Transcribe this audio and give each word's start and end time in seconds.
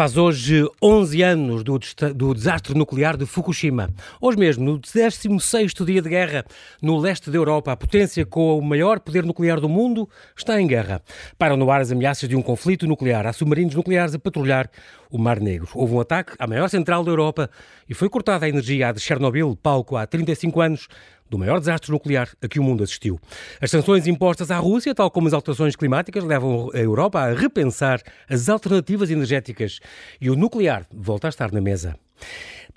Faz 0.00 0.16
hoje 0.16 0.66
11 0.82 1.22
anos 1.22 1.62
do, 1.62 1.78
do, 2.14 2.32
desastre 2.32 2.72
nuclear 2.72 3.18
de 3.18 3.26
Fukushima. 3.26 3.90
Hoje 4.18 4.38
mesmo, 4.38 4.64
no 4.64 4.80
16º 4.80 5.84
dia 5.84 6.00
de 6.00 6.08
guerra, 6.08 6.42
no 6.80 6.96
leste 6.96 7.30
da 7.30 7.36
Europa, 7.36 7.70
a 7.70 7.76
potência 7.76 8.24
com 8.24 8.58
o 8.58 8.62
maior 8.62 8.98
poder 8.98 9.26
nuclear 9.26 9.60
do 9.60 9.68
mundo 9.68 10.08
está 10.34 10.58
em 10.58 10.66
guerra. 10.66 11.02
Param 11.36 11.58
no 11.58 11.70
ar 11.70 11.82
as 11.82 11.92
ameaças 11.92 12.26
de 12.26 12.34
um 12.34 12.40
conflito 12.40 12.86
nuclear. 12.86 13.26
Há 13.26 13.32
submarinos 13.34 13.74
nucleares 13.74 14.14
a 14.14 14.18
patrulhar 14.18 14.70
o 15.10 15.18
Mar 15.18 15.38
Negro. 15.38 15.68
Houve 15.74 15.92
um 15.92 16.00
ataque 16.00 16.32
à 16.38 16.46
maior 16.46 16.70
central 16.70 17.04
da 17.04 17.10
Europa 17.10 17.50
e 17.86 17.92
foi 17.92 18.08
cortada 18.08 18.46
a 18.46 18.48
energia 18.48 18.92
de 18.92 19.00
Chernobyl, 19.00 19.54
palco 19.54 19.98
há 19.98 20.06
35 20.06 20.62
anos, 20.62 20.88
do 21.30 21.38
maior 21.38 21.60
desastre 21.60 21.92
nuclear 21.92 22.28
a 22.42 22.48
que 22.48 22.58
o 22.58 22.62
mundo 22.62 22.82
assistiu. 22.82 23.18
As 23.60 23.70
sanções 23.70 24.06
impostas 24.06 24.50
à 24.50 24.58
Rússia, 24.58 24.94
tal 24.94 25.10
como 25.10 25.28
as 25.28 25.32
alterações 25.32 25.76
climáticas, 25.76 26.24
levam 26.24 26.70
a 26.74 26.78
Europa 26.78 27.20
a 27.20 27.32
repensar 27.32 28.02
as 28.28 28.48
alternativas 28.48 29.10
energéticas 29.10 29.78
e 30.20 30.28
o 30.28 30.34
nuclear 30.34 30.84
volta 30.92 31.28
a 31.28 31.30
estar 31.30 31.52
na 31.52 31.60
mesa. 31.60 31.94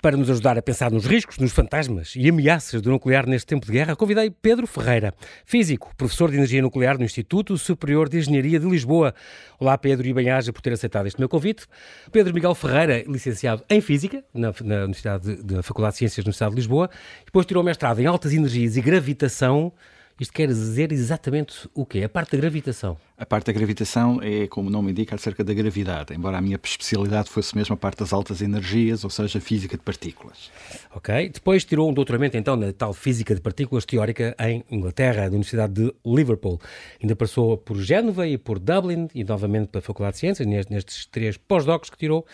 Para 0.04 0.18
nos 0.18 0.28
ajudar 0.28 0.58
a 0.58 0.60
pensar 0.60 0.90
nos 0.90 1.06
riscos, 1.06 1.38
nos 1.38 1.52
fantasmas 1.52 2.12
e 2.14 2.28
ameaças 2.28 2.82
do 2.82 2.90
nuclear 2.90 3.26
neste 3.26 3.46
tempo 3.46 3.64
de 3.64 3.72
guerra, 3.72 3.96
convidei 3.96 4.30
Pedro 4.30 4.66
Ferreira, 4.66 5.14
físico, 5.46 5.94
professor 5.96 6.30
de 6.30 6.36
energia 6.36 6.60
nuclear 6.60 6.98
no 6.98 7.04
Instituto 7.04 7.56
Superior 7.56 8.10
de 8.10 8.18
Engenharia 8.18 8.60
de 8.60 8.66
Lisboa. 8.66 9.14
Olá, 9.58 9.78
Pedro, 9.78 10.06
e 10.06 10.12
bem-aja 10.12 10.52
por 10.52 10.60
ter 10.60 10.74
aceitado 10.74 11.06
este 11.06 11.18
meu 11.18 11.26
convite. 11.26 11.64
Pedro 12.12 12.34
Miguel 12.34 12.54
Ferreira, 12.54 13.02
licenciado 13.08 13.64
em 13.70 13.80
Física 13.80 14.22
na, 14.34 14.52
na 14.62 14.76
Universidade 14.84 15.42
de, 15.42 15.62
Faculdade 15.62 15.94
de 15.94 15.98
Ciências 16.00 16.22
da 16.22 16.28
Universidade 16.28 16.50
de 16.50 16.56
Lisboa, 16.56 16.90
depois 17.24 17.46
tirou 17.46 17.64
mestrado 17.64 17.98
em 17.98 18.04
Altas 18.04 18.34
Energias 18.34 18.76
e 18.76 18.82
Gravitação 18.82 19.72
isto 20.18 20.32
quer 20.32 20.46
dizer 20.46 20.92
exatamente 20.92 21.68
o 21.74 21.84
quê? 21.84 22.04
A 22.04 22.08
parte 22.08 22.32
da 22.32 22.38
gravitação. 22.38 22.96
A 23.18 23.26
parte 23.26 23.46
da 23.46 23.52
gravitação 23.52 24.20
é, 24.22 24.46
como 24.46 24.68
o 24.68 24.70
nome 24.70 24.92
indica, 24.92 25.14
acerca 25.14 25.42
da 25.42 25.52
gravidade, 25.52 26.14
embora 26.14 26.38
a 26.38 26.40
minha 26.40 26.58
especialidade 26.62 27.28
fosse 27.28 27.56
mesmo 27.56 27.74
a 27.74 27.76
parte 27.76 27.98
das 27.98 28.12
altas 28.12 28.40
energias, 28.40 29.02
ou 29.02 29.10
seja, 29.10 29.40
física 29.40 29.76
de 29.76 29.82
partículas. 29.82 30.50
Ok. 30.94 31.30
Depois 31.30 31.64
tirou 31.64 31.90
um 31.90 31.92
doutoramento, 31.92 32.36
então, 32.36 32.54
na 32.56 32.72
tal 32.72 32.92
física 32.92 33.34
de 33.34 33.40
partículas 33.40 33.84
teórica 33.84 34.36
em 34.40 34.64
Inglaterra, 34.70 35.22
na 35.22 35.28
Universidade 35.28 35.74
de 35.74 35.94
Liverpool. 36.04 36.60
Ainda 37.02 37.16
passou 37.16 37.56
por 37.56 37.76
Génova 37.80 38.26
e 38.26 38.38
por 38.38 38.58
Dublin 38.58 39.08
e 39.14 39.24
novamente 39.24 39.68
pela 39.68 39.82
Faculdade 39.82 40.14
de 40.14 40.20
Ciências, 40.20 40.66
nestes 40.68 41.06
três 41.06 41.36
pós-docs 41.36 41.90
que 41.90 41.96
tirou. 41.96 42.24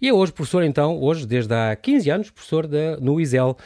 E 0.00 0.08
é 0.08 0.12
hoje 0.12 0.32
professor, 0.32 0.62
então, 0.62 1.00
hoje, 1.02 1.26
desde 1.26 1.52
há 1.52 1.74
15 1.74 2.10
anos, 2.10 2.30
professor 2.30 2.68
da, 2.68 2.96
no 2.98 3.20
ISEL, 3.20 3.56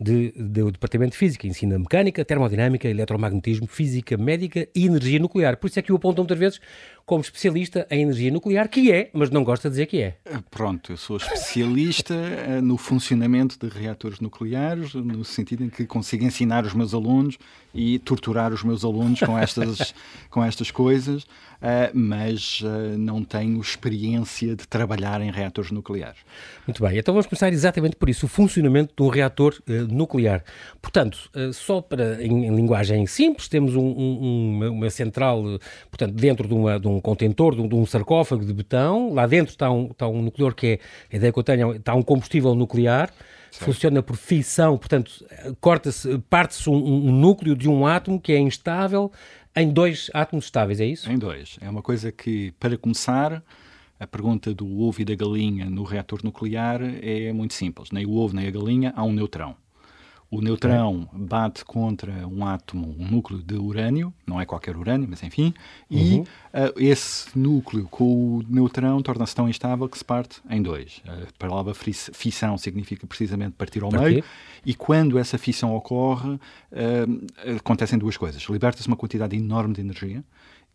de, 0.00 0.32
do 0.36 0.70
Departamento 0.72 1.12
de 1.12 1.18
Física. 1.18 1.46
Ensina 1.46 1.78
mecânica, 1.78 2.24
termodinâmica, 2.24 2.88
eletromagnetismo, 2.88 3.66
física 3.66 4.16
médica 4.16 4.66
e 4.74 4.86
energia 4.86 5.18
nuclear. 5.18 5.56
Por 5.56 5.68
isso 5.68 5.78
é 5.78 5.82
que 5.82 5.92
o 5.92 5.96
apontam 5.96 6.24
muitas 6.24 6.38
vezes 6.38 6.60
como 7.04 7.20
especialista 7.20 7.86
em 7.90 8.02
energia 8.02 8.30
nuclear, 8.30 8.68
que 8.68 8.90
é, 8.92 9.10
mas 9.12 9.30
não 9.30 9.44
gosta 9.44 9.68
de 9.68 9.72
dizer 9.72 9.86
que 9.86 10.00
é. 10.00 10.16
Ah, 10.30 10.42
pronto, 10.50 10.92
eu 10.92 10.96
sou 10.96 11.16
especialista 11.16 12.14
ah, 12.48 12.62
no 12.62 12.76
funcionamento 12.76 13.58
de 13.58 13.68
reatores 13.72 14.20
nucleares, 14.20 14.94
no 14.94 15.24
sentido 15.24 15.64
em 15.64 15.68
que 15.68 15.84
consigo 15.84 16.24
ensinar 16.24 16.64
os 16.64 16.74
meus 16.74 16.94
alunos 16.94 17.38
e 17.74 17.98
torturar 17.98 18.52
os 18.52 18.62
meus 18.62 18.84
alunos 18.84 19.20
com 19.20 19.38
estas, 19.38 19.94
com 20.30 20.44
estas 20.44 20.70
coisas, 20.70 21.26
ah, 21.60 21.90
mas 21.92 22.62
não 22.98 23.24
tenho 23.24 23.60
experiência 23.60 24.54
de 24.54 24.66
trabalhar 24.66 25.20
em 25.20 25.30
reatores 25.30 25.70
nucleares. 25.70 26.18
Muito 26.66 26.82
bem, 26.82 26.98
então 26.98 27.14
vamos 27.14 27.26
começar 27.26 27.52
exatamente 27.52 27.96
por 27.96 28.08
isso, 28.08 28.26
o 28.26 28.28
funcionamento 28.28 28.94
de 28.96 29.02
um 29.02 29.08
reator 29.08 29.58
nuclear. 29.90 30.44
Portanto, 30.80 31.30
só 31.52 31.80
para, 31.80 32.22
em, 32.22 32.46
em 32.46 32.54
linguagem 32.54 33.06
simples, 33.06 33.48
temos 33.48 33.74
um, 33.74 33.82
um, 33.82 34.70
uma 34.70 34.90
central, 34.90 35.42
portanto, 35.90 36.14
dentro 36.14 36.46
de, 36.46 36.54
uma, 36.54 36.78
de 36.78 36.91
um 36.92 37.00
contentor, 37.00 37.54
de 37.54 37.74
um, 37.74 37.86
sarcófago 37.86 38.44
de 38.44 38.52
betão. 38.52 39.12
Lá 39.12 39.26
dentro 39.26 39.52
está 39.52 39.70
um, 39.70 39.86
está 39.86 40.06
um 40.06 40.22
nucleador 40.22 40.54
que 40.54 40.66
é, 40.66 40.78
a 41.12 41.16
ideia 41.16 41.32
que 41.32 41.38
eu 41.38 41.42
tenho, 41.42 41.72
está 41.74 41.94
um 41.94 42.02
combustível 42.02 42.54
nuclear. 42.54 43.12
Certo. 43.50 43.64
Funciona 43.66 44.02
por 44.02 44.16
fissão, 44.16 44.78
portanto, 44.78 45.12
corta-se, 45.60 46.18
parte-se 46.30 46.70
um, 46.70 46.74
um 46.74 47.12
núcleo 47.12 47.54
de 47.54 47.68
um 47.68 47.86
átomo 47.86 48.18
que 48.18 48.32
é 48.32 48.38
instável 48.38 49.12
em 49.54 49.70
dois 49.70 50.10
átomos 50.14 50.46
estáveis, 50.46 50.80
é 50.80 50.86
isso? 50.86 51.10
Em 51.10 51.18
dois. 51.18 51.58
É 51.60 51.68
uma 51.68 51.82
coisa 51.82 52.10
que, 52.10 52.52
para 52.58 52.78
começar, 52.78 53.42
a 54.00 54.06
pergunta 54.06 54.54
do 54.54 54.80
ovo 54.80 55.00
e 55.00 55.04
da 55.04 55.14
galinha 55.14 55.68
no 55.68 55.84
reator 55.84 56.20
nuclear 56.24 56.80
é 57.02 57.32
muito 57.32 57.54
simples. 57.54 57.90
Nem 57.92 58.06
o 58.06 58.14
ovo 58.14 58.34
nem 58.34 58.48
a 58.48 58.50
galinha 58.50 58.92
há 58.96 59.04
um 59.04 59.12
neutrão. 59.12 59.54
O 60.32 60.40
neutrão 60.40 61.06
bate 61.12 61.62
contra 61.62 62.26
um 62.26 62.46
átomo, 62.46 62.96
um 62.98 63.06
núcleo 63.06 63.42
de 63.42 63.54
urânio, 63.54 64.14
não 64.26 64.40
é 64.40 64.46
qualquer 64.46 64.74
urânio, 64.74 65.06
mas 65.06 65.22
enfim, 65.22 65.52
e 65.90 66.20
uh, 66.20 66.26
esse 66.78 67.38
núcleo 67.38 67.86
com 67.90 68.38
o 68.38 68.42
neutrão 68.48 69.02
torna-se 69.02 69.34
tão 69.34 69.46
instável 69.46 69.86
que 69.86 69.98
se 69.98 70.04
parte 70.04 70.40
em 70.48 70.62
dois. 70.62 71.02
A 71.06 71.26
palavra 71.38 71.74
fissão 71.74 72.56
significa 72.56 73.06
precisamente 73.06 73.52
partir 73.58 73.82
ao 73.82 73.90
Partir. 73.90 74.06
meio, 74.06 74.24
e 74.64 74.74
quando 74.74 75.18
essa 75.18 75.36
fissão 75.36 75.76
ocorre, 75.76 76.30
uh, 76.30 77.58
acontecem 77.58 77.98
duas 77.98 78.16
coisas. 78.16 78.42
Liberta-se 78.48 78.88
uma 78.88 78.96
quantidade 78.96 79.36
enorme 79.36 79.74
de 79.74 79.82
energia 79.82 80.24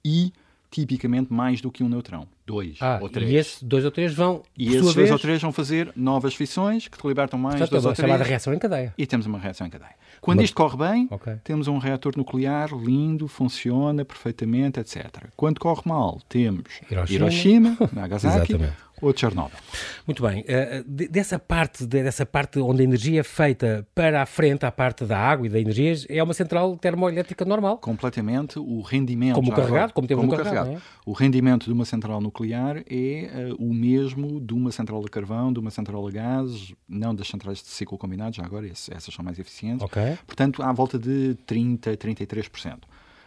e 0.05 0.31
tipicamente 0.69 1.31
mais 1.31 1.61
do 1.61 1.71
que 1.71 1.83
um 1.83 1.89
neutrão. 1.89 2.27
Dois 2.45 2.77
ah, 2.79 2.99
ou 3.01 3.09
três. 3.09 3.29
E 3.29 3.35
esses 3.35 3.63
dois 3.63 3.83
ou 3.83 3.91
três 3.91 4.13
vão. 4.13 4.43
E 4.57 4.69
esses 4.69 4.81
dois 4.81 4.95
vez... 4.95 5.11
ou 5.11 5.19
três 5.19 5.41
vão 5.41 5.51
fazer 5.51 5.91
novas 5.95 6.33
fissões 6.33 6.87
que 6.87 6.97
te 6.97 7.05
libertam 7.05 7.37
mais 7.37 7.55
Portanto, 7.55 7.71
dois 7.71 7.85
ou 7.85 7.93
três. 7.93 8.07
chamada 8.07 8.23
reação 8.23 8.53
em 8.53 8.59
cadeia. 8.59 8.93
E 8.97 9.05
temos 9.05 9.25
uma 9.25 9.37
reação 9.37 9.67
em 9.67 9.69
cadeia. 9.69 9.95
Quando 10.21 10.41
isto 10.41 10.55
corre 10.55 10.77
bem, 10.77 11.07
okay. 11.11 11.35
temos 11.43 11.67
um 11.67 11.77
reator 11.77 12.13
nuclear 12.17 12.69
lindo, 12.73 13.27
funciona 13.27 14.03
perfeitamente, 14.03 14.79
etc. 14.79 15.25
Quando 15.35 15.59
corre 15.59 15.81
mal, 15.85 16.19
temos 16.27 16.81
Hiroshima, 16.89 17.15
Hiroshima 17.15 17.77
Nagasaki 17.93 18.57
ou 19.01 19.13
de 19.13 19.19
Chernobyl. 19.19 19.57
Muito 20.05 20.23
bem. 20.23 20.41
Uh, 20.41 20.83
dessa 21.09 21.37
parte, 21.37 21.85
dessa 21.85 22.25
parte 22.25 22.59
onde 22.59 22.81
a 22.81 22.83
energia 22.83 23.19
é 23.19 23.23
feita 23.23 23.87
para 23.93 24.21
a 24.21 24.25
frente, 24.25 24.65
a 24.65 24.71
parte 24.71 25.05
da 25.05 25.17
água 25.17 25.45
e 25.45 25.49
da 25.49 25.59
energia, 25.59 25.93
é 26.09 26.21
uma 26.23 26.33
central 26.33 26.75
termoelétrica 26.77 27.45
normal? 27.45 27.77
Completamente. 27.77 28.57
O 28.57 28.81
rendimento... 28.81 29.35
Como 29.35 29.51
carregado, 29.53 29.93
como 29.93 30.07
temos 30.07 30.23
como 30.23 30.33
um 30.33 30.37
carregado. 30.37 30.65
carregado. 30.65 30.83
É? 30.83 31.09
O 31.09 31.13
rendimento 31.13 31.65
de 31.65 31.73
uma 31.73 31.85
central 31.85 32.19
nuclear 32.19 32.83
é 32.89 33.51
uh, 33.51 33.63
o 33.63 33.73
mesmo 33.73 34.39
de 34.41 34.53
uma 34.53 34.71
central 34.71 35.01
de 35.03 35.11
carvão, 35.11 35.53
de 35.53 35.59
uma 35.59 35.69
central 35.69 36.05
de 36.07 36.15
gás, 36.15 36.73
não 36.87 37.13
das 37.13 37.27
centrais 37.27 37.59
de 37.61 37.67
ciclo 37.67 37.97
combinado, 37.97 38.35
já 38.35 38.43
agora 38.43 38.67
essas 38.67 39.13
são 39.13 39.23
mais 39.23 39.37
eficientes. 39.37 39.85
Okay. 39.85 40.17
Portanto, 40.25 40.63
à 40.63 40.71
volta 40.71 40.97
de 40.97 41.35
30, 41.45 41.95
33%. 41.97 42.79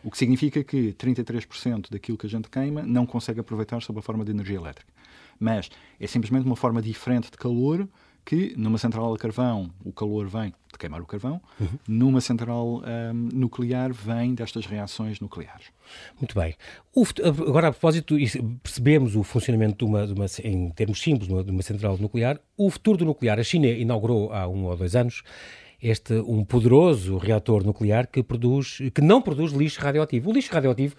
O 0.03 0.11
que 0.11 0.17
significa 0.17 0.65
que 0.65 0.95
33% 0.95 1.91
daquilo 1.91 2.17
que 2.17 2.27
a 2.27 2.31
gente 2.31 2.49
queima 2.49 2.83
não 2.83 3.05
consegue 3.05 3.41
aproveitar 3.41 3.81
sob 3.83 3.99
a 3.99 4.03
forma 4.03 4.25
de 4.25 4.31
energia 4.31 4.57
elétrica 4.57 5.00
mas 5.41 5.71
é 5.99 6.07
simplesmente 6.07 6.45
uma 6.45 6.57
forma 6.57 6.81
diferente 6.83 7.31
de 7.31 7.37
calor 7.37 7.89
que 8.25 8.55
numa 8.57 8.79
central 8.79 9.13
a 9.13 9.19
carvão 9.19 9.71
o 9.85 9.93
calor 9.93 10.29
vem 10.29 10.53
de 10.71 10.79
queimar 10.79 11.01
o 11.01 11.07
carvão, 11.07 11.41
uhum. 11.59 11.69
numa 11.89 12.21
central 12.21 12.81
um, 12.81 13.29
nuclear 13.33 13.93
vem 13.93 14.35
destas 14.35 14.67
reações 14.67 15.19
nucleares. 15.19 15.67
Muito 16.21 16.35
bem. 16.35 16.55
O, 16.95 17.05
agora, 17.25 17.69
a 17.69 17.73
propósito, 17.73 18.17
percebemos 18.63 19.17
o 19.17 19.23
funcionamento 19.23 19.85
de 19.85 19.91
uma, 19.91 20.07
de 20.07 20.13
uma, 20.13 20.27
em 20.45 20.71
termos 20.71 21.01
simples, 21.01 21.29
de 21.29 21.51
uma 21.51 21.63
central 21.63 21.97
nuclear. 21.99 22.39
O 22.57 22.71
futuro 22.71 22.99
do 22.99 23.05
nuclear, 23.05 23.39
a 23.41 23.43
China 23.43 23.67
inaugurou 23.67 24.33
há 24.33 24.47
um 24.47 24.67
ou 24.67 24.77
dois 24.77 24.95
anos 24.95 25.23
este 25.83 26.13
um 26.13 26.45
poderoso 26.45 27.17
reator 27.17 27.65
nuclear 27.65 28.07
que 28.07 28.23
produz, 28.23 28.79
que 28.95 29.01
não 29.01 29.23
produz 29.23 29.53
lixo 29.53 29.81
radioativo. 29.81 30.31
O 30.31 30.33
lixo 30.33 30.53
radioativo 30.53 30.95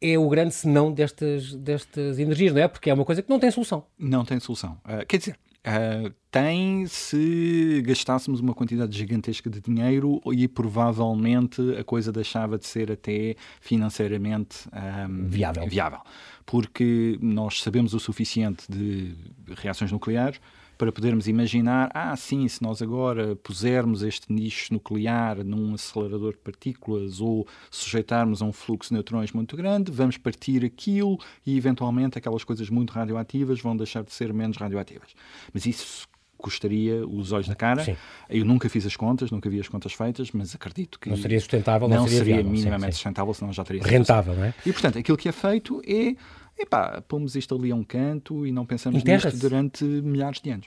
é 0.00 0.18
o 0.18 0.28
grande 0.28 0.54
senão 0.54 0.92
destas, 0.92 1.54
destas 1.54 2.18
energias, 2.18 2.52
não 2.52 2.60
é? 2.60 2.68
Porque 2.68 2.90
é 2.90 2.94
uma 2.94 3.04
coisa 3.04 3.22
que 3.22 3.30
não 3.30 3.38
tem 3.38 3.50
solução. 3.50 3.84
Não 3.98 4.24
tem 4.24 4.38
solução. 4.38 4.78
Uh, 4.84 5.06
quer 5.06 5.18
dizer, 5.18 5.38
uh, 5.66 6.12
tem 6.30 6.86
se 6.86 7.82
gastássemos 7.86 8.40
uma 8.40 8.54
quantidade 8.54 8.96
gigantesca 8.96 9.48
de 9.48 9.60
dinheiro 9.60 10.20
e 10.32 10.46
provavelmente 10.46 11.60
a 11.78 11.84
coisa 11.84 12.12
deixava 12.12 12.58
de 12.58 12.66
ser 12.66 12.92
até 12.92 13.36
financeiramente 13.60 14.68
um, 14.68 14.70
ah, 14.72 15.06
viável. 15.08 15.66
viável. 15.66 16.00
Porque 16.44 17.18
nós 17.20 17.62
sabemos 17.62 17.94
o 17.94 18.00
suficiente 18.00 18.70
de 18.70 19.14
reações 19.56 19.90
nucleares 19.90 20.38
para 20.76 20.92
podermos 20.92 21.26
imaginar, 21.26 21.90
ah, 21.94 22.14
sim, 22.16 22.46
se 22.48 22.62
nós 22.62 22.82
agora 22.82 23.36
pusermos 23.36 24.02
este 24.02 24.32
nicho 24.32 24.72
nuclear 24.72 25.42
num 25.42 25.74
acelerador 25.74 26.32
de 26.32 26.38
partículas 26.38 27.20
ou 27.20 27.46
sujeitarmos 27.70 28.42
a 28.42 28.44
um 28.44 28.52
fluxo 28.52 28.90
de 28.90 28.94
neutrões 28.94 29.32
muito 29.32 29.56
grande, 29.56 29.90
vamos 29.90 30.16
partir 30.18 30.64
aquilo 30.64 31.18
e 31.46 31.56
eventualmente 31.56 32.18
aquelas 32.18 32.44
coisas 32.44 32.68
muito 32.68 32.92
radioativas 32.92 33.60
vão 33.60 33.76
deixar 33.76 34.02
de 34.02 34.12
ser 34.12 34.32
menos 34.32 34.56
radioativas. 34.56 35.14
Mas 35.52 35.64
isso 35.66 36.08
custaria 36.36 37.06
os 37.06 37.32
olhos 37.32 37.48
da 37.48 37.54
cara. 37.54 37.82
Sim. 37.82 37.96
Eu 38.28 38.44
nunca 38.44 38.68
fiz 38.68 38.84
as 38.86 38.94
contas, 38.94 39.30
nunca 39.30 39.48
vi 39.48 39.58
as 39.58 39.68
contas 39.68 39.92
feitas, 39.92 40.30
mas 40.32 40.54
acredito 40.54 41.00
que 41.00 41.08
não 41.08 41.16
seria 41.16 41.40
sustentável, 41.40 41.88
não, 41.88 41.96
não 41.96 42.08
seria, 42.08 42.36
seria 42.36 42.44
minimamente 42.44 42.92
sim, 42.92 42.92
sim. 42.92 42.92
sustentável, 42.92 43.34
senão 43.34 43.52
já 43.52 43.64
teria 43.64 43.82
rentável, 43.82 44.34
não 44.34 44.44
é? 44.44 44.54
E 44.64 44.72
portanto, 44.72 44.98
aquilo 44.98 45.16
que 45.16 45.28
é 45.28 45.32
feito 45.32 45.80
é 45.86 46.14
epá, 46.58 47.02
pomos 47.02 47.36
isto 47.36 47.54
ali 47.54 47.70
a 47.70 47.74
um 47.74 47.84
canto 47.84 48.46
e 48.46 48.52
não 48.52 48.64
pensamos 48.64 49.02
nisto 49.02 49.36
durante 49.38 49.84
milhares 49.84 50.40
de 50.40 50.50
anos. 50.50 50.66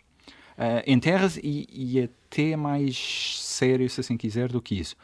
Uh, 0.58 0.84
em 0.86 1.00
terras 1.00 1.38
e, 1.38 1.68
e 1.72 2.02
até 2.02 2.56
mais 2.56 2.98
sério, 3.42 3.90
se 3.90 4.02
assim 4.02 4.18
quiser, 4.18 4.50
do 4.50 4.62
que 4.62 4.76
isso. 4.76 4.96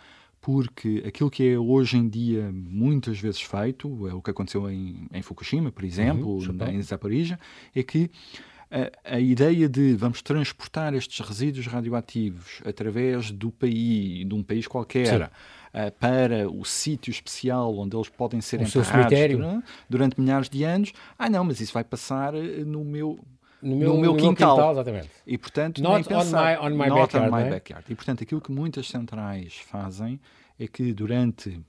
Porque 0.41 1.01
aquilo 1.07 1.31
que 1.31 1.47
é 1.47 1.57
hoje 1.57 1.97
em 1.97 2.07
dia 2.07 2.51
muitas 2.53 3.19
vezes 3.19 3.41
feito, 3.41 4.07
é 4.07 4.13
o 4.13 4.21
que 4.21 4.29
aconteceu 4.29 4.69
em, 4.69 5.07
em 5.11 5.21
Fukushima, 5.21 5.71
por 5.71 5.83
exemplo, 5.83 6.37
uhum, 6.37 6.67
em 6.69 6.81
Zaporizhia, 6.81 7.39
é 7.73 7.81
que 7.81 8.11
a, 8.69 9.15
a, 9.15 9.19
ideia 9.19 9.69
de 9.69 9.95
vamos 9.95 10.21
transportar 10.21 10.93
estes 10.93 11.25
resíduos 11.25 11.65
radioativos 11.67 12.61
através 12.65 13.31
do 13.31 13.49
país, 13.49 14.27
de 14.27 14.35
um 14.35 14.43
país 14.43 14.67
qualquer, 14.67 15.31
uh, 15.75 15.91
para 15.99 16.49
o 16.49 16.63
sítio 16.63 17.11
especial 17.11 17.77
onde 17.77 17.95
eles 17.95 18.07
podem 18.09 18.39
ser 18.39 18.61
o 18.61 18.63
enterrados 18.63 19.19
durante, 19.29 19.65
durante 19.89 20.19
milhares 20.19 20.49
de 20.49 20.63
anos, 20.63 20.93
ah 21.19 21.29
não, 21.29 21.43
mas 21.43 21.59
isso 21.59 21.73
vai 21.73 21.83
passar 21.83 22.33
no 22.33 22.83
meu 22.83 23.19
no 23.61 23.75
meu, 23.75 23.93
no 23.95 23.99
meu, 23.99 24.15
quintal. 24.15 24.55
quintal. 24.55 24.71
exatamente. 24.73 25.09
E 25.25 25.37
portanto, 25.37 25.81
not 25.81 25.95
nem 25.95 26.03
pensar, 26.03 26.59
on 26.59 26.69
my, 26.69 26.75
on 26.75 26.77
my 26.77 26.87
not 26.87 26.99
backyard, 27.01 27.33
on 27.33 27.37
my 27.37 27.43
é? 27.43 27.49
backyard. 27.49 27.85
E 27.89 27.95
portanto, 27.95 28.23
aquilo 28.23 28.39
que 28.39 28.51
muitas 28.51 28.87
centrais 28.87 29.55
fazem 29.55 30.19
é 30.59 30.67
que 30.67 30.93
durante 30.93 31.59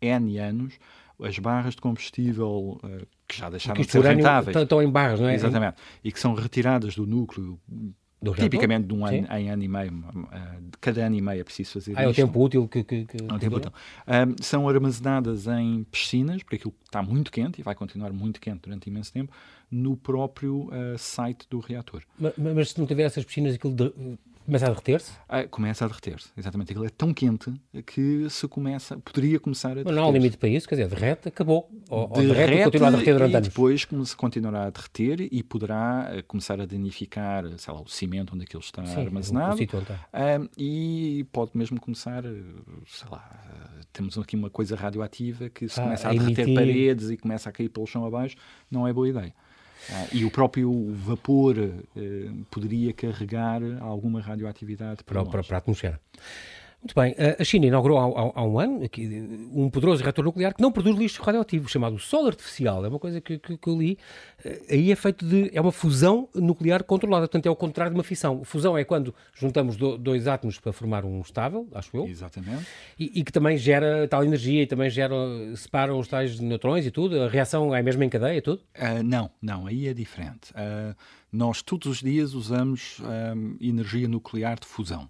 N 0.00 0.38
anos 0.38 0.78
as 1.22 1.38
barras 1.38 1.74
de 1.74 1.80
combustível 1.80 2.80
uh, 2.82 3.06
que 3.28 3.36
já 3.36 3.50
deixaram 3.50 3.80
de 3.80 3.90
ser 3.90 4.02
rentáveis. 4.02 4.56
Estão 4.56 4.82
em 4.82 4.90
barras, 4.90 5.20
não 5.20 5.28
é? 5.28 5.34
Exatamente. 5.34 5.76
E 6.02 6.10
que 6.10 6.18
são 6.18 6.34
retiradas 6.34 6.94
do 6.94 7.06
núcleo 7.06 7.60
tipicamente 8.34 8.86
de 8.86 8.94
um 8.94 9.04
ano, 9.04 9.26
em 9.30 9.50
ano 9.50 9.62
e 9.62 9.68
meio, 9.68 9.92
uh, 9.92 10.60
de 10.70 10.78
cada 10.80 11.06
ano 11.06 11.16
e 11.16 11.20
meio 11.20 11.40
é 11.40 11.44
preciso 11.44 11.72
fazer 11.72 11.94
ah, 11.96 12.02
é 12.02 12.08
o 12.08 12.14
tempo 12.14 12.40
útil 12.40 12.68
que, 12.68 12.84
que, 12.84 13.04
que, 13.04 13.16
é 13.16 13.32
o 13.32 13.38
tempo 13.38 13.56
útil. 13.56 13.70
Uh, 13.70 14.42
são 14.42 14.68
armazenadas 14.68 15.46
em 15.46 15.84
piscinas, 15.90 16.42
porque 16.42 16.56
aquilo 16.56 16.74
está 16.84 17.02
muito 17.02 17.32
quente 17.32 17.60
e 17.60 17.62
vai 17.64 17.74
continuar 17.74 18.12
muito 18.12 18.40
quente 18.40 18.60
durante 18.62 18.88
imenso 18.88 19.12
tempo, 19.12 19.32
no 19.70 19.96
próprio 19.96 20.68
uh, 20.68 20.98
site 20.98 21.46
do 21.50 21.58
reator. 21.58 22.02
Mas, 22.18 22.32
mas, 22.36 22.70
se 22.70 22.78
não 22.78 22.86
tiver 22.86 23.04
essas 23.04 23.24
piscinas, 23.24 23.54
aquilo 23.54 23.74
de, 23.74 23.92
Começa 24.44 24.66
a 24.66 24.68
derreter-se? 24.70 25.12
Ah, 25.28 25.44
começa 25.44 25.84
a 25.84 25.88
derreter-se, 25.88 26.28
exatamente. 26.36 26.72
Aquilo 26.72 26.84
é 26.84 26.88
tão 26.88 27.14
quente 27.14 27.52
que 27.86 28.28
se 28.28 28.48
começa, 28.48 28.96
poderia 28.98 29.38
começar 29.38 29.70
a 29.70 29.74
derreter. 29.74 29.94
Não 29.94 30.08
há 30.08 30.10
limite 30.10 30.36
para 30.36 30.48
isso, 30.48 30.68
quer 30.68 30.74
dizer, 30.74 30.88
derrete, 30.88 31.28
acabou. 31.28 31.70
Ou, 31.88 32.08
derrete, 32.08 32.28
ou 32.28 32.34
derrete 32.34 32.60
e 32.60 32.64
continua 32.64 32.88
a 32.88 32.90
derreter 32.90 33.12
durante 33.14 33.32
e 33.32 33.36
anos. 33.36 33.48
depois 33.48 33.84
continuará 34.16 34.64
a 34.64 34.70
derreter 34.70 35.28
e 35.30 35.42
poderá 35.42 36.10
eh, 36.12 36.22
começar 36.22 36.60
a 36.60 36.66
danificar, 36.66 37.44
sei 37.56 37.72
lá, 37.72 37.80
o 37.80 37.88
cimento 37.88 38.34
onde 38.34 38.44
aquilo 38.44 38.62
está 38.62 38.84
Sim, 38.84 39.00
armazenado. 39.00 39.56
O, 39.56 39.60
o 39.60 39.62
está. 39.62 40.08
Ah, 40.12 40.40
e 40.58 41.24
pode 41.32 41.52
mesmo 41.54 41.80
começar, 41.80 42.24
eh, 42.24 42.42
sei 42.86 43.08
lá, 43.10 43.30
eh, 43.46 43.80
temos 43.92 44.18
aqui 44.18 44.34
uma 44.34 44.50
coisa 44.50 44.74
radioativa 44.74 45.48
que 45.48 45.68
se 45.68 45.80
ah, 45.80 45.84
começa 45.84 46.08
a, 46.08 46.10
a 46.10 46.14
derreter 46.14 46.52
paredes 46.54 47.10
e 47.10 47.16
começa 47.16 47.48
a 47.48 47.52
cair 47.52 47.68
pelo 47.68 47.86
chão 47.86 48.04
abaixo, 48.04 48.36
não 48.70 48.88
é 48.88 48.92
boa 48.92 49.08
ideia. 49.08 49.32
Ah, 49.90 50.06
e 50.12 50.24
o 50.24 50.30
próprio 50.30 50.92
vapor 50.94 51.56
eh, 51.58 52.30
poderia 52.50 52.92
carregar 52.92 53.60
alguma 53.80 54.20
radioatividade 54.20 55.02
para, 55.04 55.24
para, 55.24 55.42
para 55.42 55.56
a 55.56 55.58
atmosfera. 55.58 56.00
Muito 56.82 56.96
bem, 56.96 57.14
a 57.38 57.44
China 57.44 57.66
inaugurou 57.66 57.96
há, 57.96 58.40
há, 58.40 58.44
um 58.44 58.58
ano 58.58 58.84
aqui, 58.84 59.06
um 59.52 59.70
poderoso 59.70 60.02
reator 60.02 60.24
nuclear 60.24 60.52
que 60.52 60.60
não 60.60 60.72
produz 60.72 60.96
lixo 60.96 61.22
radioativo, 61.22 61.68
chamado 61.68 61.96
Sol 61.96 62.26
Artificial. 62.26 62.84
É 62.84 62.88
uma 62.88 62.98
coisa 62.98 63.20
que, 63.20 63.38
que, 63.38 63.56
que, 63.56 63.68
eu 63.68 63.78
li. 63.78 63.96
Eh, 64.44 64.62
aí 64.68 64.90
é 64.90 64.96
feito 64.96 65.24
de. 65.24 65.48
é 65.54 65.60
uma 65.60 65.70
fusão 65.70 66.28
nuclear 66.34 66.82
controlada, 66.82 67.28
portanto 67.28 67.46
é 67.46 67.50
o 67.50 67.54
contrário 67.54 67.92
de 67.92 67.98
uma 67.98 68.02
fissão. 68.02 68.42
Fusão 68.42 68.76
é 68.76 68.82
quando 68.82 69.14
juntamos 69.32 69.76
do, 69.76 69.96
dois 69.96 70.26
átomos 70.26 70.58
para 70.58 70.72
formar 70.72 71.04
um 71.04 71.20
estável, 71.20 71.68
acho 71.72 71.96
eu. 71.96 72.04
Exatamente. 72.04 72.66
E, 72.98 73.20
e, 73.20 73.22
que 73.22 73.30
também 73.30 73.56
gera 73.56 74.08
tal 74.08 74.24
energia 74.24 74.64
e 74.64 74.66
também 74.66 74.90
gera, 74.90 75.14
separam 75.54 76.00
os 76.00 76.08
tais 76.08 76.40
neutrões 76.40 76.84
e 76.84 76.90
tudo. 76.90 77.22
A 77.22 77.28
reação 77.28 77.72
é 77.72 77.80
mesmo 77.80 78.02
em 78.02 78.08
cadeia 78.08 78.38
e 78.38 78.42
tudo? 78.42 78.60
Uh, 78.76 79.04
não, 79.04 79.30
não, 79.40 79.68
aí 79.68 79.86
é 79.86 79.94
diferente. 79.94 80.50
Uh, 80.50 80.96
nós 81.32 81.62
todos 81.62 81.86
os 81.86 82.00
dias 82.00 82.34
usamos 82.34 83.00
um, 83.00 83.56
energia 83.60 84.08
nuclear 84.08 84.58
de 84.58 84.66
fusão 84.66 85.08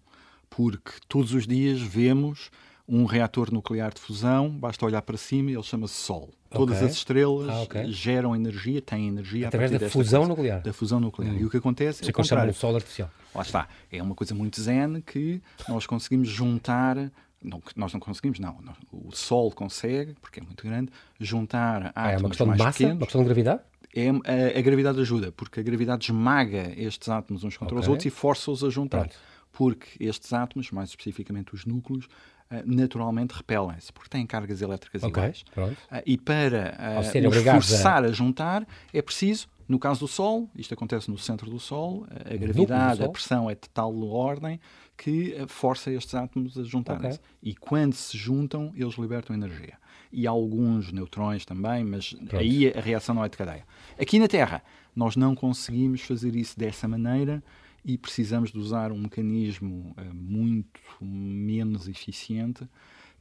porque 0.57 0.93
todos 1.09 1.33
os 1.33 1.47
dias 1.47 1.81
vemos 1.81 2.51
um 2.87 3.07
reator 3.07 3.53
nuclear 3.53 3.93
de 3.95 4.01
fusão, 4.01 4.51
basta 4.51 4.85
olhar 4.85 5.01
para 5.01 5.17
cima 5.17 5.51
e 5.51 5.55
ele 5.55 5.63
chama-se 5.63 5.95
Sol. 5.95 6.25
Okay. 6.51 6.59
Todas 6.59 6.83
as 6.83 6.93
estrelas 6.93 7.49
ah, 7.49 7.63
okay. 7.63 7.91
geram 7.91 8.37
energia, 8.37 8.83
têm 8.83 9.09
energia 9.09 9.49
através 9.49 9.71
da 9.71 9.89
fusão 9.89 10.27
nuclear. 10.27 10.61
Da 10.61 10.73
fusão 10.73 11.01
nuclear. 11.01 11.33
Hum. 11.33 11.39
E 11.39 11.45
o 11.47 11.51
que 11.51 11.57
acontece 11.57 12.05
é 12.05 12.11
o 12.11 12.13
contrário. 12.13 12.53
Sol 12.53 12.75
artificial. 12.75 13.11
Lá 13.35 13.43
está. 13.43 13.69
É 13.91 14.03
uma 14.03 14.15
coisa 14.15 14.35
muito 14.35 14.61
zen 14.61 15.01
que 15.01 15.41
nós 15.67 15.87
conseguimos 15.87 16.29
juntar 16.29 17.11
não, 17.43 17.61
nós 17.75 17.93
não 17.93 17.99
conseguimos, 17.99 18.39
não. 18.39 18.57
O 18.93 19.11
Sol 19.11 19.51
consegue, 19.51 20.15
porque 20.21 20.39
é 20.39 20.43
muito 20.45 20.63
grande, 20.65 20.93
juntar 21.19 21.87
átomos 21.87 21.93
ah, 21.97 22.13
é 22.13 22.17
uma 22.19 22.29
questão 22.29 22.47
mais 22.47 22.59
de 22.59 22.65
massa, 22.65 22.79
pequenos. 22.79 22.97
Uma 22.99 23.07
questão 23.07 23.21
de 23.23 23.25
gravidade? 23.25 23.61
É, 23.95 24.09
a, 24.09 24.59
a, 24.59 24.63
gravidade 24.63 25.01
ajuda, 25.01 25.33
porque 25.33 25.59
a 25.59 25.63
gravidade 25.63 26.05
esmaga 26.05 26.73
estes 26.77 27.09
átomos 27.09 27.43
uns 27.43 27.57
contra 27.57 27.75
okay. 27.75 27.83
os 27.83 27.89
outros 27.89 28.07
e 28.07 28.11
força-os 28.11 28.63
a 28.63 28.71
juntar. 28.71 29.01
Pronto 29.09 29.32
porque 29.53 30.03
estes 30.03 30.33
átomos, 30.33 30.71
mais 30.71 30.89
especificamente 30.89 31.55
os 31.55 31.65
núcleos, 31.65 32.09
eh, 32.51 32.63
naturalmente 32.67 33.33
repelem-se, 33.33 33.93
porque 33.93 34.11
têm 34.11 34.27
cargas 34.27 34.61
elétricas 34.61 35.03
okay, 35.03 35.23
iguais. 35.23 35.45
Pronto. 35.55 35.77
Eh, 35.91 36.03
e 36.07 36.19
para 36.19 36.75
uh, 36.97 37.29
os 37.29 37.43
forçar 37.43 38.05
a... 38.05 38.09
a 38.09 38.13
juntar, 38.13 38.67
é 38.93 39.01
preciso, 39.01 39.49
no 39.69 39.79
caso 39.79 40.01
do 40.01 40.09
Sol, 40.09 40.51
isto 40.57 40.75
acontece 40.75 41.11
no 41.11 41.17
centro 41.17 41.51
do 41.51 41.61
Sol, 41.61 42.07
a 42.11 42.37
gravidade, 42.37 43.05
a 43.05 43.09
pressão 43.09 43.49
é 43.49 43.55
de 43.55 43.69
tal 43.73 44.03
ordem 44.03 44.61
que 44.97 45.35
força 45.49 45.91
estes 45.91 46.15
átomos 46.15 46.59
a 46.59 46.63
juntarem-se. 46.63 47.19
Okay. 47.19 47.53
E 47.53 47.55
quando 47.55 47.95
se 47.95 48.17
juntam, 48.17 48.73
eles 48.77 48.95
libertam 48.97 49.35
energia. 49.35 49.79
E 50.13 50.27
alguns 50.27 50.93
neutrões 50.93 51.47
também, 51.47 51.83
mas 51.85 52.13
Pronto. 52.13 52.37
aí 52.37 52.69
a 52.69 52.81
reação 52.81 53.15
não 53.15 53.25
é 53.25 53.29
de 53.29 53.37
cadeia. 53.37 53.65
Aqui 53.99 54.19
na 54.19 54.29
Terra, 54.29 54.63
nós 54.95 55.17
não 55.17 55.35
conseguimos 55.35 56.03
fazer 56.03 56.37
isso 56.37 56.59
dessa 56.59 56.87
maneira 56.87 57.43
e 57.85 57.99
precisamos 57.99 58.53
de 58.53 58.59
usar 58.59 58.93
um 58.93 58.99
mecanismo 58.99 59.95
uh, 59.99 60.15
muito 60.15 60.81
menos 61.01 61.89
eficiente 61.89 62.69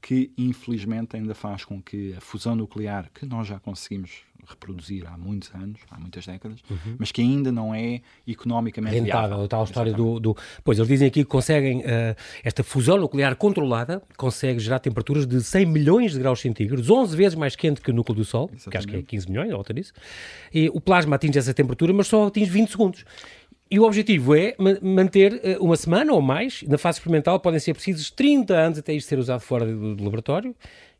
que 0.02 0.32
infelizmente 0.38 1.16
ainda 1.16 1.36
faz 1.36 1.64
com 1.64 1.82
que 1.82 2.14
a 2.18 2.22
fusão 2.22 2.56
nuclear, 2.56 3.10
que 3.14 3.26
nós 3.26 3.48
já 3.48 3.60
conseguimos 3.60 4.24
reproduzir 4.48 5.06
há 5.08 5.16
muitos 5.16 5.54
anos, 5.54 5.80
há 5.90 6.00
muitas 6.00 6.26
décadas, 6.26 6.60
uhum. 6.70 6.96
mas 6.98 7.12
que 7.12 7.22
ainda 7.22 7.52
não 7.52 7.74
é 7.74 8.02
economicamente 8.28 8.96
rentável. 8.96 9.28
Viável. 9.30 9.46
A 9.46 9.48
tal 9.48 9.64
história 9.64 9.94
do, 9.94 10.20
do, 10.20 10.36
Pois, 10.64 10.80
eles 10.80 10.90
dizem 10.90 11.08
aqui 11.08 11.24
que 11.24 11.30
conseguem, 11.30 11.82
uh, 11.82 12.16
esta 12.44 12.64
fusão 12.64 12.98
nuclear 12.98 13.36
controlada 13.36 14.02
consegue 14.18 14.60
gerar 14.60 14.80
temperaturas 14.80 15.28
de 15.28 15.42
100 15.42 15.66
milhões 15.68 16.14
de 16.14 16.20
graus 16.20 16.42
centígrados, 16.42 16.90
11 16.90 17.16
vezes 17.16 17.36
mais 17.36 17.56
quente 17.56 17.82
que 17.82 17.92
o 17.92 17.94
núcleo 17.94 18.16
do 18.16 18.26
Sol, 18.26 18.50
Exatamente. 18.54 18.70
que 18.70 18.78
acho 18.78 18.88
que 18.88 18.96
é 18.96 19.02
15 19.04 19.30
milhões, 19.30 19.52
volta 19.52 19.74
disso. 19.74 19.94
E 20.52 20.70
o 20.70 20.82
plasma 20.82 21.16
atinge 21.16 21.38
essa 21.38 21.54
temperatura, 21.54 21.94
mas 21.94 22.08
só 22.08 22.28
atinge 22.28 22.50
20 22.50 22.70
segundos. 22.70 23.06
E 23.72 23.80
o 23.80 23.84
objetivo 23.84 24.36
é 24.36 24.54
manter 24.82 25.40
eh, 25.42 25.58
uma 25.62 25.78
semana 25.78 26.12
ou 26.12 26.22
mais. 26.22 26.62
Na 26.64 26.78
fase 26.78 26.98
experimental 26.98 27.40
podem 27.40 27.58
ser 27.58 27.74
precisos 27.74 28.12
30 28.12 28.54
anos 28.54 28.78
até 28.78 28.92
isto 28.94 29.08
ser 29.08 29.18
usado 29.18 29.40
fora 29.40 29.66
do, 29.66 29.96
do 29.96 30.04
laboratório. 30.04 30.54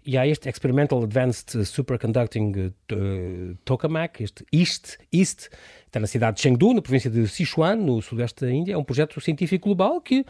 E 0.04 0.18
há 0.18 0.26
este 0.26 0.50
Experimental 0.50 1.04
Advanced 1.04 1.64
Superconducting 1.64 2.74
uh, 2.92 3.56
Tokamak, 3.64 4.24
este 4.24 4.44
EAST, 4.52 4.98
EAST, 5.14 5.50
está 5.86 6.00
na 6.00 6.08
cidade 6.08 6.38
de 6.38 6.42
Chengdu, 6.42 6.74
na 6.74 6.82
província 6.82 7.10
de 7.10 7.28
Sichuan, 7.28 7.76
no 7.76 8.02
sudeste 8.02 8.44
da 8.44 8.52
Índia. 8.52 8.74
É 8.74 8.78
um 8.78 8.84
projeto 8.84 9.20
científico 9.22 9.66
global 9.66 10.02
que, 10.02 10.26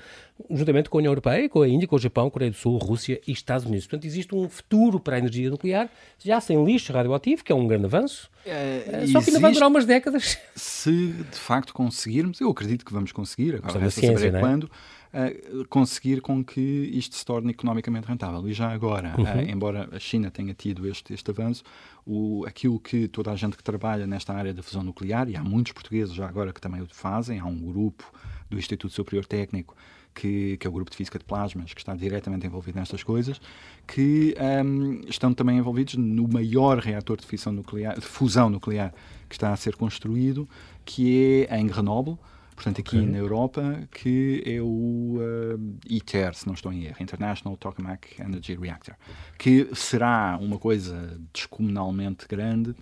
juntamente 0.50 0.90
com 0.90 0.98
a 0.98 1.00
União 1.00 1.12
Europeia, 1.12 1.48
com 1.48 1.62
a 1.62 1.68
Índia, 1.70 1.88
com 1.88 1.96
o 1.96 2.00
Japão, 2.00 2.30
Coreia 2.30 2.52
do 2.52 2.58
Sul, 2.58 2.78
Rússia 2.80 3.22
e 3.26 3.32
Estados 3.32 3.66
Unidos. 3.66 3.86
Portanto, 3.86 4.06
existe 4.06 4.36
um 4.36 4.50
futuro 4.50 5.00
para 5.00 5.16
a 5.16 5.20
energia 5.20 5.50
nuclear, 5.50 5.88
já 6.20 6.42
sem 6.42 6.62
lixo 6.66 6.92
radioativo, 6.92 7.42
que 7.44 7.52
é 7.52 7.56
um 7.56 7.66
grande 7.66 7.86
avanço. 7.86 8.30
É, 8.46 9.06
Só 9.08 9.22
que 9.22 9.30
ainda 9.30 9.40
vai 9.40 9.54
durar 9.54 9.70
umas 9.70 9.86
décadas. 9.86 10.38
Se 10.56 10.92
de 11.32 11.38
facto 11.38 11.74
conseguirmos, 11.74 12.42
eu 12.42 12.50
acredito 12.50 12.84
que 12.84 12.92
vamos 12.92 13.12
conseguir, 13.12 13.56
agora 13.56 13.80
resta 13.80 14.02
saber 14.02 14.36
é? 14.36 14.40
quando 14.40 14.70
uh, 15.14 15.68
conseguir 15.68 16.22
com 16.22 16.44
que 16.44 16.62
isto 16.62 17.16
se 17.16 17.26
torne 17.26 17.52
economicamente 17.52 18.08
rentável. 18.08 18.48
E 18.48 18.54
já 18.54 18.72
agora, 18.72 19.16
uhum. 19.18 19.24
uh, 19.24 19.50
embora 19.50 19.90
a 19.92 20.00
China 20.00 20.32
tenha 20.32 20.54
tido 20.54 20.88
este, 20.88 21.14
este 21.14 21.30
avanço, 21.32 21.64
o, 22.06 22.46
aquilo 22.48 22.80
que 22.80 23.08
toda 23.08 23.32
a 23.32 23.36
gente 23.36 23.56
que 23.56 23.64
trabalha 23.64 24.08
nesta 24.08 24.34
área 24.34 24.54
da 24.54 24.64
fusão 24.64 24.84
nuclear, 24.84 25.30
e 25.30 25.36
há 25.36 25.44
muitos 25.44 25.72
portugueses 25.74 26.14
já 26.14 26.28
agora 26.28 26.52
que 26.52 26.62
também 26.62 26.82
o 26.82 26.88
fazem, 26.88 27.40
há 27.40 27.46
um 27.46 27.60
grupo 27.60 28.12
do 28.50 28.58
Instituto 28.58 28.94
Superior 28.94 29.26
Técnico 29.26 29.76
que, 30.14 30.58
que, 30.58 30.68
é 30.68 30.70
o 30.70 30.74
grupo 30.74 30.92
de 30.92 30.98
física 30.98 31.18
de 31.18 31.26
plasmas, 31.26 31.74
que 31.74 31.82
está 31.82 31.96
diretamente 31.96 32.46
envolvido 32.46 32.80
nestas 32.80 33.04
coisas, 33.04 33.40
que 33.88 34.36
um, 34.66 35.02
estão 35.08 35.34
também 35.34 35.58
envolvidos 35.58 35.96
no 35.96 36.28
maior 36.28 36.80
reator 36.80 37.18
de, 37.18 37.26
fusão 37.26 37.54
nuclear, 37.54 38.00
de 38.00 38.06
fusão 38.06 38.50
nuclear 38.50 38.94
que 39.30 39.36
está 39.36 39.54
a 39.54 39.56
ser 39.56 39.76
construído, 39.76 40.48
que 40.86 41.48
é 41.50 41.58
em 41.58 41.68
Grenoble, 41.68 42.18
portanto 42.62 42.80
aqui 42.80 42.98
okay. 42.98 43.10
na 43.10 43.18
Europa, 43.18 43.88
que 43.92 44.44
é 44.46 44.62
o 44.62 45.18
uh, 45.18 45.78
ITER, 45.90 46.36
se 46.36 46.46
não 46.46 46.54
estou 46.54 46.72
em 46.72 46.84
erro, 46.84 46.98
International 47.00 47.58
Tokamak 47.58 48.22
Energy 48.22 48.56
Reactor, 48.56 48.94
que 49.38 49.68
será 49.74 50.38
uma 50.40 50.60
coisa 50.60 51.20
descomunalmente 51.34 52.28
grande, 52.28 52.76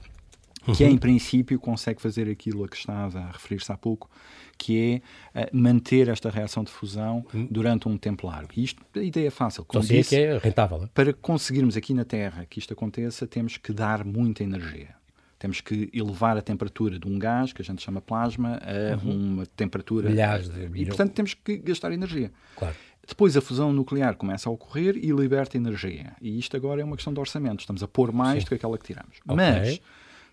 que 0.75 0.83
uhum. 0.83 0.91
em 0.91 0.97
princípio 0.97 1.57
consegue 1.57 2.01
fazer 2.01 2.29
aquilo 2.29 2.65
a 2.65 2.67
que 2.67 2.75
estava 2.75 3.19
a 3.19 3.31
referir-se 3.31 3.71
há 3.71 3.77
pouco, 3.77 4.09
que 4.57 5.01
é 5.33 5.41
uh, 5.43 5.57
manter 5.57 6.09
esta 6.09 6.29
reação 6.29 6.65
de 6.65 6.71
fusão 6.71 7.25
uhum. 7.33 7.47
durante 7.49 7.87
um 7.87 7.97
tempo 7.97 8.27
largo. 8.27 8.51
E 8.57 8.65
isto, 8.65 8.83
a 8.93 8.99
ideia 8.99 9.27
é 9.27 9.31
fácil. 9.31 9.63
Como 9.63 9.81
então, 9.81 9.95
disse, 9.95 10.17
é 10.17 10.37
rentável. 10.37 10.83
É? 10.83 10.87
Para 10.87 11.13
conseguirmos 11.13 11.77
aqui 11.77 11.93
na 11.93 12.03
Terra 12.03 12.45
que 12.45 12.59
isto 12.59 12.73
aconteça, 12.73 13.25
temos 13.25 13.55
que 13.55 13.71
dar 13.71 14.03
muita 14.03 14.43
energia. 14.43 14.98
Temos 15.39 15.61
que 15.61 15.89
elevar 15.93 16.37
a 16.37 16.41
temperatura 16.41 16.99
de 16.99 17.07
um 17.07 17.17
gás, 17.17 17.53
que 17.53 17.61
a 17.61 17.65
gente 17.65 17.81
chama 17.81 18.01
plasma, 18.01 18.59
a 18.61 18.97
uhum. 19.03 19.35
uma 19.35 19.45
temperatura. 19.45 20.09
Milhares 20.09 20.49
de 20.49 20.69
E, 20.75 20.85
portanto, 20.85 21.13
temos 21.13 21.33
que 21.33 21.57
gastar 21.57 21.93
energia. 21.93 22.29
Claro. 22.57 22.75
Depois 23.07 23.35
a 23.35 23.41
fusão 23.41 23.71
nuclear 23.73 24.15
começa 24.15 24.49
a 24.49 24.51
ocorrer 24.51 24.97
e 24.97 25.11
liberta 25.11 25.57
energia. 25.57 26.13
E 26.21 26.37
isto 26.37 26.55
agora 26.55 26.81
é 26.81 26.83
uma 26.83 26.95
questão 26.95 27.13
de 27.13 27.19
orçamento. 27.19 27.61
Estamos 27.61 27.81
a 27.81 27.87
pôr 27.87 28.11
mais 28.11 28.39
Sim. 28.39 28.45
do 28.45 28.49
que 28.49 28.55
aquela 28.55 28.77
que 28.77 28.85
tiramos. 28.85 29.17
Okay. 29.25 29.35
Mas 29.35 29.81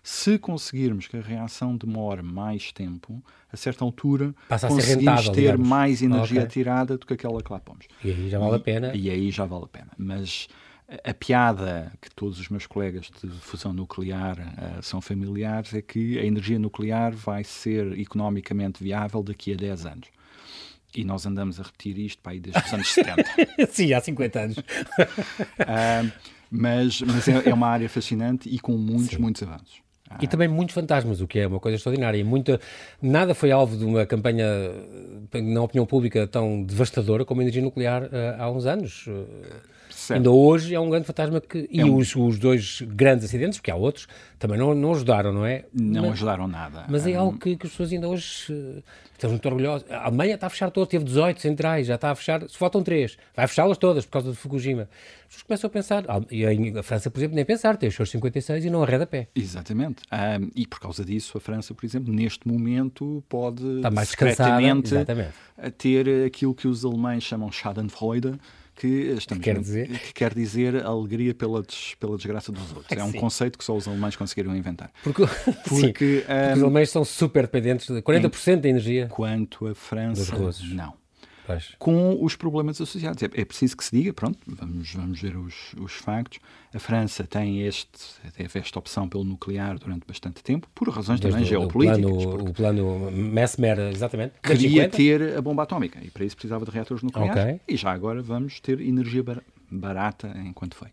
Se 0.03 0.37
conseguirmos 0.37 1.07
que 1.07 1.17
a 1.17 1.21
reação 1.21 1.75
demore 1.75 2.21
mais 2.21 2.71
tempo, 2.71 3.21
a 3.51 3.57
certa 3.57 3.83
altura 3.83 4.33
Passa 4.47 4.67
a 4.67 4.69
conseguimos 4.69 4.99
rentável, 5.03 5.31
ter 5.33 5.41
digamos. 5.41 5.67
mais 5.67 6.01
energia 6.01 6.41
Ok. 6.41 6.49
tirada 6.51 6.97
do 6.97 7.05
que 7.05 7.13
aquela 7.13 7.41
que 7.41 7.51
lá 7.51 7.59
pomos. 7.59 7.87
E 8.03 8.11
aí 8.11 8.29
já 8.29 8.39
vale 8.39 8.55
a 8.55 8.59
pena. 8.59 8.95
E 8.95 9.09
aí 9.09 9.31
já 9.31 9.43
vale 9.45 9.65
a 9.65 9.67
pena. 9.67 9.91
Mas 9.97 10.47
a, 11.03 11.13
piada 11.13 11.91
que 12.01 12.09
todos 12.13 12.39
os 12.39 12.49
meus 12.49 12.65
colegas 12.65 13.09
de 13.21 13.29
fusão 13.41 13.73
nuclear 13.73 14.39
eh, 14.39 14.81
são 14.81 15.01
familiares 15.01 15.73
é 15.73 15.81
que 15.81 16.17
a 16.17 16.23
energia 16.23 16.57
nuclear 16.57 17.11
vai 17.13 17.43
ser 17.43 17.99
economicamente 17.99 18.81
viável 18.81 19.21
daqui 19.21 19.53
a 19.53 19.55
10 19.57 19.85
anos. 19.85 20.07
E 20.95 21.03
nós 21.03 21.25
andamos 21.25 21.59
a 21.59 21.63
repetir 21.63 21.97
isto 21.99 22.21
para 22.21 22.31
aí 22.31 22.39
desde 22.39 22.61
os 22.65 22.73
anos 22.73 22.87
70. 22.87 23.23
Sim, 23.69 23.93
há 23.93 24.01
50 24.01 24.39
anos. 24.39 24.55
Ah, 25.59 26.05
mas 26.49 27.01
mas 27.01 27.27
é, 27.27 27.49
é 27.49 27.53
uma 27.53 27.67
área 27.67 27.89
fascinante 27.89 28.47
e 28.47 28.57
com 28.57 28.77
muitos, 28.77 29.17
muitos 29.17 29.43
avanços. 29.43 29.81
Ah, 30.09 30.17
E 30.21 30.27
também 30.27 30.47
muitos 30.47 30.73
fantasmas, 30.73 31.19
o 31.19 31.27
que 31.27 31.39
é 31.39 31.47
uma 31.47 31.59
coisa 31.59 31.75
extraordinária. 31.75 32.17
E 32.17 32.23
muita, 32.23 32.61
nada 33.01 33.35
foi 33.35 33.51
alvo 33.51 33.75
de 33.75 33.83
uma 33.83 34.05
campanha 34.05 34.45
na 35.33 35.61
opinião 35.61 35.85
pública 35.85 36.25
tão 36.25 36.63
devastadora 36.63 37.25
como 37.25 37.41
a 37.41 37.43
energia 37.43 37.61
nuclear 37.61 38.07
eh, 38.09 38.35
há 38.39 38.49
uns 38.49 38.65
anos. 38.65 39.05
Eh, 39.09 39.76
certo. 40.07 40.17
Ainda 40.19 40.31
hoje 40.31 40.73
é 40.73 40.79
um 40.79 40.89
grande 40.89 41.05
fantasma 41.05 41.39
que. 41.41 41.67
E 41.71 41.79
É 41.81 41.85
um- 41.85 41.95
os, 41.95 42.15
os 42.15 42.37
dois 42.39 42.81
grandes 42.81 43.25
acidentes, 43.25 43.59
porque 43.59 43.71
há 43.71 43.75
outros, 43.75 44.07
também 44.39 44.57
não, 44.57 44.73
não 44.73 44.91
ajudaram, 44.91 45.33
não 45.33 45.45
é? 45.45 45.65
Não 45.73 46.03
mas, 46.03 46.11
ajudaram 46.13 46.47
nada. 46.47 46.85
mas 46.89 47.05
é 47.05 47.13
Ah, 47.15 47.19
algo 47.19 47.37
que, 47.37 47.55
que 47.55 47.65
as 47.67 47.71
pessoas 47.71 47.91
ainda 47.91 48.07
hoje 48.07 48.45
eh, 48.49 48.81
estão 49.13 49.29
muito 49.29 49.45
orgulhosas. 49.47 49.89
A 49.91 50.05
Alemanha 50.05 50.35
está 50.35 50.47
a 50.47 50.49
fechar 50.49 50.71
todas, 50.71 50.89
teve 50.89 51.03
18 51.05 51.41
centrais, 51.41 51.87
já 51.87 51.95
está 51.95 52.11
a 52.11 52.15
fechar, 52.15 52.47
se 52.47 52.57
faltam 52.57 52.81
3, 52.83 53.17
vai 53.35 53.47
fechá-las 53.47 53.77
todas 53.77 54.05
por 54.05 54.11
causa 54.13 54.31
de 54.31 54.37
Fukushima. 54.37 54.87
As 55.29 55.35
pessoas 55.43 55.43
começam 55.43 55.67
a 55.67 55.71
pensar, 55.71 56.05
ah, 56.07 56.21
e 56.31 56.45
a, 56.77 56.83
França, 56.83 57.09
por 57.11 57.19
exemplo, 57.19 57.35
nem 57.35 57.43
pensar, 57.43 57.75
tem 57.77 57.89
os 57.89 57.95
seus 57.95 58.09
56 58.11 58.63
e 58.65 58.69
não 58.69 58.81
arreda 58.83 59.05
pé. 59.05 59.27
Exatamente. 59.35 60.03
Ah, 60.09 60.37
e 60.55 60.65
por 60.65 60.79
causa 60.79 61.03
disso, 61.03 61.37
a 61.37 61.41
França, 61.41 61.73
por 61.73 61.85
exemplo, 61.85 62.13
neste 62.13 62.47
momento 62.47 63.23
pode 63.27 63.65
Está 63.77 63.91
mais 63.91 64.09
secretamente 64.09 64.93
a 65.57 65.71
ter 65.71 66.25
aquilo 66.25 66.53
que 66.53 66.67
os 66.67 66.85
alemães 66.85 67.23
chamam 67.23 67.51
Schadenfreude, 67.51 68.33
que, 68.77 68.87
estamos, 69.17 69.43
quer 69.43 69.59
dizer? 69.59 69.87
que 69.89 70.13
quer 70.13 70.33
dizer 70.33 70.85
a 70.85 70.87
alegria 70.87 71.33
pela, 71.33 71.61
des- 71.63 71.95
pela 71.99 72.15
desgraça 72.15 72.51
dos 72.51 72.71
outros. 72.73 72.97
É 72.97 73.03
um 73.03 73.11
Sim. 73.11 73.19
conceito 73.19 73.57
que 73.57 73.63
só 73.63 73.75
os 73.75 73.87
alemães 73.87 74.15
conseguiram 74.15 74.55
inventar. 74.55 74.91
Porque, 75.03 75.23
Porque, 75.67 75.69
porque 75.69 76.25
ah, 76.27 76.53
os 76.55 76.61
alemães 76.63 76.89
são 76.89 77.03
super 77.03 77.43
dependentes, 77.43 77.87
de 77.87 78.01
40% 78.01 78.61
da 78.61 78.69
energia. 78.69 79.07
quanto 79.07 79.67
a 79.67 79.73
França, 79.75 80.33
não. 80.73 80.93
Pois. 81.47 81.73
com 81.79 82.23
os 82.23 82.35
problemas 82.35 82.79
associados. 82.79 83.23
É, 83.23 83.25
é 83.33 83.45
preciso 83.45 83.75
que 83.75 83.83
se 83.83 83.95
diga, 83.95 84.13
pronto, 84.13 84.37
vamos, 84.45 84.93
vamos 84.93 85.19
ver 85.21 85.35
os, 85.37 85.73
os 85.79 85.93
factos. 85.93 86.39
A 86.73 86.77
França 86.79 87.23
tem 87.25 87.61
este, 87.65 87.87
teve 88.35 88.59
esta 88.59 88.77
opção 88.77 89.07
pelo 89.07 89.23
nuclear 89.23 89.79
durante 89.79 90.05
bastante 90.05 90.43
tempo, 90.43 90.67
por 90.75 90.89
razões 90.89 91.19
também 91.21 91.37
Desde 91.37 91.55
o- 91.55 91.61
geopolíticas. 91.61 92.11
O 92.11 92.29
porque 92.37 92.51
plano, 92.53 93.05
o 93.05 93.11
plano 93.11 93.11
Mesmer, 93.11 93.79
exatamente. 93.91 94.33
queria 94.43 94.83
50. 94.91 94.97
ter 94.97 95.37
a 95.37 95.41
bomba 95.41 95.63
atómica 95.63 95.99
e 96.03 96.11
para 96.11 96.25
isso 96.25 96.35
precisava 96.35 96.65
de 96.65 96.71
reatores 96.71 97.01
nucleares. 97.01 97.41
Ok. 97.55 97.61
E 97.67 97.77
já 97.77 97.91
agora 97.91 98.21
vamos 98.21 98.59
ter 98.59 98.81
energia 98.81 99.23
bar- 99.23 99.41
barata 99.71 100.31
enquanto 100.45 100.75
foi. 100.75 100.89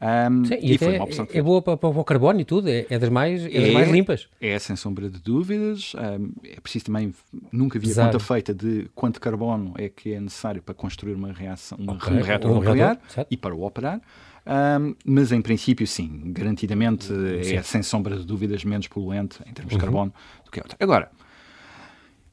Ahm, 0.00 0.44
Sim, 0.44 0.58
e 0.60 0.74
e 0.74 0.78
foi 0.78 0.94
uma 0.94 1.04
opção 1.04 1.26
que 1.26 1.36
é, 1.36 1.40
é 1.40 1.42
boa 1.42 1.60
para, 1.60 1.76
para 1.76 1.88
o 1.88 2.04
carbono 2.04 2.40
e 2.40 2.44
tudo, 2.44 2.68
é, 2.68 2.86
é 2.88 2.98
das 2.98 3.08
mais, 3.10 3.44
é 3.44 3.48
das 3.50 3.68
É. 3.68 3.72
mais 3.72 3.90
limpas. 3.90 4.28
É, 4.40 4.56
sem 4.58 4.76
sombra 4.76 5.10
de 5.10 5.18
dúvidas. 5.20 5.92
ahm, 5.96 6.30
é 6.44 6.60
preciso 6.60 6.84
também, 6.86 7.12
nunca 7.52 7.78
vi 7.78 7.90
a 7.90 7.94
conta 7.96 8.18
feita 8.20 8.54
de 8.54 8.88
quanto 8.94 9.20
carbono 9.20 9.74
é 9.76 9.88
que 9.88 10.12
é 10.12 10.20
necessário 10.20 10.62
para 10.62 10.74
construir 10.74 11.14
uma 11.14 11.32
reação, 11.32 11.76
uma, 11.78 11.94
Ok, 11.94 12.12
um 12.12 12.20
reator 12.22 12.50
um 12.52 12.54
nuclear 12.54 12.98
e 13.28 13.36
para 13.36 13.54
o 13.54 13.64
operar. 13.64 14.00
Ahm, 14.46 14.94
mas 15.04 15.32
em 15.32 15.42
princípio, 15.42 15.86
sim, 15.86 16.22
garantidamente 16.32 17.12
é 17.52 17.60
sem 17.62 17.82
sombra 17.82 18.16
de 18.16 18.24
dúvidas 18.24 18.62
menos 18.64 18.86
poluente 18.86 19.40
em 19.46 19.52
termos 19.52 19.72
Uhum. 19.74 19.78
de 19.78 19.84
carbono 19.84 20.14
do 20.44 20.50
que 20.50 20.60
a 20.60 20.62
outra. 20.62 20.76
Agora, 20.80 21.10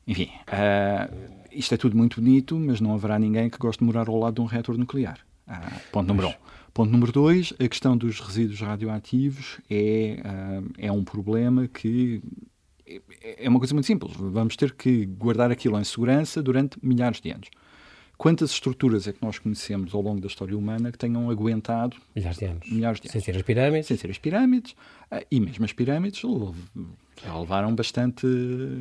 enfim, 0.07 0.29
ah, 0.47 1.09
isto 1.51 1.73
é 1.73 1.77
tudo 1.77 1.97
muito 1.97 2.21
bonito, 2.21 2.55
mas 2.59 2.79
não 2.79 2.93
haverá 2.93 3.17
ninguém 3.17 3.49
que 3.49 3.57
goste 3.57 3.79
de 3.79 3.85
morar 3.85 4.07
ao 4.07 4.17
lado 4.19 4.35
de 4.35 4.41
um 4.41 4.45
reator 4.45 4.77
nuclear. 4.77 5.17
Ah, 5.47 5.79
ponto 5.91 6.07
número 6.07 6.29
um. 6.29 6.33
Ponto 6.75 6.91
número 6.91 7.09
dois, 7.13 7.53
a 7.57 7.67
questão 7.69 7.95
dos 7.97 8.19
resíduos 8.19 8.59
radioativos 8.59 9.59
é, 9.69 10.19
ah, 10.25 10.61
é 10.77 10.91
um 10.91 11.05
problema 11.05 11.69
que 11.69 12.21
é- 12.85 13.45
é 13.45 13.49
uma 13.49 13.59
coisa 13.59 13.73
muito 13.73 13.85
simples. 13.87 14.13
Vamos 14.17 14.57
ter 14.57 14.73
que 14.73 15.05
guardar 15.05 15.49
aquilo 15.51 15.79
em 15.79 15.83
segurança 15.85 16.43
durante 16.43 16.77
milhares 16.85 17.21
de 17.21 17.31
anos. 17.31 17.47
Quantas 18.17 18.51
estruturas 18.51 19.07
é 19.07 19.13
que 19.13 19.21
nós 19.21 19.39
conhecemos 19.39 19.93
ao 19.93 20.01
longo 20.01 20.19
da 20.19 20.27
história 20.27 20.57
humana 20.57 20.91
que 20.91 20.97
tenham 20.97 21.29
aguentado 21.29 21.95
Milhares 22.13 22.37
de 22.37 22.45
anos. 22.45 22.69
milhares 22.69 22.99
de 22.99 23.07
Sem 23.09 23.19
anos? 23.19 23.25
ser 23.25 23.35
as 23.37 23.41
pirâmides. 23.41 23.87
Sem 23.87 23.97
ser 23.97 24.11
as 24.11 24.17
pirâmides. 24.17 24.75
Ah, 25.09 25.21
E 25.31 25.39
mesmo 25.39 25.63
as 25.63 25.71
pirâmides 25.71 26.21
levaram 27.25 27.73
bastante. 27.73 28.27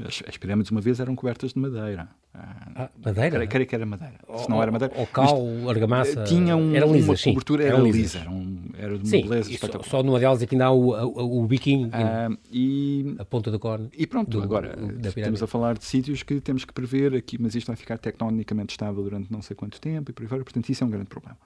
As, 0.07 0.21
as 0.29 0.37
pirâmides 0.37 0.73
uma 0.73 0.81
vez 0.81 0.99
eram 0.99 1.15
cobertas 1.15 1.53
de 1.53 1.61
madeira. 1.61 2.09
Ah, 2.37 2.73
Ah, 2.77 2.91
madeira? 3.05 3.31
creio, 3.31 3.49
creio 3.49 3.67
que 3.69 3.75
era 3.77 3.87
madeira. 3.87 4.15
Se 4.39 4.51
não 4.51 4.61
era 4.61 4.73
madeira. 4.73 4.93
Ou 4.97 5.07
cal, 5.07 5.39
argamassa. 5.71 6.17
mas, 6.21 6.29
tinha 6.29 6.57
um- 6.57 6.75
era 6.75 6.85
lisa, 6.85 7.11
uma 7.13 7.17
sim, 7.17 7.31
cobertura, 7.31 7.63
era 7.63 7.75
eram 7.77 7.85
lisa. 7.87 8.19
Era, 8.19 8.31
um- 8.31 8.59
era 8.77 8.89
de 8.99 9.05
uma 9.05 9.07
Sim, 9.07 9.23
beleza 9.23 9.49
só, 9.49 9.55
espetacular. 9.55 9.89
só 9.89 10.03
numa 10.03 10.19
delas 10.19 10.43
aqui 10.43 10.57
ainda 10.57 10.65
há 10.67 10.71
o, 10.73 10.91
o, 10.91 11.45
o 11.45 11.47
biquinho, 11.47 11.89
Ah, 11.93 12.29
e 12.53 13.15
a 13.21 13.25
ponta 13.25 13.53
do 13.53 13.59
cone. 13.61 13.89
E 13.97 14.05
pronto, 14.05 14.31
do- 14.39 14.43
agora 14.43 14.75
do- 14.77 14.99
da 14.99 15.11
estamos 15.11 15.41
a 15.45 15.47
falar 15.47 15.79
de 15.79 15.85
sítios 15.85 16.25
que 16.25 16.41
temos 16.41 16.65
que 16.65 16.73
prever 16.73 17.15
aqui, 17.15 17.41
mas 17.41 17.55
isto 17.55 17.69
vai 17.69 17.77
ficar 17.77 17.99
tectonicamente 17.99 18.73
estável 18.73 19.05
durante 19.05 19.33
não 19.33 19.41
sei 19.41 19.55
quanto 19.55 19.81
tempo 19.81 20.11
e 20.11 20.13
por 20.15 20.23
aí 20.25 20.29
fora, 20.29 20.43
portanto 20.43 20.69
isso 20.69 20.83
é 20.83 20.87
um 20.89 20.91
grande 20.91 21.07
problema. 21.07 21.37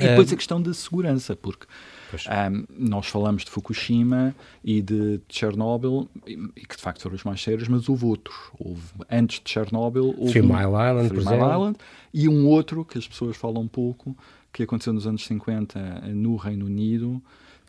E 0.00 0.08
depois 0.08 0.32
a 0.32 0.36
questão 0.36 0.62
da 0.62 0.72
segurança, 0.72 1.36
porque 1.36 1.66
ahm, 2.28 2.64
nós 2.70 3.06
falamos 3.08 3.44
de 3.44 3.50
Fukushima 3.50 4.34
e 4.64 4.80
de 4.80 5.20
Chernobyl, 5.28 6.08
e, 6.26 6.32
e 6.56 6.64
que 6.66 6.76
de 6.76 6.82
facto 6.82 7.02
foram 7.02 7.14
os 7.14 7.24
mais 7.24 7.42
sérios, 7.42 7.68
mas 7.68 7.88
houve 7.90 8.06
outros. 8.06 8.34
Houve, 8.58 8.82
antes 9.10 9.40
de 9.44 9.50
Chernobyl, 9.50 10.13
houve 10.18 10.32
Three 10.32 10.42
um- 10.42 10.46
Mile 10.48 10.72
Island, 10.90 11.08
Three 11.08 11.22
por 11.22 11.30
Mile 11.30 11.36
exemplo. 11.42 11.54
Island, 11.60 11.78
e 12.12 12.28
um 12.28 12.46
outro 12.48 12.84
que 12.84 12.98
as 12.98 13.06
pessoas 13.06 13.36
falam 13.36 13.62
um 13.62 13.68
pouco, 13.68 14.16
que 14.52 14.62
aconteceu 14.62 14.92
nos 14.92 15.06
anos 15.06 15.24
50 15.26 15.78
no 16.14 16.36
Reino 16.36 16.66
Unido, 16.66 17.20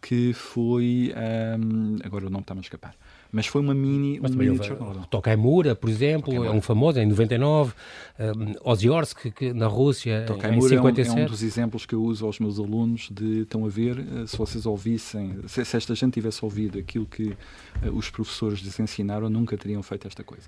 que 0.02 0.34
foi. 0.34 1.12
ahm, 1.16 1.98
agora 2.04 2.28
o 2.28 2.30
nome 2.30 2.42
está-me 2.42 2.60
a 2.60 2.62
escapar. 2.62 2.96
Mas 3.36 3.48
foi 3.48 3.60
uma 3.60 3.74
mini, 3.74 4.18
Mas 4.22 4.32
um 4.32 4.34
também 4.36 4.50
mini 4.50 4.64
Chernobyl. 4.64 5.02
Tokaimura, 5.10 5.76
por 5.76 5.90
exemplo, 5.90 6.28
Tokaimura. 6.28 6.50
é 6.50 6.54
um 6.54 6.62
famoso, 6.62 7.00
em 7.02 7.06
99. 7.06 7.74
Um, 8.18 8.72
Oziorsk, 8.72 9.30
que, 9.32 9.52
na 9.52 9.68
Rússia, 9.68 10.22
em 10.24 10.26
Tokaimura 10.26 10.74
é 10.74 10.80
um, 10.80 10.88
é 10.88 10.94
57. 10.94 11.22
um 11.22 11.26
dos 11.26 11.44
exemplos 11.44 11.86
que 11.86 11.94
eu 11.94 12.02
uso 12.02 12.26
aos 12.26 12.40
meus 12.40 12.58
alunos 12.58 13.10
de 13.12 13.42
estão 13.42 13.66
a 13.66 13.68
ver, 13.68 14.00
eh, 14.00 14.26
se 14.26 14.38
vocês 14.38 14.66
ouvissem, 14.66 15.36
se, 15.48 15.66
se 15.66 15.76
esta 15.76 15.94
gente 15.94 16.14
tivesse 16.14 16.46
ouvido 16.46 16.80
aquilo 16.80 17.06
que 17.06 17.36
eh, 17.84 17.90
os 17.90 18.10
professores 18.10 18.60
lhes 18.60 18.80
ensinaram, 18.80 19.30
nunca 19.30 19.58
teriam 19.58 19.84
feito 19.84 20.08
esta 20.08 20.24
coisa. 20.24 20.48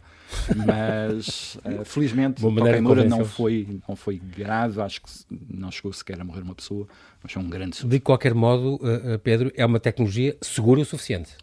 Mas 0.56 1.58
eh, 1.65 1.84
felizmente 1.84 2.41
Tokaimura 2.41 3.03
não 3.03 3.25
foi, 3.25 3.82
não 3.86 3.98
foi 3.98 4.17
grave, 4.17 4.79
acho 4.79 5.01
que 5.01 5.10
não 5.29 5.70
chegou 5.70 5.91
sequer 5.91 6.22
a 6.22 6.24
morrer 6.24 6.41
uma 6.41 6.56
pessoa, 6.56 6.88
mas 7.22 7.34
foi 7.34 7.44
um 7.44 7.50
grande. 7.50 7.86
De 7.86 8.00
qualquer 8.00 8.34
modo, 8.34 8.75
uh, 8.75 9.15
uh, 9.15 9.20
Pedro, 9.20 9.51
é 9.58 9.65
uma 9.65 9.77
tecnologia 9.82 10.38
segura 10.41 10.79
o 10.79 10.86
suficiente. 10.86 11.36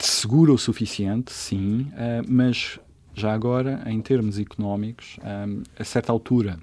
Seguro 0.00 0.54
o 0.54 0.58
suficiente, 0.58 1.32
sim, 1.32 1.90
eh, 1.96 2.22
mas 2.26 2.78
já 3.14 3.32
agora, 3.32 3.82
em 3.86 4.00
termos 4.00 4.38
económicos, 4.38 5.16
eh, 5.22 5.80
a 5.80 5.84
certa 5.84 6.12
altura, 6.12 6.58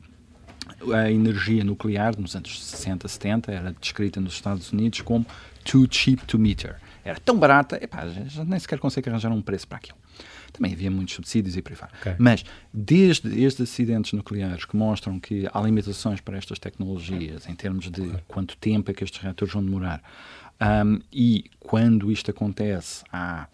a 0.94 1.10
energia 1.12 1.64
nuclear, 1.64 2.20
nos 2.20 2.36
anos 2.36 2.64
60, 2.64 3.08
70, 3.08 3.52
era 3.52 3.76
descrita 3.80 4.20
nos 4.20 4.34
Estados 4.34 4.72
Unidos 4.72 5.02
como 5.02 5.26
too 5.64 5.88
cheap 5.90 6.26
to 6.26 6.38
meter. 6.38 6.76
Era 7.04 7.20
tão 7.20 7.38
barata, 7.38 7.78
epá, 7.82 8.08
já 8.08 8.46
nem 8.46 8.60
sequer 8.60 8.80
consegue 8.80 9.10
arranjar 9.10 9.32
um 9.32 9.42
preço 9.42 9.68
para 9.68 9.78
aquilo. 9.78 9.98
Também 10.54 10.72
havia 10.72 10.92
muitos 10.92 11.16
subsídios 11.16 11.58
e 11.58 11.62
por 11.62 11.72
aí 11.72 11.76
fora. 11.76 11.92
Ok. 12.00 12.16
Mas, 12.20 12.46
desde 12.72 13.44
estes 13.44 13.70
acidentes 13.70 14.14
nucleares 14.14 14.66
que 14.66 14.78
mostram 14.78 15.20
que 15.20 15.50
há 15.52 15.60
limitações 15.60 16.22
para 16.22 16.38
estas 16.38 16.60
tecnologias, 16.60 17.50
em 17.50 17.56
termos 17.56 17.90
de 17.90 18.12
quanto 18.28 18.56
tempo 18.58 18.92
é 18.92 18.94
que 18.94 19.04
estes 19.04 19.20
reatores 19.20 19.54
vão 19.54 19.66
demorar, 19.66 20.02
ahm, 20.64 21.00
e 21.12 21.46
quando 21.60 22.12
isto 22.12 22.32
acontece, 22.32 23.04
há 23.12 23.48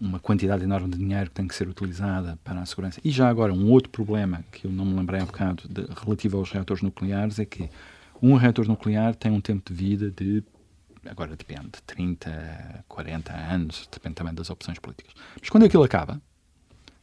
uma 0.00 0.18
quantidade 0.18 0.62
enorme 0.62 0.90
de 0.90 0.98
dinheiro 0.98 1.30
que 1.30 1.36
tem 1.36 1.48
que 1.48 1.54
ser 1.54 1.68
utilizada 1.68 2.38
para 2.44 2.60
a 2.60 2.66
segurança. 2.66 3.00
E 3.04 3.10
já 3.10 3.28
agora, 3.28 3.52
um 3.52 3.70
outro 3.70 3.90
problema 3.90 4.44
que 4.52 4.66
eu 4.66 4.70
não 4.70 4.84
me 4.84 4.94
lembrei 4.94 5.20
há 5.20 5.24
bocado 5.24 5.62
de, 5.68 5.86
relativo 6.04 6.38
aos 6.38 6.50
reatores 6.50 6.82
nucleares 6.82 7.38
é 7.38 7.44
que 7.44 7.68
um 8.22 8.34
reator 8.34 8.66
nuclear 8.66 9.14
tem 9.14 9.30
um 9.30 9.40
tempo 9.40 9.72
de 9.72 9.76
vida 9.76 10.10
de 10.10 10.42
agora 11.08 11.36
depende, 11.36 11.70
30, 11.86 12.84
40 12.88 13.32
anos, 13.32 13.88
depende 13.92 14.16
também 14.16 14.34
das 14.34 14.50
opções 14.50 14.78
políticas. 14.78 15.14
Mas 15.40 15.48
quando 15.48 15.64
aquilo 15.64 15.84
acaba, 15.84 16.20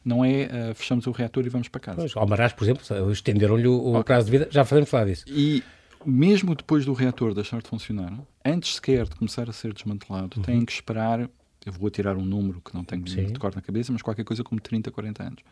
não 0.04 0.22
é 0.22 0.42
eh, 0.42 0.74
fechamos 0.74 1.06
o 1.06 1.10
reator 1.10 1.46
e 1.46 1.48
vamos 1.48 1.68
para 1.68 1.80
casa. 1.80 1.96
Pois, 1.98 2.16
Almaraz, 2.16 2.52
por 2.52 2.64
exemplo, 2.64 3.10
estenderam-lhe 3.10 3.66
o, 3.66 3.96
o 3.96 4.04
prazo 4.04 4.26
de 4.26 4.30
vida, 4.32 4.48
já 4.50 4.64
fazemos 4.64 4.90
falar 4.90 5.06
disso. 5.06 5.24
E 5.26 5.62
mesmo 6.06 6.54
depois 6.54 6.84
do 6.84 6.92
reator 6.92 7.34
deixar 7.34 7.60
de 7.62 7.68
funcionar, 7.68 8.12
antes 8.44 8.74
sequer 8.76 9.04
de 9.08 9.16
começar 9.16 9.48
a 9.48 9.52
ser 9.52 9.72
desmantelado, 9.72 10.40
têm 10.42 10.64
que 10.64 10.72
esperar, 10.72 11.28
eu 11.64 11.72
vou 11.72 11.90
tirar 11.90 12.16
um 12.16 12.24
número 12.24 12.60
que 12.60 12.74
não 12.74 12.84
tenho 12.84 13.02
Uhum. 13.08 13.32
De 13.32 13.38
cor 13.38 13.54
na 13.54 13.62
cabeça, 13.62 13.92
mas 13.92 14.02
qualquer 14.02 14.24
coisa 14.24 14.42
como 14.44 14.60
30, 14.60 14.90
40 14.90 15.22
anos. 15.22 15.42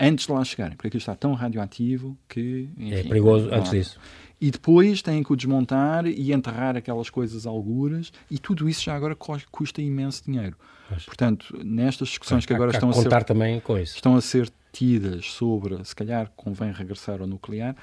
Antes 0.00 0.26
de 0.26 0.32
lá 0.32 0.44
chegarem, 0.44 0.76
porque 0.76 0.86
aquilo 0.88 1.00
está 1.00 1.14
tão 1.16 1.34
radioativo 1.34 2.16
que. 2.28 2.68
É 2.78 3.00
enfim, 3.00 3.08
perigoso 3.08 3.48
não 3.48 3.56
antes 3.58 3.70
há- 3.70 3.74
disso. 3.74 4.00
E 4.40 4.52
depois 4.52 5.02
têm 5.02 5.24
que 5.24 5.32
o 5.32 5.36
desmontar 5.36 6.06
e 6.06 6.32
enterrar 6.32 6.76
aquelas 6.76 7.10
coisas 7.10 7.44
alguras, 7.46 8.12
e 8.30 8.38
tudo 8.38 8.68
isso 8.68 8.84
já 8.84 8.94
agora 8.94 9.16
custa 9.50 9.82
imenso 9.82 10.22
dinheiro. 10.24 10.56
Mas, 10.88 11.04
Portanto, 11.04 11.58
nestas 11.64 12.08
discussões 12.08 12.46
que 12.46 12.54
agora 12.54 12.70
estão 12.70 12.90
a, 12.90 12.92
ser, 12.92 13.24
também 13.24 13.58
com 13.58 13.76
isso. 13.76 13.96
estão 13.96 14.14
a 14.14 14.20
ser 14.20 14.48
tidas 14.72 15.26
sobre 15.32 15.84
se 15.84 15.96
calhar 15.96 16.30
convém 16.36 16.70
regressar 16.70 17.20
ao 17.20 17.26
nuclear, 17.26 17.74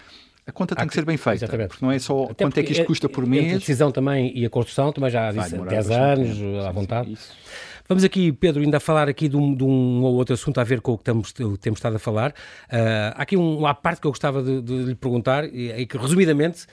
a 0.48 0.52
conta 0.52 0.76
tem 0.76 0.86
que, 0.86 0.90
que 0.90 0.96
ser 0.96 1.06
bem 1.06 1.18
feita, 1.18 1.46
exatamente. 1.46 1.70
porque 1.70 1.84
não 1.84 1.92
é 1.92 1.98
só 1.98 2.26
Até 2.26 2.44
quanto 2.44 2.58
é 2.60 2.64
que 2.64 2.72
isto 2.72 2.86
custa 2.86 3.10
por 3.10 3.26
mês. 3.26 3.56
A 3.56 3.58
decisão 3.58 3.92
também 3.92 4.32
e 4.38 4.46
a 4.46 4.50
construção 4.50 4.92
também 4.92 5.10
já 5.10 5.32
disse 5.32 5.58
10 5.58 5.92
anos, 5.92 6.66
à 6.66 6.72
vontade. 6.72 7.16
Sim, 7.16 7.34
Vamos 7.88 8.04
aqui, 8.04 8.32
Pedro, 8.32 8.64
ainda 8.64 8.80
falar 8.80 9.08
aqui 9.08 9.28
de 9.30 9.38
um, 9.38 9.54
de 9.54 9.64
um, 9.64 10.02
ou 10.02 10.16
outro 10.16 10.34
assunto 10.34 10.60
a 10.60 10.64
ver 10.64 10.82
com 10.82 10.94
o 10.94 10.98
que 10.98 11.04
estamos, 11.04 11.32
temos 11.32 11.78
estado 11.78 11.96
a 11.98 12.00
falar. 12.00 12.32
Uh, 12.32 13.14
há 13.14 13.22
aqui 13.22 13.38
um, 13.38 13.60
uma 13.60 13.76
parte 13.76 14.02
que 14.02 14.08
eu 14.08 14.12
gostava 14.12 14.42
de, 14.42 14.60
de 14.60 14.74
lhe 14.86 14.96
perguntar, 14.96 15.46
e, 15.46 15.72
e 15.72 15.86
que 15.86 15.96
resumidamente 15.96 16.66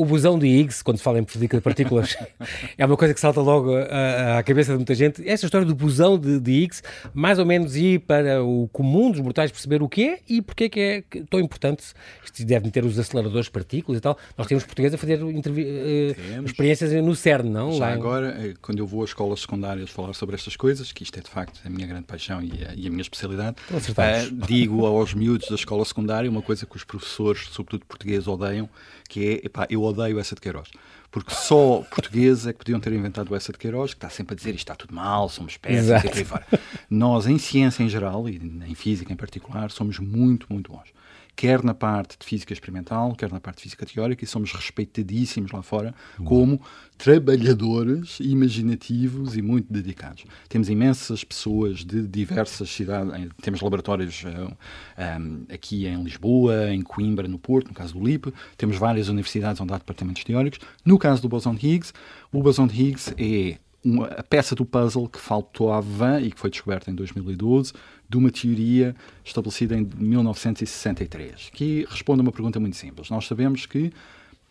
o 0.00 0.04
busão 0.06 0.38
de 0.38 0.46
Higgs, 0.46 0.82
quando 0.82 0.96
se 0.96 1.02
fala 1.02 1.18
em 1.18 1.26
física 1.26 1.58
de 1.58 1.62
partículas, 1.62 2.16
é 2.78 2.86
uma 2.86 2.96
coisa 2.96 3.12
que 3.12 3.20
salta 3.20 3.42
logo 3.42 3.70
à, 3.76 4.42
cabeça 4.42 4.72
de 4.72 4.78
muita 4.78 4.94
gente. 4.94 5.28
Esta 5.28 5.44
história 5.44 5.66
do 5.66 5.74
busão 5.74 6.18
de, 6.18 6.40
de, 6.40 6.52
Higgs, 6.52 6.82
mais 7.12 7.38
ou 7.38 7.44
menos 7.44 7.76
ir 7.76 8.00
para 8.00 8.42
o 8.42 8.66
comum 8.72 9.10
dos 9.10 9.20
mortais 9.20 9.52
perceber 9.52 9.82
o 9.82 9.88
que 9.90 10.08
é 10.08 10.20
e 10.26 10.40
porque 10.40 10.64
é 10.64 10.68
que 10.70 10.80
é 10.80 11.22
tão 11.28 11.38
importante. 11.38 11.92
Isto 12.24 12.42
deve 12.46 12.70
ter 12.70 12.82
os 12.82 12.98
aceleradores 12.98 13.44
de 13.46 13.52
partículas 13.52 13.98
e 13.98 14.00
tal. 14.00 14.16
Nós 14.38 14.46
temos 14.46 14.64
portugueses 14.64 14.94
a 14.94 14.98
fazer 14.98 15.22
uh, 15.22 16.44
experiências 16.46 16.92
no 17.04 17.14
CERN, 17.14 17.50
não? 17.50 17.72
Já 17.72 17.92
agora, 17.92 18.34
eh, 18.40 18.54
quando 18.62 18.78
eu 18.78 18.86
vou 18.86 19.02
às 19.02 19.10
escolas 19.10 19.40
secundárias 19.40 19.90
falar 19.90 20.14
sobre 20.14 20.34
estas 20.34 20.56
coisas, 20.56 20.92
que 20.92 21.02
isto 21.02 21.18
é 21.18 21.22
de 21.22 21.28
facto 21.28 21.60
a 21.62 21.68
minha 21.68 21.86
grande 21.86 22.04
paixão 22.04 22.42
e 22.42 22.52
a, 22.64 22.74
e 22.74 22.86
a 22.86 22.90
minha 22.90 23.02
especialidade, 23.02 23.56
uh, 23.70 24.46
digo 24.46 24.86
aos 24.86 25.12
miúdos 25.12 25.46
da 25.50 25.56
escola 25.56 25.84
secundária 25.84 26.30
uma 26.30 26.40
coisa 26.40 26.64
que 26.64 26.76
os 26.76 26.84
professores, 26.84 27.48
sobretudo 27.50 27.84
portugueses, 27.84 28.26
odeiam, 28.26 28.66
que 29.10 29.28
é, 29.28 29.46
epá, 29.46 29.66
eu 29.68 29.82
odeio 29.82 30.18
essa 30.18 30.34
de 30.34 30.40
Queiroz. 30.40 30.68
Porque 31.10 31.34
só 31.34 31.84
portugueses 31.90 32.46
é 32.46 32.52
que 32.52 32.58
podiam 32.60 32.78
ter 32.78 32.92
inventado 32.92 33.34
essa 33.34 33.52
de 33.52 33.58
Queiroz, 33.58 33.92
que 33.92 33.98
está 33.98 34.08
sempre 34.08 34.34
a 34.34 34.36
dizer 34.36 34.50
isto 34.50 34.60
está 34.60 34.76
tudo 34.76 34.94
mal, 34.94 35.28
somos 35.28 35.56
péssimos 35.56 36.04
e 36.04 36.08
por 36.08 36.18
aí 36.18 36.24
fora. 36.24 36.46
Nós, 36.88 37.26
em 37.26 37.36
ciência 37.36 37.82
em 37.82 37.88
geral, 37.88 38.28
e 38.28 38.36
em 38.36 38.74
física 38.74 39.12
em 39.12 39.16
particular, 39.16 39.70
somos 39.70 39.98
muito, 39.98 40.46
muito 40.48 40.72
bons 40.72 40.88
quer 41.34 41.62
na 41.62 41.74
parte 41.74 42.18
de 42.18 42.26
física 42.26 42.52
experimental, 42.52 43.14
quer 43.14 43.30
na 43.30 43.40
parte 43.40 43.58
de 43.58 43.62
física 43.64 43.86
teórica, 43.86 44.24
e 44.24 44.26
somos 44.26 44.52
respeitadíssimos 44.52 45.52
lá 45.52 45.62
fora 45.62 45.94
como 46.24 46.60
trabalhadores 46.98 48.18
imaginativos 48.20 49.36
e 49.36 49.42
muito 49.42 49.72
dedicados. 49.72 50.24
Temos 50.48 50.68
imensas 50.68 51.24
pessoas 51.24 51.84
de 51.84 52.06
diversas 52.06 52.70
cidades, 52.70 53.28
temos 53.40 53.60
laboratórios 53.60 54.22
eh, 54.26 55.18
um, 55.18 55.44
aqui 55.52 55.86
em 55.86 56.02
Lisboa, 56.02 56.72
em 56.72 56.82
Coimbra, 56.82 57.26
no 57.26 57.38
Porto, 57.38 57.68
no 57.68 57.74
caso 57.74 57.94
do 57.94 58.04
LIP, 58.04 58.32
temos 58.56 58.76
várias 58.76 59.08
universidades 59.08 59.60
onde 59.60 59.72
há 59.72 59.78
departamentos 59.78 60.24
teóricos. 60.24 60.58
No 60.84 60.98
caso 60.98 61.22
do 61.22 61.28
bosão 61.28 61.54
de 61.54 61.66
Higgs, 61.66 61.92
o 62.32 62.42
bosão 62.42 62.66
de 62.66 62.82
Higgs 62.82 63.14
é 63.16 63.58
uma, 63.84 64.06
a 64.06 64.22
peça 64.22 64.54
do 64.54 64.64
puzzle 64.64 65.08
que 65.08 65.18
faltava 65.18 66.20
e 66.20 66.30
que 66.30 66.38
foi 66.38 66.50
descoberta 66.50 66.90
em 66.90 66.94
2012 66.94 67.72
de 68.10 68.16
uma 68.16 68.30
teoria 68.30 68.94
estabelecida 69.24 69.76
em 69.76 69.88
1963, 69.96 71.50
que 71.52 71.86
responde 71.88 72.20
a 72.20 72.22
uma 72.22 72.32
pergunta 72.32 72.58
muito 72.58 72.76
simples. 72.76 73.08
Nós 73.08 73.24
sabemos 73.24 73.66
que 73.66 73.92